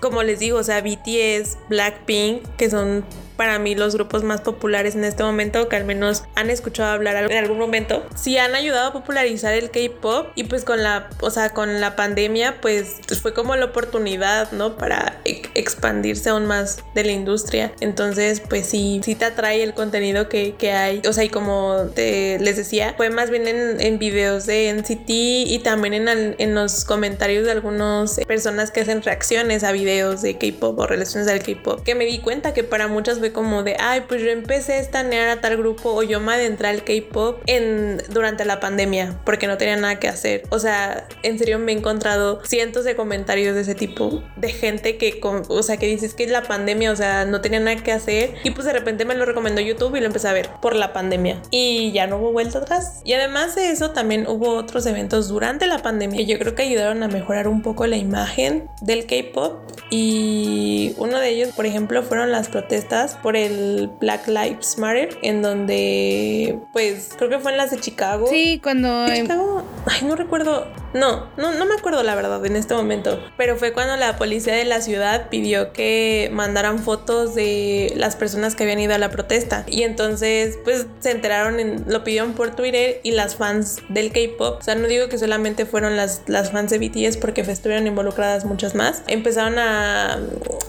como 0.00 0.22
les 0.22 0.40
digo, 0.40 0.58
o 0.58 0.64
sea, 0.64 0.80
BTS, 0.80 1.56
Blackpink, 1.68 2.42
que 2.56 2.68
son 2.68 3.04
para 3.38 3.60
mí 3.60 3.76
los 3.76 3.94
grupos 3.94 4.24
más 4.24 4.40
populares 4.40 4.96
en 4.96 5.04
este 5.04 5.22
momento, 5.22 5.68
que 5.68 5.76
al 5.76 5.84
menos 5.84 6.24
han 6.34 6.50
escuchado 6.50 6.92
hablar 6.92 7.30
en 7.30 7.38
algún 7.38 7.56
momento, 7.56 8.04
sí 8.16 8.36
han 8.36 8.56
ayudado 8.56 8.88
a 8.88 8.92
popularizar 8.92 9.54
el 9.54 9.70
K-pop 9.70 10.26
y 10.34 10.44
pues 10.44 10.64
con 10.64 10.82
la, 10.82 11.08
o 11.20 11.30
sea, 11.30 11.50
con 11.50 11.80
la 11.80 11.94
pandemia 11.94 12.60
pues 12.60 12.96
fue 13.22 13.32
como 13.32 13.54
la 13.54 13.66
oportunidad, 13.66 14.50
¿no? 14.50 14.76
Para 14.76 15.20
expandirse 15.24 16.30
aún 16.30 16.46
más 16.46 16.80
de 16.96 17.04
la 17.04 17.12
industria. 17.12 17.72
Entonces 17.80 18.40
pues 18.40 18.66
sí, 18.66 19.00
sí 19.04 19.14
te 19.14 19.26
atrae 19.26 19.62
el 19.62 19.72
contenido 19.72 20.28
que, 20.28 20.56
que 20.56 20.72
hay. 20.72 21.00
O 21.08 21.12
sea, 21.12 21.22
y 21.22 21.28
como 21.28 21.90
te, 21.94 22.40
les 22.40 22.56
decía, 22.56 22.94
fue 22.96 23.08
más 23.08 23.30
bien 23.30 23.46
en, 23.46 23.80
en 23.80 24.00
videos 24.00 24.46
de 24.46 24.74
NCT 24.74 25.10
y 25.10 25.60
también 25.62 25.94
en, 25.94 26.34
en 26.36 26.54
los 26.56 26.84
comentarios 26.84 27.44
de 27.44 27.52
algunas 27.52 28.18
personas 28.26 28.72
que 28.72 28.80
hacen 28.80 29.00
reacciones 29.00 29.62
a 29.62 29.70
videos 29.70 30.22
de 30.22 30.38
K-pop 30.38 30.76
o 30.76 30.86
relaciones 30.88 31.28
al 31.28 31.40
K-pop, 31.40 31.84
que 31.84 31.94
me 31.94 32.04
di 32.04 32.18
cuenta 32.18 32.52
que 32.52 32.64
para 32.64 32.88
muchas 32.88 33.20
como 33.32 33.62
de, 33.62 33.76
ay, 33.78 34.02
pues 34.08 34.22
yo 34.22 34.30
empecé 34.30 34.74
a 34.74 34.78
estanear 34.78 35.28
a 35.28 35.40
tal 35.40 35.56
grupo 35.56 35.92
o 35.92 36.02
yo 36.02 36.20
me 36.20 36.32
adentré 36.32 36.68
al 36.68 36.84
K-pop 36.84 37.42
en 37.46 38.02
durante 38.10 38.44
la 38.44 38.60
pandemia 38.60 39.18
porque 39.24 39.46
no 39.46 39.56
tenía 39.58 39.76
nada 39.76 39.98
que 39.98 40.08
hacer. 40.08 40.42
O 40.50 40.58
sea, 40.58 41.06
en 41.22 41.38
serio 41.38 41.58
me 41.58 41.72
he 41.72 41.76
encontrado 41.76 42.40
cientos 42.44 42.84
de 42.84 42.96
comentarios 42.96 43.54
de 43.54 43.62
ese 43.62 43.74
tipo 43.74 44.22
de 44.36 44.50
gente 44.50 44.96
que, 44.96 45.20
o 45.22 45.62
sea, 45.62 45.76
que 45.76 45.86
dices 45.86 46.14
que 46.14 46.24
es 46.24 46.30
la 46.30 46.42
pandemia, 46.42 46.92
o 46.92 46.96
sea, 46.96 47.24
no 47.24 47.40
tenía 47.40 47.60
nada 47.60 47.76
que 47.76 47.92
hacer 47.92 48.34
y 48.44 48.50
pues 48.50 48.66
de 48.66 48.72
repente 48.72 49.04
me 49.04 49.14
lo 49.14 49.24
recomendó 49.24 49.60
YouTube 49.60 49.96
y 49.96 50.00
lo 50.00 50.06
empecé 50.06 50.28
a 50.28 50.32
ver 50.32 50.48
por 50.60 50.74
la 50.74 50.92
pandemia 50.92 51.40
y 51.50 51.92
ya 51.92 52.06
no 52.06 52.18
hubo 52.18 52.32
vuelta 52.32 52.58
atrás. 52.58 53.00
Y 53.04 53.12
además 53.12 53.54
de 53.54 53.70
eso 53.70 53.90
también 53.90 54.26
hubo 54.26 54.54
otros 54.54 54.86
eventos 54.86 55.28
durante 55.28 55.66
la 55.66 55.78
pandemia 55.78 56.18
que 56.18 56.26
yo 56.26 56.38
creo 56.38 56.54
que 56.54 56.62
ayudaron 56.62 57.02
a 57.02 57.08
mejorar 57.08 57.48
un 57.48 57.62
poco 57.62 57.86
la 57.86 57.96
imagen 57.96 58.68
del 58.80 59.06
K-pop 59.06 59.60
y 59.90 60.94
uno 60.98 61.18
de 61.18 61.30
ellos, 61.30 61.54
por 61.54 61.66
ejemplo, 61.66 62.02
fueron 62.02 62.30
las 62.30 62.48
protestas 62.48 63.17
por 63.22 63.36
el 63.36 63.90
Black 64.00 64.26
Lives 64.26 64.78
Matter, 64.78 65.18
en 65.22 65.42
donde, 65.42 66.58
pues, 66.72 67.10
creo 67.16 67.30
que 67.30 67.38
fue 67.38 67.52
en 67.52 67.58
las 67.58 67.70
de 67.70 67.78
Chicago. 67.78 68.26
Sí, 68.28 68.60
cuando... 68.62 69.06
Chicago? 69.14 69.64
Ay, 69.86 70.06
no 70.06 70.16
recuerdo. 70.16 70.66
No, 70.94 71.28
no, 71.36 71.52
no 71.52 71.66
me 71.66 71.74
acuerdo 71.74 72.02
la 72.02 72.14
verdad 72.14 72.44
en 72.46 72.56
este 72.56 72.74
momento. 72.74 73.20
Pero 73.36 73.56
fue 73.56 73.72
cuando 73.72 73.96
la 73.96 74.16
policía 74.16 74.54
de 74.54 74.64
la 74.64 74.80
ciudad 74.80 75.28
pidió 75.28 75.72
que 75.72 76.30
mandaran 76.32 76.78
fotos 76.78 77.34
de 77.34 77.92
las 77.96 78.16
personas 78.16 78.54
que 78.54 78.64
habían 78.64 78.80
ido 78.80 78.94
a 78.94 78.98
la 78.98 79.10
protesta. 79.10 79.64
Y 79.66 79.82
entonces, 79.82 80.58
pues, 80.64 80.86
se 81.00 81.10
enteraron, 81.10 81.60
en, 81.60 81.84
lo 81.88 82.04
pidieron 82.04 82.32
por 82.32 82.54
Twitter 82.54 83.00
y 83.02 83.12
las 83.12 83.36
fans 83.36 83.80
del 83.88 84.12
K-pop. 84.12 84.58
O 84.60 84.62
sea, 84.62 84.74
no 84.74 84.88
digo 84.88 85.08
que 85.08 85.18
solamente 85.18 85.66
fueron 85.66 85.96
las, 85.96 86.22
las 86.26 86.52
fans 86.52 86.70
de 86.70 86.78
BTS 86.78 87.16
porque 87.18 87.42
estuvieron 87.42 87.86
involucradas 87.86 88.44
muchas 88.44 88.74
más. 88.74 89.02
Empezaron 89.06 89.58
a, 89.58 90.18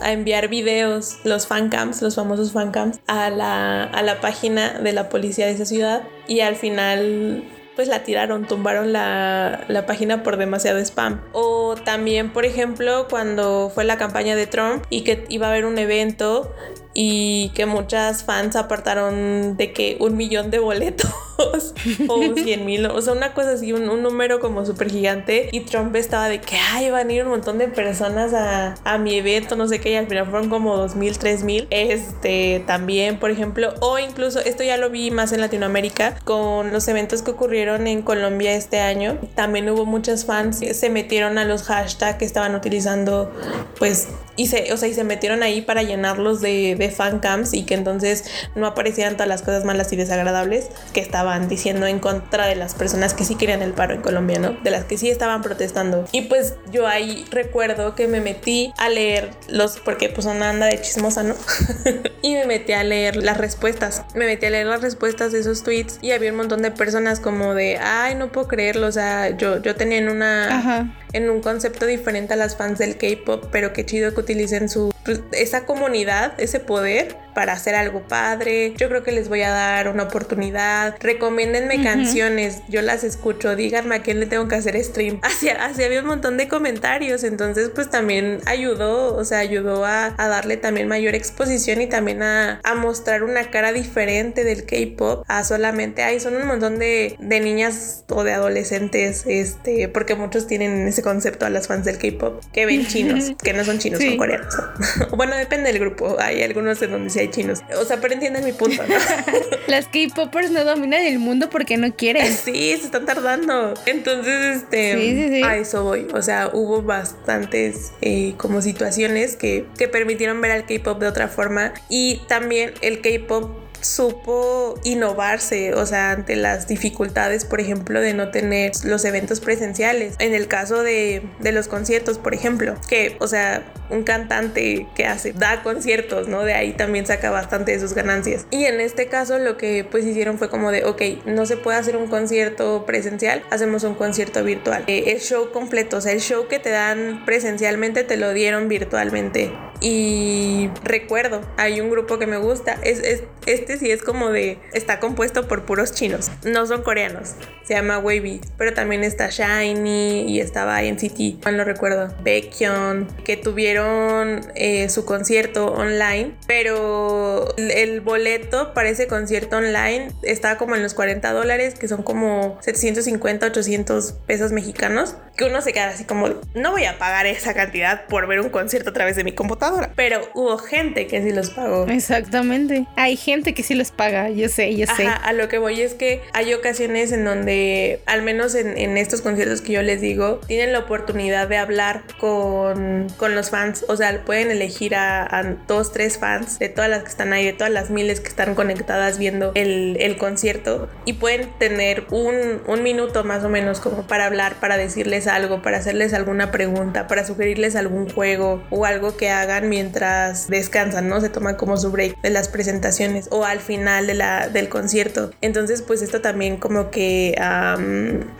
a 0.00 0.12
enviar 0.12 0.48
videos, 0.48 1.18
los 1.24 1.46
fancams, 1.46 2.02
los 2.02 2.14
famosos 2.14 2.52
fancams 2.52 2.98
a 3.06 3.30
la, 3.30 3.84
a 3.84 4.02
la 4.02 4.20
página 4.20 4.78
de 4.80 4.92
la 4.92 5.08
policía 5.08 5.46
de 5.46 5.52
esa 5.52 5.64
ciudad 5.64 6.02
y 6.26 6.40
al 6.40 6.56
final 6.56 7.44
pues 7.80 7.88
la 7.88 8.04
tiraron, 8.04 8.46
tumbaron 8.46 8.92
la, 8.92 9.64
la, 9.68 9.86
página 9.86 10.22
por 10.22 10.36
demasiado 10.36 10.78
spam. 10.80 11.22
O 11.32 11.76
también, 11.82 12.30
por 12.30 12.44
ejemplo, 12.44 13.06
cuando 13.08 13.72
fue 13.74 13.84
la 13.84 13.96
campaña 13.96 14.36
de 14.36 14.46
Trump 14.46 14.84
y 14.90 15.00
que 15.00 15.24
iba 15.30 15.46
a 15.46 15.48
haber 15.48 15.64
un 15.64 15.78
evento 15.78 16.54
y 16.92 17.50
que 17.54 17.66
muchas 17.66 18.24
fans 18.24 18.56
apartaron 18.56 19.56
de 19.56 19.72
que 19.72 19.96
un 20.00 20.16
millón 20.16 20.50
de 20.50 20.58
boletos 20.58 21.10
o 22.08 22.34
100 22.34 22.64
mil, 22.64 22.86
o 22.86 23.00
sea, 23.00 23.12
una 23.12 23.32
cosa 23.32 23.52
así, 23.52 23.72
un, 23.72 23.86
número 24.02 24.40
como 24.40 24.64
súper 24.66 24.90
gigante. 24.90 25.48
Y 25.52 25.60
Trump 25.60 25.94
estaba 25.96 26.28
de 26.28 26.40
que, 26.40 26.56
ay, 26.72 26.90
van 26.90 27.08
a 27.08 27.12
ir 27.12 27.24
un 27.24 27.30
montón 27.30 27.58
de 27.58 27.68
personas 27.68 28.32
a, 28.34 28.74
a 28.84 28.98
mi 28.98 29.14
evento, 29.14 29.56
no 29.56 29.68
sé 29.68 29.80
qué, 29.80 29.92
y 29.92 29.94
al 29.94 30.06
final 30.06 30.26
fueron 30.26 30.48
como 30.48 30.76
2 30.76 30.96
mil, 30.96 31.18
3 31.18 31.44
mil. 31.44 31.66
Este, 31.70 32.62
también, 32.66 33.18
por 33.18 33.30
ejemplo, 33.30 33.74
o 33.80 33.98
incluso, 33.98 34.40
esto 34.40 34.62
ya 34.62 34.76
lo 34.76 34.90
vi 34.90 35.10
más 35.10 35.32
en 35.32 35.40
Latinoamérica, 35.40 36.16
con 36.24 36.72
los 36.72 36.88
eventos 36.88 37.22
que 37.22 37.30
ocurrieron 37.30 37.86
en 37.86 38.02
Colombia 38.02 38.54
este 38.54 38.80
año, 38.80 39.18
también 39.34 39.68
hubo 39.70 39.86
muchas 39.86 40.24
fans 40.24 40.60
que 40.60 40.74
se 40.74 40.90
metieron 40.90 41.38
a 41.38 41.44
los 41.44 41.62
hashtags 41.64 42.18
que 42.18 42.24
estaban 42.24 42.54
utilizando, 42.54 43.30
pues, 43.78 44.08
y 44.36 44.46
se, 44.46 44.72
o 44.72 44.76
sea, 44.76 44.88
y 44.88 44.94
se 44.94 45.04
metieron 45.04 45.42
ahí 45.42 45.60
para 45.60 45.82
llenarlos 45.82 46.40
de, 46.40 46.76
de 46.76 46.90
fan 46.90 47.20
camps 47.20 47.54
y 47.54 47.64
que 47.64 47.74
entonces 47.74 48.24
no 48.54 48.66
aparecieran 48.66 49.14
todas 49.14 49.28
las 49.28 49.42
cosas 49.42 49.64
malas 49.64 49.92
y 49.92 49.96
desagradables 49.96 50.68
que 50.92 51.00
estaban 51.00 51.48
diciendo 51.48 51.86
en 51.86 51.98
contra 51.98 52.46
de 52.46 52.56
las 52.56 52.74
personas 52.74 53.14
que 53.14 53.24
sí 53.24 53.34
querían 53.34 53.62
el 53.62 53.72
paro 53.72 53.94
en 53.94 54.02
Colombia, 54.02 54.38
¿no? 54.38 54.52
De 54.62 54.70
las 54.70 54.84
que 54.84 54.98
sí 54.98 55.08
estaban 55.08 55.42
protestando. 55.42 56.04
Y 56.12 56.22
pues 56.22 56.54
yo 56.70 56.86
ahí 56.86 57.24
recuerdo 57.30 57.94
que 57.94 58.08
me 58.08 58.20
metí 58.20 58.72
a 58.78 58.88
leer 58.88 59.30
los, 59.48 59.78
porque 59.78 60.08
pues 60.08 60.26
una 60.26 60.50
anda 60.50 60.66
de 60.66 60.80
chismosa, 60.80 61.22
¿no? 61.22 61.34
y 62.22 62.34
me 62.34 62.46
metí 62.46 62.72
a 62.72 62.84
leer 62.84 63.16
las 63.16 63.36
respuestas. 63.36 64.04
Me 64.14 64.26
metí 64.26 64.46
a 64.46 64.50
leer 64.50 64.66
las 64.66 64.80
respuestas 64.80 65.32
de 65.32 65.40
esos 65.40 65.62
tweets 65.62 65.98
y 66.02 66.12
había 66.12 66.30
un 66.30 66.36
montón 66.36 66.62
de 66.62 66.70
personas 66.70 67.20
como 67.20 67.54
de, 67.54 67.78
ay, 67.78 68.14
no 68.14 68.32
puedo 68.32 68.48
creerlo, 68.48 68.86
o 68.86 68.92
sea, 68.92 69.36
yo, 69.36 69.60
yo 69.62 69.74
tenía 69.76 69.98
en 69.98 70.08
una... 70.08 70.96
En 71.12 71.28
un 71.28 71.40
concepto 71.40 71.86
diferente 71.86 72.34
a 72.34 72.36
las 72.36 72.56
fans 72.56 72.78
del 72.78 72.96
K-pop, 72.96 73.46
pero 73.50 73.72
qué 73.72 73.84
chido 73.84 74.14
que 74.14 74.19
utilicen 74.20 74.68
su, 74.68 74.90
esa 75.32 75.66
comunidad, 75.66 76.34
ese 76.38 76.60
poder 76.60 77.16
para 77.34 77.52
hacer 77.52 77.74
algo 77.74 78.02
padre. 78.02 78.74
Yo 78.76 78.88
creo 78.88 79.02
que 79.02 79.12
les 79.12 79.28
voy 79.28 79.42
a 79.42 79.50
dar 79.50 79.88
una 79.88 80.04
oportunidad. 80.04 80.96
Recomiéndenme 81.00 81.82
canciones, 81.82 82.62
yo 82.68 82.82
las 82.82 83.04
escucho. 83.04 83.56
Díganme 83.56 83.96
a 83.96 84.02
quién 84.02 84.20
le 84.20 84.26
tengo 84.26 84.48
que 84.48 84.56
hacer 84.56 84.82
stream. 84.82 85.20
Así, 85.30 85.48
así 85.48 85.84
había 85.84 86.00
un 86.00 86.06
montón 86.06 86.36
de 86.36 86.48
comentarios. 86.48 87.24
Entonces, 87.24 87.70
pues 87.74 87.88
también 87.88 88.40
ayudó, 88.46 89.16
o 89.16 89.24
sea, 89.24 89.38
ayudó 89.38 89.84
a, 89.84 90.14
darle 90.18 90.56
también 90.56 90.86
mayor 90.86 91.14
exposición 91.14 91.80
y 91.80 91.86
también 91.86 92.22
a, 92.22 92.60
mostrar 92.76 93.24
una 93.24 93.50
cara 93.50 93.72
diferente 93.72 94.44
del 94.44 94.64
K-pop 94.64 95.24
a 95.28 95.44
solamente, 95.44 96.02
ay, 96.02 96.20
son 96.20 96.36
un 96.36 96.46
montón 96.46 96.78
de, 96.78 97.16
de 97.18 97.40
niñas 97.40 98.04
o 98.08 98.22
de 98.22 98.32
adolescentes, 98.32 99.24
este, 99.26 99.88
porque 99.88 100.14
muchos 100.14 100.46
tienen 100.46 100.86
ese 100.86 101.02
concepto 101.02 101.46
a 101.46 101.50
las 101.50 101.68
fans 101.68 101.84
del 101.84 101.98
K-pop 101.98 102.42
que 102.52 102.64
ven 102.64 102.86
chinos, 102.86 103.32
que 103.42 103.52
no 103.52 103.64
son 103.64 103.78
chinos, 103.78 104.00
son 104.00 104.16
coreanos. 104.16 104.54
bueno, 105.16 105.36
depende 105.36 105.72
del 105.72 105.80
grupo. 105.80 106.16
Hay 106.18 106.42
algunos 106.42 106.80
en 106.82 106.90
donde 106.90 107.10
sí 107.10 107.18
hay 107.18 107.28
chinos. 107.28 107.60
O 107.80 107.84
sea, 107.84 108.00
pero 108.00 108.14
entienden 108.14 108.44
mi 108.44 108.52
punto, 108.52 108.82
¿no? 108.86 108.94
Las 109.66 109.86
K-popers 109.86 110.50
no 110.50 110.64
dominan 110.64 111.02
el 111.02 111.18
mundo 111.18 111.50
porque 111.50 111.76
no 111.76 111.94
quieren. 111.94 112.26
Sí, 112.40 112.74
se 112.78 112.86
están 112.86 113.04
tardando. 113.04 113.74
Entonces, 113.86 114.56
este, 114.56 115.44
a 115.44 115.56
eso 115.56 115.84
voy. 115.84 116.06
O 116.14 116.22
sea, 116.22 116.48
hubo 116.52 116.82
bastantes 116.82 117.92
eh, 118.00 118.34
como 118.38 118.62
situaciones 118.62 119.36
que, 119.36 119.66
que 119.76 119.88
permitieron 119.88 120.40
ver 120.40 120.52
al 120.52 120.64
K-pop 120.64 120.98
de 121.00 121.06
otra 121.06 121.28
forma. 121.28 121.74
Y 121.88 122.22
también 122.28 122.72
el 122.80 123.02
K-pop 123.02 123.69
supo 123.80 124.78
innovarse, 124.84 125.74
o 125.74 125.86
sea, 125.86 126.12
ante 126.12 126.36
las 126.36 126.68
dificultades, 126.68 127.44
por 127.44 127.60
ejemplo, 127.60 128.00
de 128.00 128.14
no 128.14 128.30
tener 128.30 128.72
los 128.84 129.04
eventos 129.04 129.40
presenciales. 129.40 130.14
En 130.18 130.34
el 130.34 130.48
caso 130.48 130.82
de, 130.82 131.22
de 131.40 131.52
los 131.52 131.68
conciertos, 131.68 132.18
por 132.18 132.34
ejemplo, 132.34 132.74
que, 132.88 133.16
o 133.20 133.26
sea, 133.26 133.64
un 133.90 134.04
cantante 134.04 134.86
que 134.94 135.04
hace, 135.04 135.32
da 135.32 135.62
conciertos, 135.62 136.28
¿no? 136.28 136.44
De 136.44 136.54
ahí 136.54 136.72
también 136.72 137.06
saca 137.06 137.30
bastante 137.30 137.72
de 137.72 137.80
sus 137.80 137.94
ganancias. 137.94 138.46
Y 138.50 138.64
en 138.64 138.80
este 138.80 139.06
caso 139.06 139.38
lo 139.38 139.56
que 139.56 139.86
pues 139.90 140.04
hicieron 140.04 140.38
fue 140.38 140.48
como 140.48 140.70
de, 140.70 140.84
ok, 140.84 141.02
no 141.26 141.46
se 141.46 141.56
puede 141.56 141.78
hacer 141.78 141.96
un 141.96 142.06
concierto 142.06 142.84
presencial, 142.86 143.42
hacemos 143.50 143.84
un 143.84 143.94
concierto 143.94 144.42
virtual. 144.44 144.84
Eh, 144.86 145.04
el 145.08 145.20
show 145.20 145.50
completo, 145.50 145.98
o 145.98 146.00
sea, 146.00 146.12
el 146.12 146.20
show 146.20 146.46
que 146.48 146.58
te 146.58 146.70
dan 146.70 147.24
presencialmente 147.24 148.04
te 148.04 148.16
lo 148.16 148.32
dieron 148.32 148.68
virtualmente. 148.68 149.52
Y 149.80 150.68
recuerdo, 150.84 151.40
hay 151.56 151.80
un 151.80 151.90
grupo 151.90 152.18
que 152.18 152.26
me 152.26 152.36
gusta, 152.36 152.78
es, 152.82 153.00
es, 153.00 153.22
este 153.46 153.69
sí 153.78 153.90
es 153.90 154.02
como 154.02 154.30
de, 154.30 154.58
está 154.72 155.00
compuesto 155.00 155.48
por 155.48 155.64
puros 155.64 155.92
chinos, 155.92 156.30
no 156.44 156.66
son 156.66 156.82
coreanos, 156.82 157.34
se 157.64 157.74
llama 157.74 157.98
Wavy, 157.98 158.40
pero 158.56 158.74
también 158.74 159.04
está 159.04 159.28
Shiny 159.30 160.22
y 160.28 160.40
estaba 160.40 160.82
NCT, 160.82 161.44
no 161.44 161.52
lo 161.52 161.64
recuerdo, 161.64 162.14
Baekhyun, 162.24 163.06
que 163.24 163.36
tuvieron 163.36 164.40
eh, 164.54 164.88
su 164.88 165.04
concierto 165.04 165.66
online, 165.66 166.32
pero 166.46 167.54
el 167.56 168.00
boleto 168.00 168.74
para 168.74 168.88
ese 168.88 169.06
concierto 169.06 169.58
online 169.58 170.08
estaba 170.22 170.56
como 170.56 170.74
en 170.74 170.82
los 170.82 170.94
40 170.94 171.32
dólares, 171.32 171.74
que 171.74 171.88
son 171.88 172.02
como 172.02 172.58
750, 172.60 173.46
800 173.46 174.12
pesos 174.26 174.52
mexicanos, 174.52 175.16
que 175.36 175.44
uno 175.44 175.62
se 175.62 175.72
queda 175.72 175.88
así 175.88 176.04
como, 176.04 176.28
no 176.54 176.72
voy 176.72 176.84
a 176.84 176.98
pagar 176.98 177.26
esa 177.26 177.54
cantidad 177.54 178.06
por 178.06 178.26
ver 178.26 178.40
un 178.40 178.50
concierto 178.50 178.90
a 178.90 178.92
través 178.92 179.16
de 179.16 179.24
mi 179.24 179.32
computadora, 179.32 179.92
pero 179.94 180.20
hubo 180.34 180.58
gente 180.58 181.06
que 181.06 181.22
sí 181.22 181.32
los 181.32 181.50
pagó. 181.50 181.86
Exactamente, 181.86 182.86
hay 182.96 183.16
gente 183.16 183.54
que 183.54 183.59
sí 183.62 183.74
los 183.74 183.90
paga, 183.90 184.30
yo 184.30 184.48
sé, 184.48 184.74
yo 184.76 184.86
sé. 184.86 185.06
a 185.06 185.32
lo 185.32 185.48
que 185.48 185.58
voy 185.58 185.80
es 185.80 185.94
que 185.94 186.22
hay 186.32 186.52
ocasiones 186.54 187.12
en 187.12 187.24
donde, 187.24 188.00
al 188.06 188.22
menos 188.22 188.54
en, 188.54 188.96
estos 188.96 189.20
conciertos 189.20 189.60
que 189.60 189.72
yo 189.72 189.82
les 189.82 190.00
digo, 190.00 190.40
tienen 190.46 190.72
la 190.72 190.80
oportunidad 190.80 191.48
de 191.48 191.56
hablar 191.56 192.02
con, 192.18 193.08
con 193.16 193.34
los 193.34 193.50
fans, 193.50 193.84
o 193.88 193.96
sea, 193.96 194.24
pueden 194.24 194.50
elegir 194.50 194.94
a, 194.94 195.56
dos, 195.66 195.92
tres 195.92 196.18
fans 196.18 196.58
de 196.58 196.68
todas 196.68 196.90
las 196.90 197.02
que 197.02 197.08
están 197.08 197.32
ahí, 197.32 197.44
de 197.44 197.52
todas 197.52 197.72
las 197.72 197.90
miles 197.90 198.20
que 198.20 198.28
están 198.28 198.54
conectadas 198.54 199.18
viendo 199.18 199.52
el, 199.54 199.96
el 200.00 200.16
concierto 200.16 200.88
y 201.04 201.14
pueden 201.14 201.50
tener 201.58 202.04
un, 202.10 202.60
un 202.66 202.82
minuto 202.82 203.24
más 203.24 203.44
o 203.44 203.48
menos 203.48 203.80
como 203.80 204.06
para 204.06 204.26
hablar, 204.26 204.56
para 204.60 204.76
decirles 204.76 205.26
algo, 205.26 205.62
para 205.62 205.78
hacerles 205.78 206.14
alguna 206.14 206.50
pregunta, 206.50 207.06
para 207.06 207.24
sugerirles 207.24 207.76
algún 207.76 208.08
juego 208.08 208.62
o 208.70 208.84
algo 208.84 209.16
que 209.16 209.30
hagan 209.30 209.68
mientras 209.68 210.48
descansan, 210.48 211.08
¿no? 211.08 211.20
Se 211.20 211.28
toman 211.28 211.56
como 211.56 211.76
su 211.76 211.90
break 211.90 212.20
de 212.20 212.30
las 212.30 212.48
presentaciones 212.48 213.28
o 213.30 213.44
al 213.50 213.60
final 213.60 214.06
de 214.06 214.14
la, 214.14 214.48
del 214.48 214.68
concierto. 214.68 215.30
Entonces, 215.40 215.82
pues 215.82 216.02
esto 216.02 216.20
también 216.20 216.56
como 216.56 216.90
que 216.90 217.34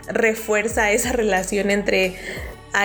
refuerza 0.07 0.91
esa 0.91 1.11
relación 1.13 1.71
entre 1.71 2.15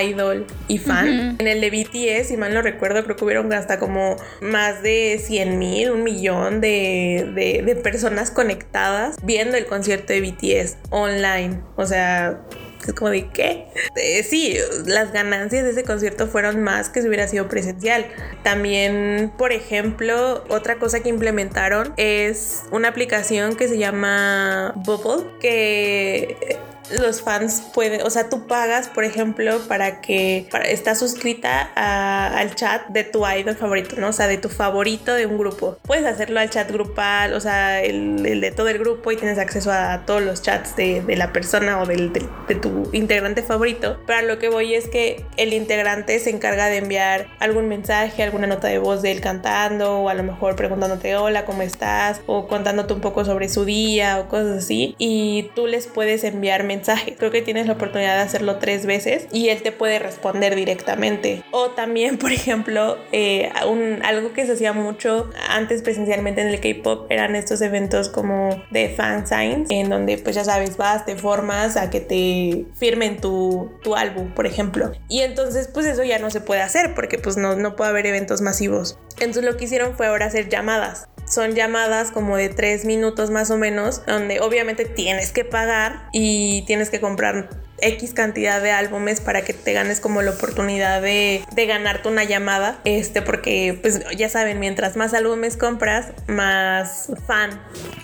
idol 0.03 0.47
y 0.69 0.79
fan. 0.79 1.37
En 1.39 1.47
el 1.47 1.61
de 1.61 1.71
BTS, 1.71 2.29
si 2.29 2.37
mal 2.37 2.53
no 2.53 2.63
recuerdo, 2.63 3.05
creo 3.05 3.17
que 3.17 3.25
hubieron 3.25 3.53
hasta 3.53 3.79
como 3.79 4.17
más 4.41 4.83
de 4.83 5.21
100 5.25 5.59
mil, 5.59 5.91
un 5.91 6.03
millón 6.03 6.61
de, 6.61 7.31
de, 7.35 7.77
personas 7.77 8.31
conectadas 8.31 9.17
viendo 9.23 9.57
el 9.57 9.67
concierto 9.67 10.13
de 10.13 10.21
BTS 10.21 10.79
online. 10.91 11.61
O 11.77 11.87
sea, 11.87 12.41
es 12.89 12.95
como 12.95 13.11
de 13.11 13.29
qué. 13.29 13.67
Eh, 13.97 14.23
sí, 14.23 14.57
las 14.87 15.13
ganancias 15.13 15.65
de 15.65 15.71
ese 15.71 15.85
concierto 15.85 16.27
fueron 16.27 16.63
más 16.63 16.89
que 16.89 17.03
si 17.03 17.09
hubiera 17.09 17.29
sido 17.29 17.49
presencial. 17.49 18.07
También, 18.43 19.33
por 19.37 19.53
ejemplo, 19.53 20.45
otra 20.49 20.79
cosa 20.79 21.01
que 21.01 21.09
implementaron 21.09 21.93
es 21.97 22.65
una 22.71 22.89
aplicación 22.89 23.57
que 23.57 23.69
se 23.69 23.79
llama 23.79 24.73
Bubble, 24.77 25.27
que 25.41 26.59
los 26.91 27.23
fans 27.23 27.63
pueden, 27.75 28.03
o 28.03 28.11
sea, 28.11 28.29
tú 28.29 28.47
pagas, 28.47 28.89
por 28.89 29.05
ejemplo, 29.05 29.61
para 29.69 30.01
que 30.01 30.47
para, 30.51 30.65
estás 30.65 30.99
suscrita 30.99 31.71
al 31.75 32.55
chat 32.55 32.87
de 32.89 33.05
tu 33.05 33.27
idol 33.27 33.57
favorito, 33.57 33.97
¿no? 33.97 34.09
O 34.09 34.13
sea, 34.13 34.27
de 34.27 34.39
tu 34.39 34.49
favorito 34.49 35.15
de 35.15 35.27
un 35.27 35.39
grupo. 35.39 35.79
Puedes 35.83 36.07
hacerlo 36.07 36.41
al 36.41 36.51
chat 36.51 36.71
grupal, 36.71 37.35
o 37.35 37.41
sea, 37.41 37.83
el, 37.83 38.23
de 38.23 38.51
todo 38.51 38.69
el 38.69 38.79
grupo 38.79 39.13
y 39.13 39.17
tienes 39.17 39.39
acceso 39.39 39.73
a 39.73 40.05
todos 40.07 40.23
los 40.23 40.43
chats 40.43 40.77
de, 40.77 41.05
la 41.17 41.33
persona 41.33 41.81
o 41.81 41.87
del, 41.87 42.13
de, 42.13 42.55
tu 42.55 42.91
integrante 42.93 43.43
favorito. 43.43 43.99
Pero 44.07 44.19
a 44.19 44.23
lo 44.23 44.39
que 44.39 44.49
voy 44.49 44.75
es 44.75 44.89
que 44.89 45.25
el 45.37 45.53
integrante 45.53 46.19
se 46.19 46.31
encarga 46.31 46.67
de 46.67 46.79
enviar 46.79 47.29
algún 47.41 47.69
mensaje, 47.69 48.23
alguna 48.23 48.47
nota 48.47 48.69
de 48.69 48.79
voz 48.79 49.03
de 49.03 49.13
él 49.13 49.21
cantando 49.21 50.01
o 50.01 50.09
a 50.09 50.15
lo 50.15 50.23
mejor 50.23 50.57
preguntándote 50.57 51.17
hola, 51.17 51.45
¿cómo 51.45 51.63
estás? 51.63 52.21
O 52.27 52.47
contándote 52.47 52.93
un 52.93 53.01
poco 53.01 53.25
sobre 53.25 53.49
su 53.49 53.65
día 53.65 54.19
o 54.21 54.29
cosas 54.29 54.59
así. 54.59 54.95
Y 54.99 55.51
tú 55.55 55.67
les 55.67 55.87
puedes 55.87 56.25
enviar 56.25 56.65
mensajes 56.65 56.76
Creo 57.19 57.31
que 57.31 57.43
tienes 57.43 57.67
la 57.67 57.75
oportunidad 57.75 58.17
de 58.17 58.23
hacerlo 58.23 58.57
tres 58.57 58.87
veces 58.87 59.27
y 59.33 59.49
él 59.49 59.63
te 59.63 59.73
puede 59.73 59.99
responder 59.99 60.55
directamente. 60.55 61.43
O 61.51 61.71
también, 61.71 62.19
por 62.19 62.33
ejemplo, 62.33 62.99
eh, 63.13 63.51
un, 63.69 64.01
algo 64.05 64.33
que 64.33 64.47
se 64.47 64.53
hacía 64.53 64.73
mucho 64.73 65.31
antes 65.49 65.83
presencialmente 65.83 66.41
en 66.41 66.49
el 66.49 66.61
K-pop 66.61 67.07
eran 67.11 67.37
estos 67.37 67.61
eventos 67.61 68.09
como 68.09 68.63
de 68.71 68.89
fan 68.91 69.27
signs, 69.27 69.71
en 69.71 69.89
donde 69.89 70.19
pues 70.19 70.37
ya 70.37 70.45
sabes, 70.45 70.77
vas, 70.77 71.05
te 71.05 71.17
formas 71.17 71.77
a 71.77 71.91
que 71.91 72.01
te 72.01 72.67
firmen 72.75 73.21
tu, 73.21 73.73
tu 73.83 73.97
álbum, 73.97 74.33
por 74.33 74.47
ejemplo. 74.47 74.93
Y 75.09 75.21
entonces 75.21 75.69
pues 75.69 75.87
eso 75.87 76.05
ya 76.05 76.19
no 76.19 76.31
se 76.31 76.41
puede 76.41 76.63
hacer 76.63 76.95
porque 76.95 77.19
pues 77.19 77.37
no, 77.37 77.57
no 77.57 77.77
puede 77.77 77.91
haber 77.91 78.07
eventos 78.07 78.41
masivos. 78.41 78.99
Entonces 79.19 79.45
lo 79.45 79.57
que 79.57 79.65
hicieron 79.65 79.97
fue 79.97 80.07
ahora 80.07 80.27
hacer 80.27 80.49
llamadas 80.49 81.09
son 81.27 81.55
llamadas 81.55 82.11
como 82.11 82.37
de 82.37 82.49
tres 82.49 82.85
minutos 82.85 83.31
más 83.31 83.51
o 83.51 83.57
menos, 83.57 84.05
donde 84.07 84.41
obviamente 84.41 84.85
tienes 84.85 85.33
que 85.33 85.45
pagar 85.45 86.09
y 86.13 86.65
tienes 86.67 86.91
que 86.91 87.01
comprar 87.01 87.51
X 87.81 88.13
cantidad 88.13 88.63
de 88.63 88.71
álbumes 88.71 89.21
para 89.21 89.43
que 89.43 89.53
te 89.53 89.73
ganes 89.73 90.01
como 90.01 90.23
la 90.23 90.33
oportunidad 90.33 91.03
de, 91.03 91.43
de, 91.53 91.67
ganarte 91.67 92.09
una 92.09 92.25
llamada. 92.25 92.79
Este, 92.85 93.23
porque, 93.23 93.79
pues 93.81 94.01
ya 94.17 94.29
saben, 94.29 94.59
mientras 94.59 94.97
más 94.97 95.15
álbumes 95.15 95.57
compras, 95.57 96.09
más 96.27 97.11
fan 97.27 97.61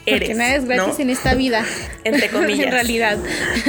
eres. 0.06 0.20
Porque 0.20 0.34
nada 0.34 0.54
es 0.56 0.64
gratis 0.66 0.98
en 0.98 1.10
esta 1.10 1.34
vida. 1.34 1.64
Entre 2.04 2.28
comillas. 2.30 2.66
en 2.66 2.72
realidad. 2.72 3.18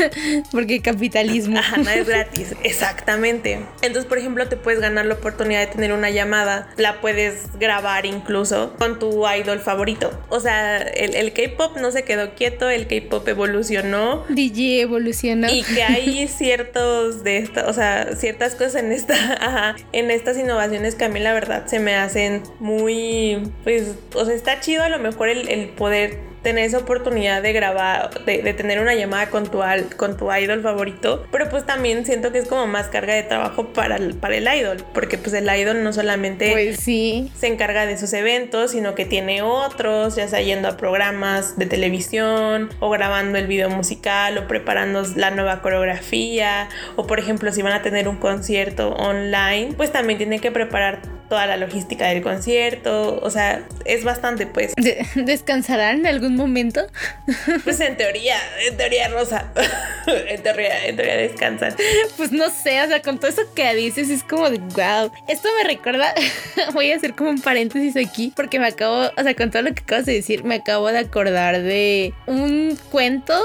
porque 0.51 0.81
capitalismo. 0.81 1.57
Ajá, 1.57 1.77
nada 1.77 1.95
es 1.95 2.07
gratis. 2.07 2.55
Exactamente. 2.63 3.59
Entonces, 3.81 4.05
por 4.05 4.17
ejemplo, 4.17 4.47
te 4.47 4.57
puedes 4.57 4.79
ganar 4.79 5.05
la 5.05 5.15
oportunidad 5.15 5.59
de 5.61 5.67
tener 5.67 5.93
una 5.93 6.09
llamada. 6.09 6.69
La 6.77 7.01
puedes 7.01 7.57
grabar 7.59 8.05
incluso 8.05 8.75
con 8.77 8.99
tu 8.99 9.27
idol 9.29 9.59
favorito. 9.59 10.11
O 10.29 10.39
sea, 10.39 10.77
el, 10.77 11.15
el 11.15 11.33
K-pop 11.33 11.77
no 11.77 11.91
se 11.91 12.03
quedó 12.03 12.35
quieto, 12.35 12.69
el 12.69 12.87
K-pop 12.87 13.27
evolucionó. 13.27 14.25
DJ 14.29 14.81
evolucionó. 14.81 15.47
Y 15.49 15.63
que 15.63 15.83
hay 15.93 16.27
ciertos 16.27 17.23
de 17.23 17.37
esta, 17.37 17.67
o 17.67 17.73
sea, 17.73 18.15
ciertas 18.15 18.55
cosas 18.55 18.75
en 18.75 18.91
esta, 18.91 19.13
ajá, 19.39 19.75
en 19.91 20.11
estas 20.11 20.37
innovaciones 20.37 20.95
que 20.95 21.05
a 21.05 21.09
mí 21.09 21.19
la 21.19 21.33
verdad 21.33 21.65
se 21.67 21.79
me 21.79 21.95
hacen 21.95 22.43
muy, 22.59 23.51
pues, 23.63 23.95
o 24.15 24.25
sea, 24.25 24.33
está 24.33 24.59
chido 24.59 24.83
a 24.83 24.89
lo 24.89 24.99
mejor 24.99 25.29
el, 25.29 25.49
el 25.49 25.69
poder 25.69 26.32
tener 26.43 26.65
esa 26.65 26.79
oportunidad 26.79 27.41
de 27.41 27.53
grabar, 27.53 28.23
de, 28.25 28.53
tener 28.53 28.79
una 28.79 28.93
llamada 28.93 29.29
con 29.29 29.49
tu, 29.49 29.61
con 29.97 30.17
tu 30.17 30.31
idol 30.31 30.61
favorito, 30.61 31.25
pero 31.31 31.49
pues 31.49 31.65
también 31.65 32.05
siento 32.05 32.31
que 32.31 32.39
es 32.39 32.47
como 32.47 32.67
más 32.67 32.87
carga 32.89 33.13
de 33.13 33.23
trabajo 33.23 33.73
para 33.73 33.95
el, 33.95 34.13
para 34.15 34.35
el 34.35 34.47
idol, 34.47 34.83
porque 34.93 35.17
pues 35.17 35.33
el 35.33 35.49
idol 35.49 35.83
no 35.83 35.93
solamente 35.93 36.51
pues 36.51 36.79
sí. 36.79 37.31
se 37.37 37.47
encarga 37.47 37.85
de 37.85 37.97
sus 37.97 38.13
eventos, 38.13 38.71
sino 38.71 38.93
que 38.93 39.05
tiene 39.05 39.41
otros, 39.41 40.15
ya 40.15 40.27
sea 40.27 40.41
yendo 40.41 40.67
a 40.67 40.77
programas 40.77 41.57
de 41.57 41.65
televisión 41.65 42.69
o 42.79 42.89
grabando 42.89 43.37
el 43.37 43.47
video 43.47 43.69
musical 43.69 44.37
o 44.37 44.47
preparando 44.47 45.03
la 45.15 45.31
nueva 45.31 45.61
coreografía 45.61 46.69
o 46.95 47.07
por 47.07 47.19
ejemplo 47.19 47.51
si 47.51 47.61
van 47.61 47.73
a 47.73 47.81
tener 47.81 48.07
un 48.07 48.17
concierto 48.17 48.89
online, 48.93 49.73
pues 49.77 49.91
también 49.91 50.17
tiene 50.17 50.39
que 50.39 50.51
preparar 50.51 51.01
toda 51.33 51.47
la 51.47 51.57
logística 51.57 52.09
del 52.09 52.21
concierto, 52.21 53.19
o 53.19 53.29
sea, 53.31 53.65
es 53.85 54.03
bastante 54.03 54.45
pues. 54.45 54.75
¿Descansarán 55.15 56.01
en 56.01 56.05
algún 56.05 56.35
momento? 56.35 56.85
Pues 57.63 57.79
en 57.79 57.97
teoría, 57.97 58.37
en 58.69 58.77
teoría 58.77 59.07
rosa, 59.07 59.51
en 60.07 60.43
teoría, 60.43 60.85
en 60.85 60.95
teoría 60.95 61.17
descansan. 61.17 61.73
Pues 62.17 62.31
no 62.31 62.51
sé, 62.51 62.83
o 62.83 62.87
sea, 62.87 63.01
con 63.01 63.19
todo 63.19 63.31
eso 63.31 63.41
que 63.55 63.73
dices 63.73 64.11
es 64.11 64.23
como 64.23 64.47
de 64.51 64.59
wow. 64.59 65.11
Esto 65.27 65.49
me 65.57 65.67
recuerda, 65.67 66.13
voy 66.73 66.91
a 66.91 66.97
hacer 66.97 67.15
como 67.15 67.31
un 67.31 67.41
paréntesis 67.41 67.97
aquí, 67.97 68.31
porque 68.35 68.59
me 68.59 68.67
acabo, 68.67 69.09
o 69.17 69.23
sea, 69.23 69.33
con 69.33 69.49
todo 69.49 69.63
lo 69.63 69.73
que 69.73 69.81
acabas 69.81 70.05
de 70.05 70.13
decir, 70.13 70.43
me 70.43 70.55
acabo 70.55 70.91
de 70.91 70.99
acordar 70.99 71.63
de 71.63 72.13
un 72.27 72.77
cuento 72.91 73.41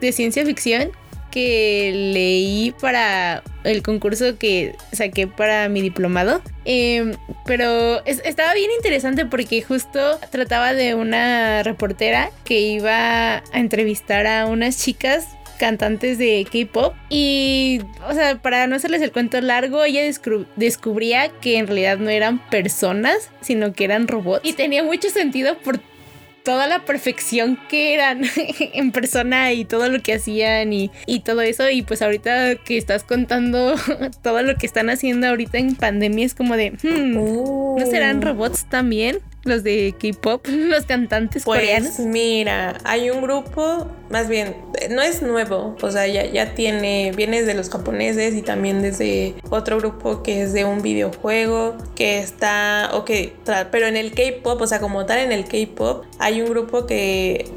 de 0.00 0.12
ciencia 0.12 0.46
ficción 0.46 0.92
que 1.32 1.92
leí 2.12 2.72
para 2.80 3.42
el 3.64 3.82
concurso 3.82 4.38
que 4.38 4.76
saqué 4.92 5.26
para 5.26 5.68
mi 5.68 5.80
diplomado. 5.80 6.42
Em, 6.64 7.14
pero 7.44 8.04
estaba 8.06 8.54
bien 8.54 8.70
interesante 8.76 9.26
porque 9.26 9.62
justo 9.62 10.20
trataba 10.30 10.74
de 10.74 10.94
una 10.94 11.64
reportera 11.64 12.30
que 12.44 12.60
iba 12.60 13.38
a 13.38 13.42
entrevistar 13.54 14.26
a 14.28 14.46
unas 14.46 14.78
chicas 14.78 15.26
cantantes 15.58 16.18
de 16.18 16.44
K-pop 16.50 16.92
y, 17.08 17.80
o 18.08 18.12
sea, 18.14 18.42
para 18.42 18.66
no 18.66 18.74
hacerles 18.74 19.00
el 19.00 19.12
cuento 19.12 19.40
largo, 19.40 19.84
ella 19.84 20.02
descubría 20.56 21.28
que 21.40 21.58
en 21.58 21.68
realidad 21.68 21.98
no 21.98 22.10
eran 22.10 22.44
personas, 22.50 23.30
sino 23.42 23.72
que 23.72 23.84
eran 23.84 24.08
robots 24.08 24.44
y 24.44 24.54
tenía 24.54 24.82
mucho 24.82 25.08
sentido 25.08 25.56
por 25.58 25.78
toda 26.42 26.66
la 26.66 26.84
perfección 26.84 27.58
que 27.68 27.94
eran 27.94 28.22
en 28.74 28.92
persona 28.92 29.52
y 29.52 29.64
todo 29.64 29.88
lo 29.88 30.02
que 30.02 30.14
hacían 30.14 30.72
y, 30.72 30.90
todo 31.24 31.42
eso. 31.42 31.68
Y 31.70 31.82
pues 31.82 32.02
ahorita 32.02 32.56
que 32.56 32.76
estás 32.76 33.04
contando 33.04 33.74
todo 34.22 34.42
lo 34.42 34.56
que 34.56 34.66
están 34.66 34.90
haciendo 34.90 35.28
ahorita 35.28 35.58
en 35.58 35.76
pandemia 35.76 36.26
es 36.26 36.34
como 36.34 36.56
de, 36.56 36.72
hmm, 36.72 37.78
¿no 37.78 37.86
serán 37.86 38.18
oh. 38.18 38.26
robots 38.26 38.64
también? 38.68 39.18
Los 39.44 39.62
de 39.62 39.94
K-pop, 39.98 40.46
los 40.48 40.84
cantantes 40.84 41.44
pues, 41.44 41.60
coreanos? 41.60 41.98
Mira, 42.00 42.78
hay 42.84 43.10
un 43.10 43.22
grupo, 43.22 43.88
más 44.10 44.28
bien, 44.28 44.56
no 44.90 45.02
es 45.02 45.22
nuevo, 45.22 45.76
o 45.80 45.90
sea, 45.90 46.06
ya, 46.06 46.26
ya 46.26 46.54
tiene, 46.54 47.12
viene 47.16 47.42
de 47.42 47.54
los 47.54 47.70
japoneses 47.70 48.34
y 48.34 48.42
también 48.42 48.82
desde 48.82 49.34
otro 49.50 49.78
grupo 49.78 50.22
que 50.22 50.42
es 50.42 50.52
de 50.52 50.64
un 50.64 50.82
videojuego 50.82 51.76
que 51.94 52.18
está, 52.18 52.90
ok, 52.92 53.10
pero 53.70 53.86
en 53.86 53.96
el 53.96 54.12
K-pop, 54.12 54.60
o 54.60 54.66
sea, 54.66 54.80
como 54.80 55.06
tal 55.06 55.18
en 55.18 55.32
el 55.32 55.44
K-pop, 55.44 56.04
hay 56.18 56.40
un 56.40 56.48
grupo 56.48 56.86
que 56.86 57.50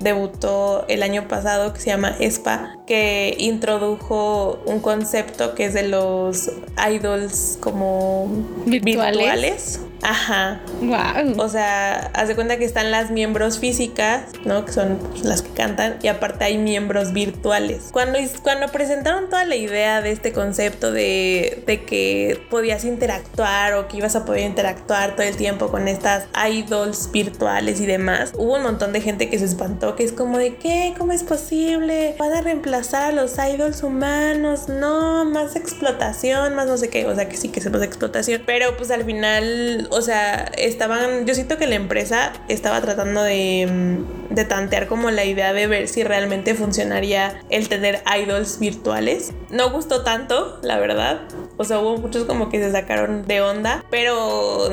debutó 0.00 0.86
el 0.88 1.02
año 1.02 1.28
pasado 1.28 1.72
que 1.72 1.80
se 1.80 1.90
llama 1.90 2.16
ESPA, 2.18 2.79
que 2.90 3.36
introdujo 3.38 4.60
un 4.66 4.80
concepto 4.80 5.54
que 5.54 5.66
es 5.66 5.74
de 5.74 5.84
los 5.84 6.50
idols 6.76 7.56
como 7.60 8.26
virtuales 8.66 9.78
Ajá. 10.02 10.60
Wow. 10.80 11.42
O 11.42 11.48
sea, 11.48 12.10
haz 12.14 12.28
de 12.28 12.34
cuenta 12.34 12.56
que 12.56 12.64
están 12.64 12.90
las 12.90 13.10
miembros 13.10 13.58
físicas, 13.58 14.24
¿no? 14.44 14.64
Que 14.64 14.72
son 14.72 14.98
las 15.22 15.42
que 15.42 15.50
cantan, 15.50 15.98
y 16.02 16.08
aparte 16.08 16.44
hay 16.44 16.58
miembros 16.58 17.12
virtuales. 17.12 17.90
Cuando, 17.92 18.18
cuando 18.42 18.68
presentaron 18.68 19.28
toda 19.28 19.44
la 19.44 19.56
idea 19.56 20.00
de 20.00 20.12
este 20.12 20.32
concepto 20.32 20.90
de, 20.90 21.62
de 21.66 21.84
que 21.84 22.40
podías 22.48 22.84
interactuar 22.84 23.74
o 23.74 23.88
que 23.88 23.98
ibas 23.98 24.16
a 24.16 24.24
poder 24.24 24.44
interactuar 24.44 25.16
todo 25.16 25.26
el 25.26 25.36
tiempo 25.36 25.68
con 25.68 25.86
estas 25.86 26.26
idols 26.50 27.10
virtuales 27.12 27.80
y 27.80 27.86
demás, 27.86 28.32
hubo 28.36 28.56
un 28.56 28.62
montón 28.62 28.92
de 28.92 29.00
gente 29.00 29.28
que 29.28 29.38
se 29.38 29.44
espantó, 29.44 29.96
que 29.96 30.04
es 30.04 30.12
como 30.12 30.38
de, 30.38 30.54
¿qué? 30.56 30.94
¿Cómo 30.96 31.12
es 31.12 31.22
posible? 31.22 32.14
¿Van 32.18 32.32
a 32.32 32.40
reemplazar 32.40 32.79
a 32.94 33.12
los 33.12 33.36
idols 33.38 33.82
humanos? 33.82 34.68
No, 34.68 35.24
más 35.24 35.56
explotación, 35.56 36.54
más 36.54 36.66
no 36.66 36.76
sé 36.76 36.88
qué. 36.88 37.06
O 37.06 37.14
sea, 37.14 37.28
que 37.28 37.36
sí 37.36 37.48
que 37.48 37.60
se 37.60 37.70
puede 37.70 37.86
explotación. 37.86 38.42
Pero 38.46 38.76
pues 38.76 38.90
al 38.90 39.04
final 39.04 39.88
o 39.90 40.02
sea, 40.02 40.50
estaban, 40.56 41.26
yo 41.26 41.34
siento 41.34 41.58
que 41.58 41.66
la 41.66 41.74
empresa 41.74 42.32
estaba 42.48 42.80
tratando 42.80 43.22
de, 43.22 43.68
mm, 43.70 44.34
de 44.34 44.44
tantear 44.44 44.86
como 44.86 45.10
la 45.10 45.24
idea 45.24 45.52
de 45.52 45.66
ver 45.66 45.88
si 45.88 46.04
realmente 46.04 46.54
funcionaría 46.54 47.42
el 47.50 47.68
tener 47.68 48.02
idols 48.18 48.58
virtuales. 48.58 49.32
No 49.50 49.70
gustó 49.70 50.02
tanto, 50.02 50.58
la 50.62 50.78
verdad. 50.78 51.22
O 51.56 51.64
sea, 51.64 51.78
hubo 51.80 51.98
muchos 51.98 52.24
como 52.24 52.48
que 52.48 52.62
se 52.62 52.72
sacaron 52.72 53.26
de 53.26 53.40
onda, 53.42 53.84
pero 53.90 54.68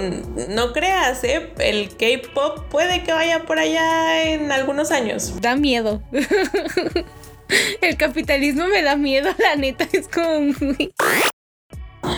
no 0.49 0.73
creas, 0.73 1.23
¿eh? 1.23 1.51
El 1.59 1.89
K-Pop 1.89 2.65
puede 2.69 3.03
que 3.03 3.11
vaya 3.11 3.43
por 3.45 3.59
allá 3.59 4.23
en 4.23 4.51
algunos 4.51 4.91
años. 4.91 5.33
Da 5.41 5.55
miedo. 5.55 6.01
El 7.81 7.97
capitalismo 7.97 8.67
me 8.67 8.81
da 8.81 8.95
miedo, 8.95 9.29
la 9.39 9.55
neta, 9.55 9.87
es 9.91 10.07
como 10.07 10.53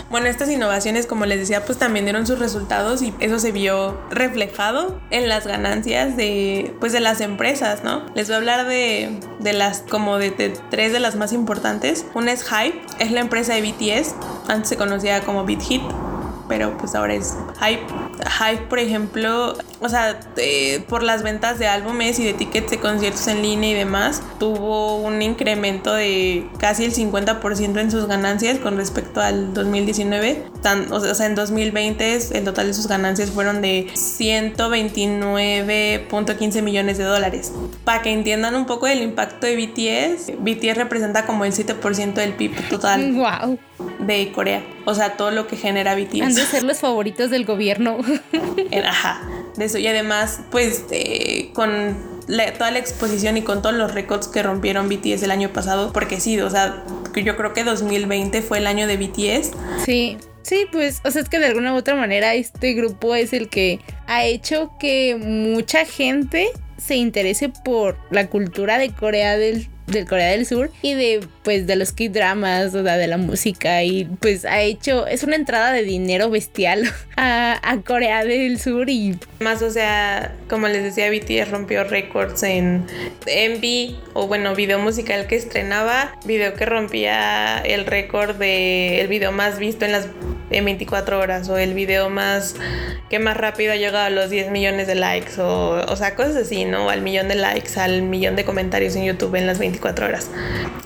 bueno, 0.09 0.25
estas 0.25 0.49
innovaciones, 0.49 1.05
como 1.05 1.25
les 1.25 1.39
decía, 1.39 1.65
pues 1.65 1.77
también 1.77 2.05
dieron 2.05 2.25
sus 2.25 2.39
resultados 2.39 3.01
y 3.03 3.13
eso 3.19 3.37
se 3.37 3.51
vio 3.51 3.99
reflejado 4.09 4.99
en 5.11 5.29
las 5.29 5.45
ganancias 5.45 6.17
de, 6.17 6.73
pues, 6.79 6.93
de 6.93 6.99
las 6.99 7.21
empresas, 7.21 7.83
¿no? 7.83 8.05
Les 8.15 8.27
voy 8.27 8.33
a 8.33 8.37
hablar 8.37 8.67
de, 8.67 9.19
de 9.39 9.53
las, 9.53 9.81
como 9.81 10.17
de, 10.17 10.31
de, 10.31 10.53
tres 10.71 10.93
de 10.93 10.99
las 10.99 11.15
más 11.15 11.31
importantes. 11.31 12.05
Una 12.15 12.31
es 12.31 12.43
Hype, 12.43 12.81
es 12.97 13.11
la 13.11 13.19
empresa 13.19 13.53
de 13.53 13.61
BTS, 13.61 14.15
antes 14.47 14.69
se 14.69 14.77
conocía 14.77 15.21
como 15.21 15.45
BitHit 15.45 15.83
pero 16.49 16.77
pues 16.77 16.93
ahora 16.95 17.13
es 17.13 17.37
Hype. 17.61 17.85
Hype, 18.27 18.63
por 18.63 18.79
ejemplo, 18.79 19.55
o 19.79 19.87
sea, 19.87 20.19
por 20.89 21.03
las 21.03 21.23
ventas 21.23 21.57
de 21.59 21.67
álbumes 21.67 22.19
y 22.19 22.25
de 22.25 22.33
tickets 22.33 22.71
de 22.71 22.79
conciertos 22.79 23.25
en 23.27 23.41
línea 23.41 23.69
y 23.69 23.75
demás, 23.75 24.21
tuvo 24.39 24.97
un 24.97 25.21
incremento 25.21 25.93
de 25.93 26.45
casi 26.57 26.83
el 26.83 26.93
50% 26.93 27.79
en 27.79 27.91
sus 27.91 28.07
ganancias 28.07 28.59
con 28.59 28.75
respecto 28.75 29.21
al 29.21 29.53
2019. 29.53 30.43
o 30.91 30.99
sea, 30.99 31.27
en 31.27 31.35
2020 31.35 32.17
el 32.33 32.43
total 32.43 32.67
de 32.67 32.73
sus 32.73 32.87
ganancias 32.87 33.29
fueron 33.29 33.61
de 33.61 33.87
129.15 33.93 36.61
millones 36.61 36.97
de 36.97 37.05
dólares. 37.05 37.53
Para 37.85 38.01
que 38.01 38.11
entiendan 38.11 38.55
un 38.55 38.65
poco 38.65 38.87
el 38.87 39.01
impacto 39.01 39.45
de 39.45 39.55
BTS, 39.55 40.33
BTS 40.39 40.75
representa 40.75 41.25
como 41.25 41.45
el 41.45 41.53
7% 41.53 42.15
del 42.15 42.33
PIB 42.33 42.67
total. 42.69 43.13
¡Wow! 43.13 43.57
De 44.17 44.31
Corea. 44.31 44.63
O 44.85 44.95
sea, 44.95 45.17
todo 45.17 45.31
lo 45.31 45.47
que 45.47 45.55
genera 45.55 45.95
BTS. 45.95 46.21
Han 46.21 46.35
de 46.35 46.45
ser 46.45 46.63
los 46.63 46.79
favoritos 46.79 47.29
del 47.29 47.45
gobierno. 47.45 47.97
Ajá, 48.85 49.21
de 49.55 49.65
eso. 49.65 49.77
Y 49.77 49.87
además, 49.87 50.41
pues, 50.51 50.85
eh, 50.91 51.51
con 51.53 51.97
toda 52.57 52.71
la 52.71 52.79
exposición 52.79 53.37
y 53.37 53.41
con 53.41 53.61
todos 53.61 53.75
los 53.75 53.93
récords 53.93 54.27
que 54.27 54.43
rompieron 54.43 54.87
BTS 54.87 55.23
el 55.23 55.31
año 55.31 55.49
pasado, 55.49 55.91
porque 55.91 56.19
sí, 56.19 56.39
o 56.39 56.49
sea, 56.49 56.83
yo 57.15 57.35
creo 57.35 57.53
que 57.53 57.63
2020 57.63 58.41
fue 58.41 58.59
el 58.59 58.67
año 58.67 58.87
de 58.87 58.97
BTS. 58.97 59.51
Sí. 59.83 60.17
Sí, 60.41 60.65
pues, 60.71 61.01
o 61.03 61.11
sea, 61.11 61.21
es 61.21 61.29
que 61.29 61.37
de 61.37 61.47
alguna 61.47 61.73
u 61.73 61.77
otra 61.77 61.95
manera 61.95 62.33
este 62.33 62.73
grupo 62.73 63.13
es 63.13 63.33
el 63.33 63.49
que 63.49 63.79
ha 64.07 64.25
hecho 64.25 64.71
que 64.79 65.15
mucha 65.15 65.85
gente 65.85 66.47
se 66.77 66.95
interese 66.95 67.49
por 67.49 67.97
la 68.09 68.29
cultura 68.29 68.77
de 68.77 68.89
Corea 68.91 69.37
del 69.37 69.67
del 69.91 70.07
Corea 70.07 70.29
del 70.29 70.45
Sur 70.45 70.71
y 70.81 70.93
de 70.93 71.21
pues 71.43 71.67
de 71.67 71.75
los 71.75 71.91
K-dramas, 71.91 72.75
o 72.75 72.83
sea, 72.83 72.97
de 72.97 73.07
la 73.07 73.17
música 73.17 73.83
y 73.83 74.05
pues 74.05 74.45
ha 74.45 74.61
hecho, 74.61 75.07
es 75.07 75.23
una 75.23 75.35
entrada 75.35 75.71
de 75.71 75.83
dinero 75.83 76.29
bestial 76.29 76.83
a, 77.17 77.59
Corea 77.85 78.23
del 78.23 78.59
Sur 78.59 78.89
y... 78.89 79.17
Más, 79.39 79.61
o 79.61 79.69
sea, 79.69 80.35
como 80.49 80.67
les 80.67 80.83
decía, 80.83 81.09
BTS 81.09 81.49
rompió 81.49 81.83
récords 81.83 82.43
en 82.43 82.85
MV 83.25 83.95
o 84.13 84.27
bueno, 84.27 84.55
video 84.55 84.79
musical 84.79 85.27
que 85.27 85.35
estrenaba, 85.35 86.17
video 86.25 86.53
que 86.53 86.65
rompía 86.65 87.59
el 87.59 87.85
récord 87.85 88.35
de 88.35 89.01
el 89.01 89.07
video 89.07 89.31
más 89.31 89.59
visto 89.59 89.85
en 89.85 89.93
las 89.93 90.07
en 90.49 90.65
24 90.65 91.19
horas 91.19 91.49
o 91.49 91.57
el 91.57 91.73
video 91.73 92.09
más 92.09 92.55
que 93.09 93.19
más 93.19 93.37
rápido 93.37 93.73
ha 93.73 93.75
llegado 93.75 94.05
a 94.05 94.09
los 94.09 94.29
10 94.29 94.51
millones 94.51 94.87
de 94.87 94.95
likes 94.95 95.39
o, 95.39 95.85
o 95.87 95.95
sea, 95.95 96.15
cosas 96.15 96.35
así, 96.35 96.65
¿no? 96.65 96.89
Al 96.89 97.01
millón 97.01 97.27
de 97.27 97.35
likes, 97.35 97.79
al 97.79 98.01
millón 98.01 98.35
de 98.35 98.45
comentarios 98.45 98.95
en 98.95 99.05
YouTube 99.05 99.35
en 99.35 99.47
las 99.47 99.59
24 99.59 99.78
horas. 99.81 100.29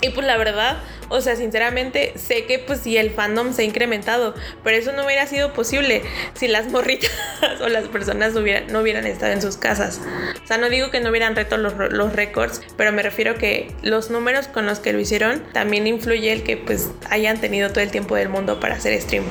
Y 0.01 0.09
pues 0.09 0.25
la 0.25 0.37
verdad, 0.37 0.77
o 1.09 1.21
sea, 1.21 1.35
sinceramente, 1.35 2.13
sé 2.15 2.45
que 2.45 2.59
pues 2.59 2.79
sí 2.79 2.97
el 2.97 3.11
fandom 3.11 3.53
se 3.53 3.61
ha 3.61 3.65
incrementado, 3.65 4.33
pero 4.63 4.77
eso 4.77 4.91
no 4.93 5.05
hubiera 5.05 5.27
sido 5.27 5.53
posible 5.53 6.01
si 6.33 6.47
las 6.47 6.67
morritas 6.71 7.11
o 7.61 7.69
las 7.69 7.87
personas 7.87 8.35
hubieran, 8.35 8.67
no 8.71 8.81
hubieran 8.81 9.05
estado 9.05 9.33
en 9.33 9.41
sus 9.41 9.57
casas. 9.57 10.01
O 10.43 10.47
sea, 10.47 10.57
no 10.57 10.69
digo 10.69 10.91
que 10.91 10.99
no 10.99 11.09
hubieran 11.09 11.35
reto 11.35 11.57
los, 11.57 11.73
los 11.91 12.13
récords, 12.13 12.61
pero 12.77 12.91
me 12.91 13.03
refiero 13.03 13.35
que 13.35 13.71
los 13.81 14.09
números 14.09 14.47
con 14.47 14.65
los 14.65 14.79
que 14.79 14.93
lo 14.93 14.99
hicieron 14.99 15.43
también 15.53 15.87
influye 15.87 16.31
el 16.31 16.43
que 16.43 16.57
pues 16.57 16.89
hayan 17.09 17.39
tenido 17.39 17.69
todo 17.69 17.81
el 17.81 17.91
tiempo 17.91 18.15
del 18.15 18.29
mundo 18.29 18.59
para 18.59 18.75
hacer 18.75 18.99
stream 19.01 19.23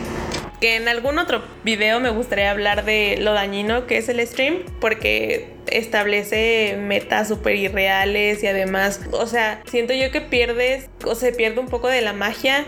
que 0.62 0.76
en 0.76 0.86
algún 0.86 1.18
otro 1.18 1.42
video 1.64 1.98
me 1.98 2.10
gustaría 2.10 2.52
hablar 2.52 2.84
de 2.84 3.18
lo 3.18 3.32
dañino 3.32 3.88
que 3.88 3.98
es 3.98 4.08
el 4.08 4.24
stream, 4.24 4.58
porque 4.80 5.48
establece 5.66 6.76
metas 6.78 7.26
súper 7.26 7.56
irreales 7.56 8.44
y 8.44 8.46
además, 8.46 9.00
o 9.10 9.26
sea, 9.26 9.60
siento 9.66 9.92
yo 9.92 10.12
que 10.12 10.20
pierdes 10.20 10.88
o 11.04 11.16
se 11.16 11.32
pierde 11.32 11.58
un 11.58 11.66
poco 11.66 11.88
de 11.88 12.00
la 12.00 12.12
magia 12.12 12.64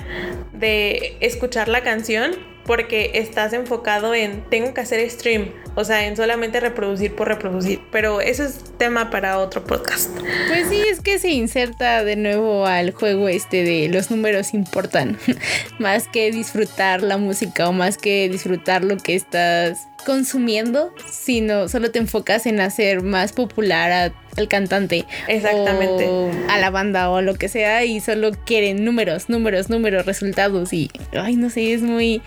de 0.52 1.16
escuchar 1.20 1.68
la 1.68 1.84
canción 1.84 2.32
porque 2.66 3.12
estás 3.14 3.52
enfocado 3.52 4.14
en 4.14 4.42
tengo 4.48 4.74
que 4.74 4.80
hacer 4.80 5.08
stream, 5.10 5.50
o 5.74 5.84
sea, 5.84 6.06
en 6.06 6.16
solamente 6.16 6.60
reproducir 6.60 7.14
por 7.14 7.28
reproducir, 7.28 7.80
pero 7.90 8.20
eso 8.20 8.44
es 8.44 8.60
tema 8.78 9.10
para 9.10 9.38
otro 9.38 9.64
podcast. 9.64 10.10
Pues 10.48 10.68
sí, 10.68 10.82
es 10.88 11.00
que 11.00 11.18
se 11.18 11.30
inserta 11.30 12.04
de 12.04 12.16
nuevo 12.16 12.66
al 12.66 12.92
juego 12.92 13.28
este 13.28 13.62
de 13.62 13.88
los 13.88 14.10
números 14.10 14.54
importan, 14.54 15.18
más 15.78 16.08
que 16.08 16.30
disfrutar 16.30 17.02
la 17.02 17.18
música 17.18 17.68
o 17.68 17.72
más 17.72 17.98
que 17.98 18.28
disfrutar 18.28 18.84
lo 18.84 18.96
que 18.96 19.14
estás 19.14 19.86
consumiendo, 20.04 20.94
sino 21.10 21.68
solo 21.68 21.90
te 21.90 21.98
enfocas 21.98 22.46
en 22.46 22.60
hacer 22.60 23.02
más 23.02 23.32
popular 23.32 24.12
al 24.36 24.48
cantante. 24.48 25.04
Exactamente. 25.28 26.06
O 26.06 26.30
a 26.48 26.58
la 26.58 26.70
banda 26.70 27.10
o 27.10 27.20
lo 27.20 27.34
que 27.34 27.48
sea 27.48 27.84
y 27.84 28.00
solo 28.00 28.32
quieren 28.44 28.84
números, 28.84 29.28
números, 29.28 29.70
números, 29.70 30.06
resultados 30.06 30.72
y, 30.72 30.90
ay, 31.12 31.36
no 31.36 31.50
sé, 31.50 31.72
es 31.72 31.82
muy 31.82 32.22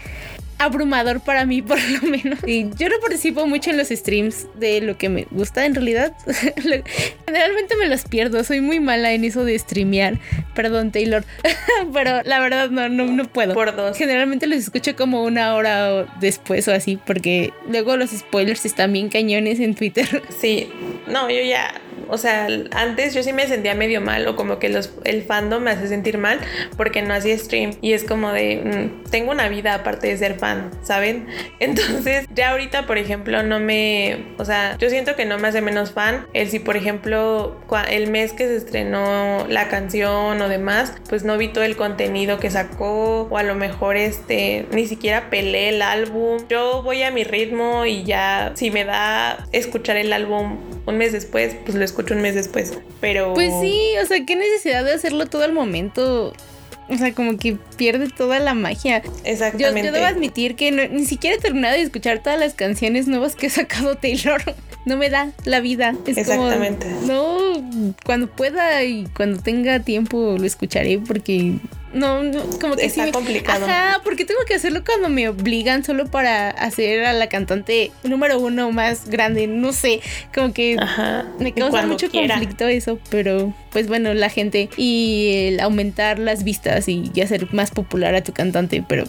abrumador 0.58 1.22
para 1.22 1.46
mí 1.46 1.62
por 1.62 1.80
lo 1.82 2.02
menos. 2.10 2.40
Y 2.46 2.70
yo 2.78 2.90
no 2.90 2.96
participo 3.02 3.46
mucho 3.48 3.70
en 3.70 3.78
los 3.78 3.90
streams 3.90 4.48
de 4.56 4.82
lo 4.82 4.98
que 4.98 5.10
me 5.10 5.28
gusta 5.32 5.66
en 5.66 5.76
realidad. 5.76 6.14
Generalmente 7.26 7.76
me 7.78 7.88
los 7.88 8.04
pierdo, 8.04 8.44
soy 8.44 8.62
muy 8.62 8.80
mala 8.80 9.14
en 9.14 9.24
eso 9.24 9.44
de 9.44 9.58
streamear. 9.58 10.20
Perdón 10.56 10.92
Taylor, 10.92 11.24
pero 11.94 12.24
la 12.24 12.40
verdad 12.40 12.70
no, 12.70 12.90
no, 12.90 13.06
no 13.06 13.26
puedo. 13.26 13.54
Por 13.54 13.76
dos. 13.76 13.98
Generalmente 13.98 14.48
los 14.48 14.60
escucho 14.60 14.96
como 14.96 15.24
una 15.24 15.56
hora 15.56 16.06
después 16.20 16.68
o 16.68 16.74
así, 16.74 17.00
porque 17.06 17.54
luego 17.70 17.98
los 17.98 18.12
spoilers 18.12 18.66
están 18.66 18.94
bien 18.94 19.10
cañones 19.10 19.60
en 19.60 19.76
Twitter. 19.76 20.24
Sí, 20.40 20.70
no, 21.08 21.30
yo 21.30 21.42
ya 21.42 21.74
o 22.10 22.18
sea, 22.18 22.48
antes 22.72 23.14
yo 23.14 23.24
sí 23.24 23.34
me 23.34 23.48
sentía 23.48 23.76
medio 23.76 24.02
mal 24.02 24.28
o 24.28 24.36
como 24.36 24.60
que 24.60 24.70
los, 24.70 24.92
el 25.04 25.24
fandom 25.24 25.64
me 25.64 25.72
hace 25.72 25.88
sentir 25.88 26.18
mal 26.18 26.40
porque 26.76 27.02
no 27.02 27.14
hacía 27.14 27.38
stream 27.38 27.76
y 27.82 27.94
es 27.94 28.04
como 28.04 28.32
de, 28.32 28.92
mm, 29.04 29.10
tengo 29.10 29.32
una 29.32 29.50
vida 29.50 29.74
aparte 29.74 30.08
de 30.08 30.18
ser 30.18 30.40
fan, 30.40 30.72
¿saben? 30.84 31.28
Entonces 31.60 32.26
ya 32.34 32.52
ahorita, 32.52 32.86
por 32.86 32.98
ejemplo, 32.98 33.44
no 33.44 33.60
me, 33.60 34.34
o 34.38 34.46
sea, 34.46 34.78
yo 34.78 34.90
siento 34.90 35.16
que 35.16 35.26
no 35.26 35.38
me 35.38 35.48
hace 35.48 35.62
menos 35.62 35.92
fan 35.92 36.26
el 36.34 36.50
si, 36.50 36.60
por 36.60 36.78
ejemplo, 36.78 37.60
el 37.90 38.10
mes 38.10 38.34
que 38.34 38.48
se 38.48 38.58
estrenó 38.58 39.46
la 39.50 39.68
canción 39.68 40.42
o 40.42 40.50
demás, 40.50 40.94
pues 41.10 41.24
no 41.24 41.38
vi 41.38 41.50
todo 41.50 41.64
el 41.64 41.76
contenido 41.76 42.40
que 42.40 42.50
sacó 42.50 43.24
o 43.30 43.38
a 43.38 43.44
lo 43.44 43.56
mejor 43.56 43.98
este, 43.98 44.66
ni 44.72 44.86
siquiera 44.86 45.30
pelé 45.30 45.70
el 45.70 45.82
álbum. 45.82 46.38
Yo 46.50 46.82
voy 46.84 47.04
a 47.04 47.12
mi 47.12 47.24
ritmo 47.24 47.86
y 47.86 48.04
ya 48.04 48.52
si 48.56 48.72
me 48.72 48.86
da 48.86 49.48
escuchar 49.52 49.98
el 49.98 50.14
álbum 50.14 50.58
un 50.86 50.98
mes 50.98 51.12
después, 51.12 51.56
pues 51.66 51.76
lo 51.76 51.84
escucho 51.84 51.97
un 52.14 52.22
mes 52.22 52.36
después. 52.36 52.74
Pero. 53.02 53.34
Pues 53.34 53.54
sí, 53.62 53.92
o 54.02 54.06
sea, 54.06 54.26
qué 54.26 54.36
necesidad 54.36 54.84
de 54.84 54.94
hacerlo 54.94 55.26
todo 55.26 55.44
al 55.44 55.54
momento. 55.54 56.34
O 56.90 56.98
sea, 56.98 57.14
como 57.14 57.38
que 57.38 57.58
pierde 57.76 58.08
toda 58.10 58.40
la 58.40 58.54
magia. 58.54 59.02
Exactamente. 59.26 59.88
Yo, 59.88 59.92
debo 59.92 60.06
admitir 60.06 60.56
que 60.56 60.72
ni 60.72 61.06
siquiera 61.06 61.36
he 61.36 61.40
terminado 61.40 61.76
de 61.76 61.82
escuchar 61.82 62.20
todas 62.20 62.40
las 62.40 62.54
canciones 62.54 63.08
nuevas 63.08 63.36
que 63.36 63.48
ha 63.48 63.50
sacado 63.50 63.96
Taylor. 63.96 64.42
No 64.86 64.96
me 64.96 65.10
da 65.10 65.34
la 65.44 65.60
vida. 65.60 65.94
Exactamente. 66.06 66.88
no, 67.06 67.62
cuando 68.06 68.28
pueda 68.28 68.86
y 68.86 69.06
cuando 69.08 69.42
tenga 69.42 69.82
tiempo 69.82 70.38
lo 70.40 70.46
escucharé 70.46 70.98
porque 70.98 71.56
no, 71.94 72.24
no, 72.24 72.44
como 72.60 72.76
que 72.76 72.86
Está 72.86 73.12
complicado. 73.12 73.66
Ajá, 73.66 74.02
porque 74.04 74.26
tengo 74.26 74.42
que 74.48 74.56
hacerlo 74.56 74.84
cuando 74.86 75.10
me 75.10 75.30
obligan 75.30 75.84
solo 75.84 76.08
para 76.08 76.50
hacer 76.50 77.06
a 77.06 77.14
la 77.14 77.28
cantante 77.28 77.92
número 78.04 78.40
uno 78.40 78.72
más 78.72 79.10
grande. 79.10 79.48
No 79.48 79.74
sé, 79.74 80.02
como 80.34 80.54
que 80.54 80.78
me 81.40 81.54
causa 81.54 81.86
mucho 81.86 82.10
conflicto 82.12 82.68
eso, 82.68 83.00
pero 83.10 83.54
pues 83.72 83.88
bueno, 83.88 84.14
la 84.14 84.30
gente 84.30 84.70
y 84.78 85.32
el 85.48 85.60
aumentar 85.60 86.20
las 86.20 86.44
vistas 86.44 86.88
y, 86.88 87.12
hacer 87.22 87.52
más 87.54 87.72
popular 87.72 88.16
a 88.16 88.24
tu 88.24 88.32
cantante, 88.32 88.84
pero 88.88 89.06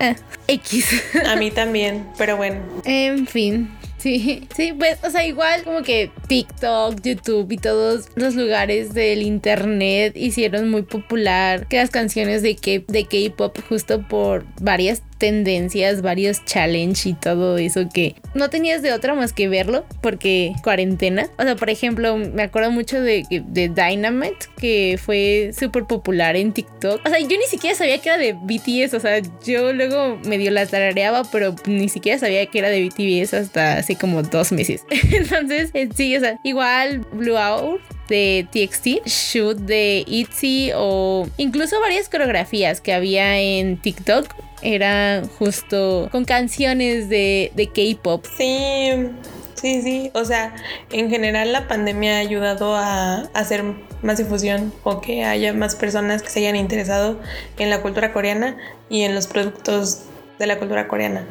eh, 0.00 0.16
X. 0.48 1.02
A 1.26 1.36
mí 1.36 1.50
también, 1.50 2.06
pero 2.18 2.36
bueno. 2.36 2.60
En 2.84 3.26
fin. 3.26 3.70
Sí, 4.02 4.48
sí, 4.56 4.72
pues, 4.76 4.98
o 5.04 5.10
sea, 5.10 5.24
igual 5.24 5.62
como 5.62 5.82
que 5.82 6.10
TikTok, 6.26 7.00
YouTube 7.02 7.52
y 7.52 7.56
todos 7.56 8.08
los 8.16 8.34
lugares 8.34 8.94
del 8.94 9.22
internet 9.22 10.16
hicieron 10.16 10.68
muy 10.70 10.82
popular 10.82 11.68
que 11.68 11.76
las 11.76 11.90
canciones 11.90 12.42
de 12.42 12.56
K-pop 12.56 13.56
justo 13.68 14.02
por 14.08 14.44
varias 14.60 15.04
tendencias, 15.22 16.02
varios 16.02 16.44
challenge 16.46 17.08
y 17.08 17.14
todo 17.14 17.56
eso 17.56 17.88
que 17.88 18.16
no 18.34 18.50
tenías 18.50 18.82
de 18.82 18.92
otra 18.92 19.14
más 19.14 19.32
que 19.32 19.46
verlo 19.46 19.84
porque 20.00 20.52
cuarentena. 20.64 21.28
O 21.38 21.44
sea, 21.44 21.54
por 21.54 21.70
ejemplo, 21.70 22.16
me 22.16 22.42
acuerdo 22.42 22.72
mucho 22.72 23.00
de, 23.00 23.24
de 23.30 23.68
Dynamite 23.68 24.46
que 24.58 24.98
fue 25.00 25.52
súper 25.56 25.84
popular 25.84 26.34
en 26.34 26.52
TikTok. 26.52 27.06
O 27.06 27.08
sea, 27.08 27.20
yo 27.20 27.38
ni 27.38 27.46
siquiera 27.48 27.76
sabía 27.76 27.98
que 27.98 28.08
era 28.08 28.18
de 28.18 28.32
BTS. 28.32 28.94
O 28.94 28.98
sea, 28.98 29.22
yo 29.46 29.72
luego 29.72 30.18
medio 30.24 30.50
la 30.50 30.66
tarareaba, 30.66 31.22
pero 31.30 31.54
ni 31.66 31.88
siquiera 31.88 32.18
sabía 32.18 32.44
que 32.46 32.58
era 32.58 32.70
de 32.70 32.88
BTS 32.88 33.34
hasta 33.34 33.74
hace 33.74 33.94
como 33.94 34.24
dos 34.24 34.50
meses. 34.50 34.82
Entonces, 35.12 35.70
eh, 35.74 35.88
sí, 35.94 36.16
o 36.16 36.20
sea, 36.20 36.36
igual 36.42 37.06
Blue 37.12 37.36
Hour 37.36 37.80
de 38.08 38.44
TXT, 38.50 39.06
Shoot 39.06 39.58
de 39.58 40.02
ITZY 40.04 40.72
o 40.74 41.28
incluso 41.36 41.80
varias 41.80 42.08
coreografías 42.08 42.80
que 42.80 42.92
había 42.92 43.38
en 43.38 43.76
TikTok 43.76 44.26
era 44.62 45.22
justo 45.38 46.08
con 46.10 46.24
canciones 46.24 47.08
de, 47.08 47.52
de 47.54 47.66
K-pop. 47.66 48.24
Sí. 48.36 48.90
Sí, 49.62 49.80
sí, 49.80 50.10
o 50.12 50.24
sea, 50.24 50.56
en 50.90 51.08
general 51.08 51.52
la 51.52 51.68
pandemia 51.68 52.16
ha 52.16 52.18
ayudado 52.18 52.74
a, 52.74 53.28
hacer 53.32 53.62
más 54.02 54.18
difusión 54.18 54.72
o 54.82 55.00
que 55.00 55.22
haya 55.22 55.52
más 55.52 55.76
personas 55.76 56.20
que 56.20 56.30
se 56.30 56.40
hayan 56.40 56.56
interesado 56.56 57.20
en 57.58 57.70
la 57.70 57.80
cultura 57.80 58.12
coreana 58.12 58.56
y 58.90 59.02
en 59.02 59.14
los 59.14 59.28
productos 59.28 60.06
de 60.40 60.48
la 60.48 60.58
cultura 60.58 60.88
coreana, 60.88 61.24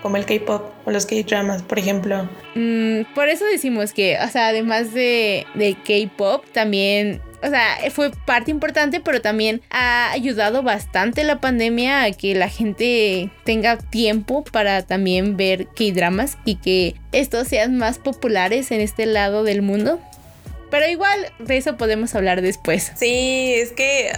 como 0.00 0.16
el 0.16 0.24
K-pop 0.24 0.72
o 0.86 0.90
los 0.90 1.04
K-dramas, 1.04 1.62
por 1.62 1.78
ejemplo. 1.78 2.26
Mm, 2.54 3.02
por 3.14 3.28
eso 3.28 3.44
decimos 3.44 3.92
que, 3.92 4.16
o 4.18 4.28
sea, 4.28 4.48
además 4.48 4.94
de, 4.94 5.46
de 5.52 5.74
K-pop, 5.74 6.46
también 6.52 7.20
o 7.44 7.50
sea, 7.50 7.76
fue 7.90 8.10
parte 8.24 8.50
importante, 8.50 9.00
pero 9.00 9.20
también 9.20 9.60
ha 9.70 10.10
ayudado 10.10 10.62
bastante 10.62 11.24
la 11.24 11.40
pandemia 11.40 12.04
a 12.04 12.10
que 12.12 12.34
la 12.34 12.48
gente 12.48 13.30
tenga 13.44 13.76
tiempo 13.76 14.44
para 14.44 14.82
también 14.82 15.36
ver 15.36 15.66
K-dramas 15.66 16.38
y 16.46 16.56
que 16.56 16.94
estos 17.12 17.48
sean 17.48 17.76
más 17.76 17.98
populares 17.98 18.70
en 18.70 18.80
este 18.80 19.04
lado 19.04 19.44
del 19.44 19.60
mundo. 19.60 20.00
Pero 20.74 20.88
igual 20.88 21.32
de 21.38 21.56
eso 21.56 21.76
podemos 21.76 22.16
hablar 22.16 22.42
después. 22.42 22.90
Sí, 22.96 23.54
es 23.54 23.70
que, 23.70 24.10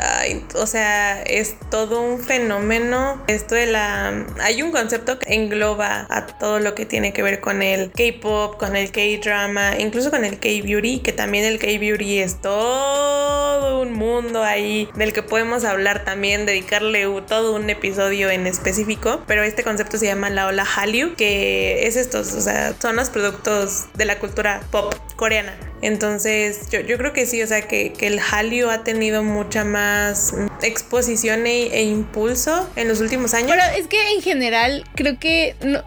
o 0.55 0.67
sea, 0.67 1.21
es 1.21 1.55
todo 1.71 2.01
un 2.01 2.19
fenómeno. 2.19 3.23
Esto 3.27 3.57
de 3.57 3.67
la... 3.67 4.25
Hay 4.41 4.63
un 4.63 4.73
concepto 4.73 5.19
que 5.19 5.35
engloba 5.35 6.07
a 6.09 6.25
todo 6.25 6.59
lo 6.59 6.75
que 6.75 6.87
tiene 6.87 7.13
que 7.13 7.23
ver 7.23 7.43
con 7.43 7.61
el 7.61 7.91
K-Pop, 7.91 8.57
con 8.57 8.75
el 8.75 8.91
K-Drama, 8.91 9.77
incluso 9.79 10.11
con 10.11 10.25
el 10.25 10.39
K-Beauty, 10.39 11.01
que 11.01 11.13
también 11.13 11.45
el 11.45 11.59
K-Beauty 11.59 12.21
es 12.21 12.41
todo 12.41 13.83
un 13.83 13.93
mundo 13.93 14.43
ahí 14.43 14.89
del 14.95 15.13
que 15.13 15.23
podemos 15.23 15.63
hablar 15.65 16.07
también, 16.07 16.47
dedicarle 16.47 17.07
todo 17.29 17.55
un 17.55 17.69
episodio 17.69 18.31
en 18.31 18.47
específico. 18.47 19.23
Pero 19.27 19.43
este 19.43 19.63
concepto 19.63 19.99
se 19.99 20.07
llama 20.07 20.31
la 20.31 20.47
ola 20.47 20.65
Hallyu, 20.65 21.17
que 21.17 21.87
es 21.87 21.97
estos, 21.97 22.33
o 22.33 22.41
sea, 22.41 22.73
son 22.81 22.97
los 22.97 23.11
productos 23.11 23.93
de 23.93 24.07
la 24.07 24.19
cultura 24.19 24.63
pop 24.71 24.95
coreana. 25.17 25.55
Entonces, 25.83 26.69
yo, 26.71 26.81
yo 26.81 26.97
creo 26.97 27.13
que 27.13 27.27
sí, 27.27 27.43
o 27.43 27.47
sea, 27.47 27.63
que, 27.63 27.93
el 28.01 28.19
Hallyu 28.19 28.69
ha 28.71 28.83
tenido 28.83 29.23
mucha 29.23 29.65
más 29.65 30.35
exposición 30.63 31.47
e, 31.47 31.67
e, 31.67 31.83
impulso 31.85 32.69
en 32.77 32.89
los 32.89 33.01
últimos 33.01 33.35
años. 33.35 33.51
Pero 33.51 33.63
es 33.79 33.87
que 33.87 34.15
en 34.15 34.23
general 34.23 34.85
creo 34.95 35.19
que 35.19 35.55
no, 35.63 35.83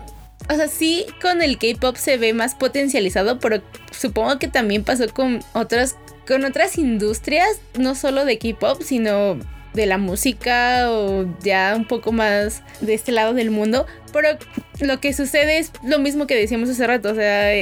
o 0.50 0.56
sea, 0.56 0.68
sí 0.68 1.06
con 1.22 1.42
el 1.42 1.58
K-pop 1.58 1.96
se 1.96 2.18
ve 2.18 2.34
más 2.34 2.56
potencializado, 2.56 3.40
pero 3.40 3.62
supongo 3.92 4.40
que 4.40 4.48
también 4.48 4.84
pasó 4.84 5.08
con 5.14 5.40
otras 5.54 5.96
con 6.28 6.46
otras 6.46 6.78
industrias, 6.78 7.60
no 7.78 7.96
solo 7.96 8.24
de 8.24 8.38
K-pop, 8.38 8.84
sino 8.84 9.40
de 9.74 9.86
la 9.86 9.98
música 9.98 10.92
o 10.92 11.26
ya 11.42 11.74
un 11.76 11.86
poco 11.86 12.12
más 12.12 12.64
de 12.82 12.94
este 12.94 13.12
lado 13.12 13.34
del 13.34 13.52
mundo. 13.52 13.86
Pero 14.12 14.30
lo 14.80 15.00
que 15.00 15.14
sucede 15.14 15.60
es 15.60 15.72
lo 15.84 16.00
mismo 16.00 16.28
que 16.28 16.36
decíamos 16.36 16.70
hace 16.70 16.86
rato. 16.88 17.12
O 17.12 17.16
sea, 17.16 17.54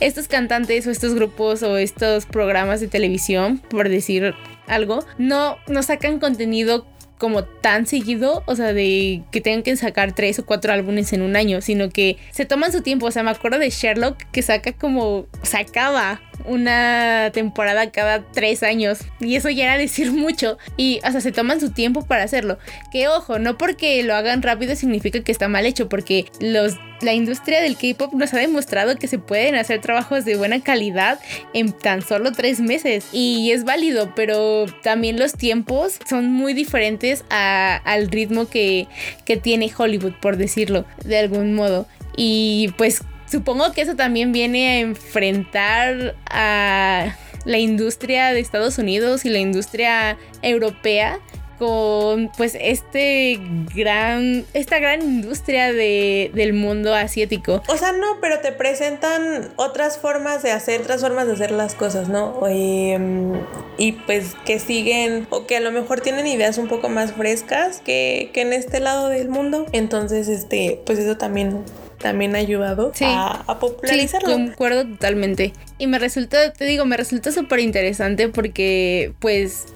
estos 0.00 0.28
cantantes 0.28 0.86
o 0.86 0.90
estos 0.90 1.14
grupos 1.14 1.62
o 1.62 1.76
estos 1.76 2.26
programas 2.26 2.80
de 2.80 2.88
televisión, 2.88 3.58
por 3.58 3.88
decir 3.88 4.34
algo, 4.66 5.04
no, 5.18 5.56
no 5.66 5.82
sacan 5.82 6.18
contenido 6.18 6.86
como 7.18 7.42
tan 7.44 7.86
seguido, 7.86 8.44
o 8.46 8.54
sea, 8.54 8.72
de 8.72 9.22
que 9.32 9.40
tengan 9.40 9.64
que 9.64 9.76
sacar 9.76 10.14
tres 10.14 10.38
o 10.38 10.46
cuatro 10.46 10.72
álbumes 10.72 11.12
en 11.12 11.22
un 11.22 11.34
año, 11.34 11.60
sino 11.60 11.90
que 11.90 12.16
se 12.30 12.44
toman 12.44 12.72
su 12.72 12.80
tiempo. 12.80 13.06
O 13.06 13.10
sea, 13.10 13.24
me 13.24 13.30
acuerdo 13.30 13.58
de 13.58 13.70
Sherlock 13.70 14.16
que 14.30 14.40
saca 14.42 14.72
como, 14.72 15.26
sacaba 15.42 16.20
una 16.44 17.30
temporada 17.32 17.90
cada 17.90 18.22
tres 18.22 18.62
años. 18.62 19.00
Y 19.20 19.36
eso 19.36 19.50
ya 19.50 19.64
era 19.64 19.78
decir 19.78 20.12
mucho. 20.12 20.58
Y 20.76 21.00
hasta 21.02 21.20
se 21.20 21.32
toman 21.32 21.60
su 21.60 21.70
tiempo 21.70 22.04
para 22.06 22.24
hacerlo. 22.24 22.58
Que 22.90 23.08
ojo, 23.08 23.38
no 23.38 23.58
porque 23.58 24.02
lo 24.02 24.14
hagan 24.14 24.42
rápido 24.42 24.76
significa 24.76 25.22
que 25.22 25.32
está 25.32 25.48
mal 25.48 25.66
hecho, 25.66 25.88
porque 25.88 26.26
los 26.40 26.78
la 27.00 27.12
industria 27.12 27.60
del 27.60 27.76
K-pop 27.76 28.12
nos 28.14 28.34
ha 28.34 28.38
demostrado 28.38 28.96
que 28.96 29.06
se 29.06 29.18
pueden 29.18 29.54
hacer 29.54 29.80
trabajos 29.80 30.24
de 30.24 30.36
buena 30.36 30.60
calidad 30.60 31.20
en 31.54 31.72
tan 31.72 32.02
solo 32.02 32.32
tres 32.32 32.60
meses 32.60 33.06
y 33.12 33.52
es 33.52 33.64
válido, 33.64 34.12
pero 34.14 34.66
también 34.82 35.18
los 35.18 35.32
tiempos 35.34 35.98
son 36.08 36.32
muy 36.32 36.54
diferentes 36.54 37.24
al 37.30 38.08
ritmo 38.08 38.48
que, 38.48 38.88
que 39.24 39.36
tiene 39.36 39.70
Hollywood, 39.76 40.14
por 40.20 40.36
decirlo 40.36 40.84
de 41.04 41.18
algún 41.18 41.54
modo. 41.54 41.86
Y 42.16 42.74
pues 42.76 43.02
supongo 43.30 43.72
que 43.72 43.82
eso 43.82 43.96
también 43.96 44.32
viene 44.32 44.68
a 44.68 44.80
enfrentar 44.80 46.14
a 46.30 47.16
la 47.44 47.58
industria 47.58 48.32
de 48.32 48.40
Estados 48.40 48.78
Unidos 48.78 49.24
y 49.24 49.30
la 49.30 49.38
industria 49.38 50.18
europea 50.42 51.20
con 51.58 52.30
pues 52.36 52.56
este 52.60 53.40
gran 53.74 54.44
esta 54.54 54.78
gran 54.78 55.02
industria 55.02 55.72
de, 55.72 56.30
del 56.34 56.52
mundo 56.52 56.94
asiático. 56.94 57.62
O 57.66 57.76
sea, 57.76 57.92
no, 57.92 58.20
pero 58.20 58.38
te 58.38 58.52
presentan 58.52 59.50
otras 59.56 59.98
formas 59.98 60.42
de 60.42 60.52
hacer, 60.52 60.80
otras 60.82 61.00
formas 61.00 61.26
de 61.26 61.32
hacer 61.32 61.50
las 61.50 61.74
cosas, 61.74 62.08
¿no? 62.08 62.46
Em, 62.46 63.32
y 63.76 63.92
pues 63.92 64.36
que 64.44 64.60
siguen 64.60 65.26
o 65.30 65.46
que 65.46 65.56
a 65.56 65.60
lo 65.60 65.72
mejor 65.72 66.00
tienen 66.00 66.26
ideas 66.26 66.58
un 66.58 66.68
poco 66.68 66.88
más 66.88 67.12
frescas 67.12 67.80
que, 67.84 68.30
que 68.32 68.42
en 68.42 68.52
este 68.52 68.78
lado 68.78 69.08
del 69.08 69.28
mundo. 69.28 69.66
Entonces, 69.72 70.28
este, 70.28 70.80
pues 70.86 70.98
eso 71.00 71.16
también 71.16 71.64
también 71.98 72.34
ha 72.36 72.38
ayudado 72.38 72.92
a, 73.00 73.44
a, 73.46 73.58
popularizarlo. 73.58 74.28
Sí, 74.28 74.34
concuerdo 74.34 74.86
totalmente. 74.86 75.52
Y 75.78 75.86
me 75.86 75.98
resulta, 75.98 76.52
te 76.52 76.64
digo, 76.64 76.84
me 76.84 76.96
resulta 76.96 77.32
súper 77.32 77.60
interesante 77.60 78.28
porque 78.28 79.12
pues 79.18 79.66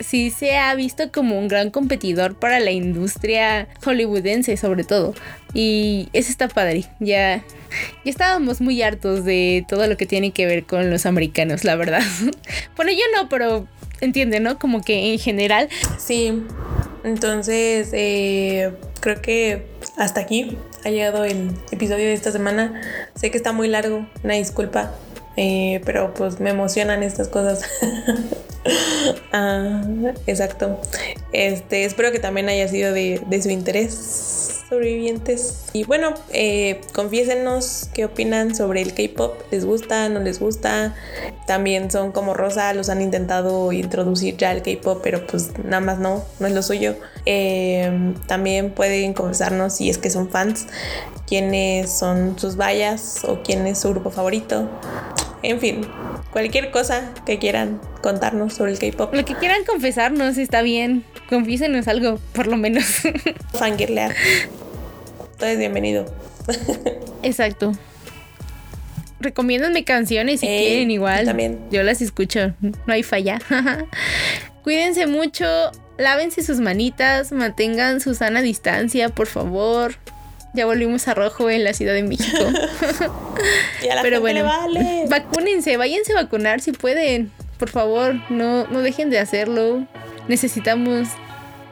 sí 0.00 0.30
se 0.30 0.56
ha 0.56 0.74
visto 0.74 1.12
como 1.12 1.38
un 1.38 1.48
gran 1.48 1.70
competidor 1.70 2.34
para 2.34 2.58
la 2.58 2.70
industria 2.70 3.68
hollywoodense 3.84 4.56
sobre 4.56 4.84
todo. 4.84 5.14
Y 5.54 6.08
eso 6.12 6.30
está 6.30 6.48
padre. 6.48 6.84
Ya, 7.00 7.44
ya 8.04 8.10
estábamos 8.10 8.60
muy 8.60 8.82
hartos 8.82 9.24
de 9.24 9.64
todo 9.68 9.86
lo 9.86 9.96
que 9.96 10.06
tiene 10.06 10.32
que 10.32 10.46
ver 10.46 10.64
con 10.64 10.90
los 10.90 11.06
americanos, 11.06 11.64
la 11.64 11.76
verdad. 11.76 12.02
bueno, 12.76 12.92
yo 12.92 13.04
no, 13.16 13.28
pero 13.28 13.66
entiende, 14.00 14.40
¿no? 14.40 14.58
Como 14.58 14.82
que 14.82 15.12
en 15.12 15.18
general. 15.18 15.68
Sí. 15.98 16.42
Entonces, 17.04 17.90
eh, 17.92 18.72
creo 19.00 19.22
que 19.22 19.66
hasta 19.96 20.20
aquí 20.20 20.56
ha 20.84 20.90
llegado 20.90 21.24
el 21.24 21.50
episodio 21.70 22.06
de 22.06 22.14
esta 22.14 22.32
semana. 22.32 22.80
Sé 23.14 23.30
que 23.30 23.36
está 23.36 23.52
muy 23.52 23.68
largo, 23.68 24.06
una 24.24 24.34
disculpa. 24.34 24.92
Eh, 25.36 25.80
pero 25.84 26.12
pues 26.14 26.40
me 26.40 26.50
emocionan 26.50 27.02
estas 27.02 27.28
cosas. 27.28 27.62
ah, 29.32 29.82
exacto. 30.26 30.78
Este, 31.32 31.84
espero 31.84 32.12
que 32.12 32.18
también 32.18 32.48
haya 32.48 32.68
sido 32.68 32.92
de, 32.92 33.20
su 33.42 33.50
interés 33.50 34.64
sobrevivientes. 34.68 35.66
Y 35.72 35.84
bueno, 35.84 36.14
eh, 36.32 36.80
confiésenos 36.92 37.88
qué 37.94 38.04
opinan 38.04 38.54
sobre 38.54 38.82
el 38.82 38.94
K-pop. 38.94 39.40
¿Les 39.50 39.64
gusta? 39.64 40.08
¿No 40.08 40.20
les 40.20 40.38
gusta? 40.38 40.94
También 41.46 41.90
son 41.90 42.12
como 42.12 42.34
Rosa, 42.34 42.72
los 42.74 42.88
han 42.88 43.00
intentado 43.00 43.72
introducir 43.72 44.36
ya 44.36 44.52
el 44.52 44.62
K-pop, 44.62 45.00
pero 45.02 45.26
pues 45.26 45.50
nada 45.64 45.80
más 45.80 45.98
no, 45.98 46.24
no 46.38 46.46
es 46.46 46.52
lo 46.52 46.62
suyo. 46.62 46.96
Eh, 47.26 48.14
también 48.26 48.70
pueden 48.70 49.14
confesarnos 49.14 49.74
si 49.74 49.90
es 49.90 49.98
que 49.98 50.10
son 50.10 50.30
fans, 50.30 50.66
quiénes 51.26 51.90
son 51.90 52.38
sus 52.38 52.56
vallas 52.56 53.24
o 53.24 53.42
quién 53.42 53.66
es 53.66 53.80
su 53.80 53.90
grupo 53.90 54.10
favorito. 54.10 54.68
En 55.42 55.58
fin, 55.58 55.86
cualquier 56.32 56.70
cosa 56.70 57.12
que 57.26 57.38
quieran 57.38 57.80
contarnos 58.02 58.54
sobre 58.54 58.72
el 58.72 58.78
K-pop. 58.78 59.14
Lo 59.14 59.24
que 59.24 59.34
quieran 59.34 59.64
confesarnos 59.64 60.38
está 60.38 60.62
bien. 60.62 61.04
Confiésenos 61.28 61.88
algo, 61.88 62.18
por 62.32 62.46
lo 62.46 62.56
menos. 62.56 62.84
Fangirlear. 63.54 64.14
Todo 65.38 65.48
es 65.48 65.58
bienvenido. 65.58 66.12
Exacto. 67.22 67.72
Recomiéndanme 69.20 69.84
canciones 69.84 70.40
si 70.40 70.46
quieren 70.46 70.90
igual. 70.90 71.26
También. 71.26 71.60
Yo 71.70 71.82
las 71.82 72.00
escucho. 72.00 72.54
No 72.60 72.94
hay 72.94 73.02
falla. 73.02 73.38
Cuídense 74.62 75.06
mucho. 75.06 75.46
Lávense 75.98 76.42
sus 76.42 76.60
manitas. 76.60 77.30
Mantengan 77.30 78.00
su 78.00 78.14
sana 78.14 78.40
distancia, 78.40 79.10
por 79.10 79.26
favor. 79.26 79.96
Ya 80.52 80.66
volvimos 80.66 81.06
a 81.08 81.14
rojo 81.14 81.48
en 81.48 81.64
la 81.64 81.72
Ciudad 81.74 81.94
de 81.94 82.02
México. 82.02 82.38
y 83.84 83.88
a 83.88 83.94
la 83.96 84.02
Pero 84.02 84.20
bueno, 84.20 84.44
vale. 84.44 85.04
vacúnense, 85.08 85.76
váyanse 85.76 86.12
a 86.12 86.22
vacunar 86.22 86.60
si 86.60 86.72
pueden. 86.72 87.30
Por 87.58 87.70
favor, 87.70 88.14
no, 88.30 88.66
no 88.66 88.80
dejen 88.82 89.10
de 89.10 89.18
hacerlo. 89.18 89.86
Necesitamos 90.28 91.08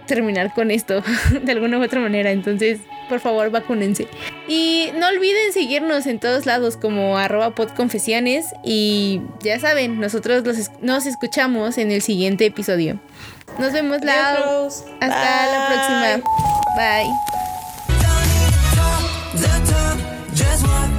terminar 0.06 0.52
con 0.54 0.70
esto 0.70 1.02
de 1.42 1.52
alguna 1.52 1.78
u 1.78 1.82
otra 1.82 2.00
manera. 2.00 2.30
Entonces, 2.30 2.80
por 3.08 3.20
favor, 3.20 3.50
vacúnense. 3.50 4.06
Y 4.46 4.90
no 4.98 5.08
olviden 5.08 5.52
seguirnos 5.52 6.06
en 6.06 6.18
todos 6.18 6.46
lados 6.46 6.76
como 6.76 7.18
arroba 7.18 7.54
podconfesiones. 7.54 8.46
Y 8.64 9.20
ya 9.42 9.58
saben, 9.58 10.00
nosotros 10.00 10.44
nos 10.80 11.06
escuchamos 11.06 11.78
en 11.78 11.90
el 11.90 12.02
siguiente 12.02 12.46
episodio. 12.46 13.00
Nos 13.58 13.72
vemos, 13.72 14.02
la 14.04 14.34
Hasta 15.00 15.46
la 15.46 15.66
próxima. 15.68 16.30
Bye. 16.76 17.47
The 19.40 19.72
top, 19.72 20.34
just 20.34 20.66
one 20.66 20.97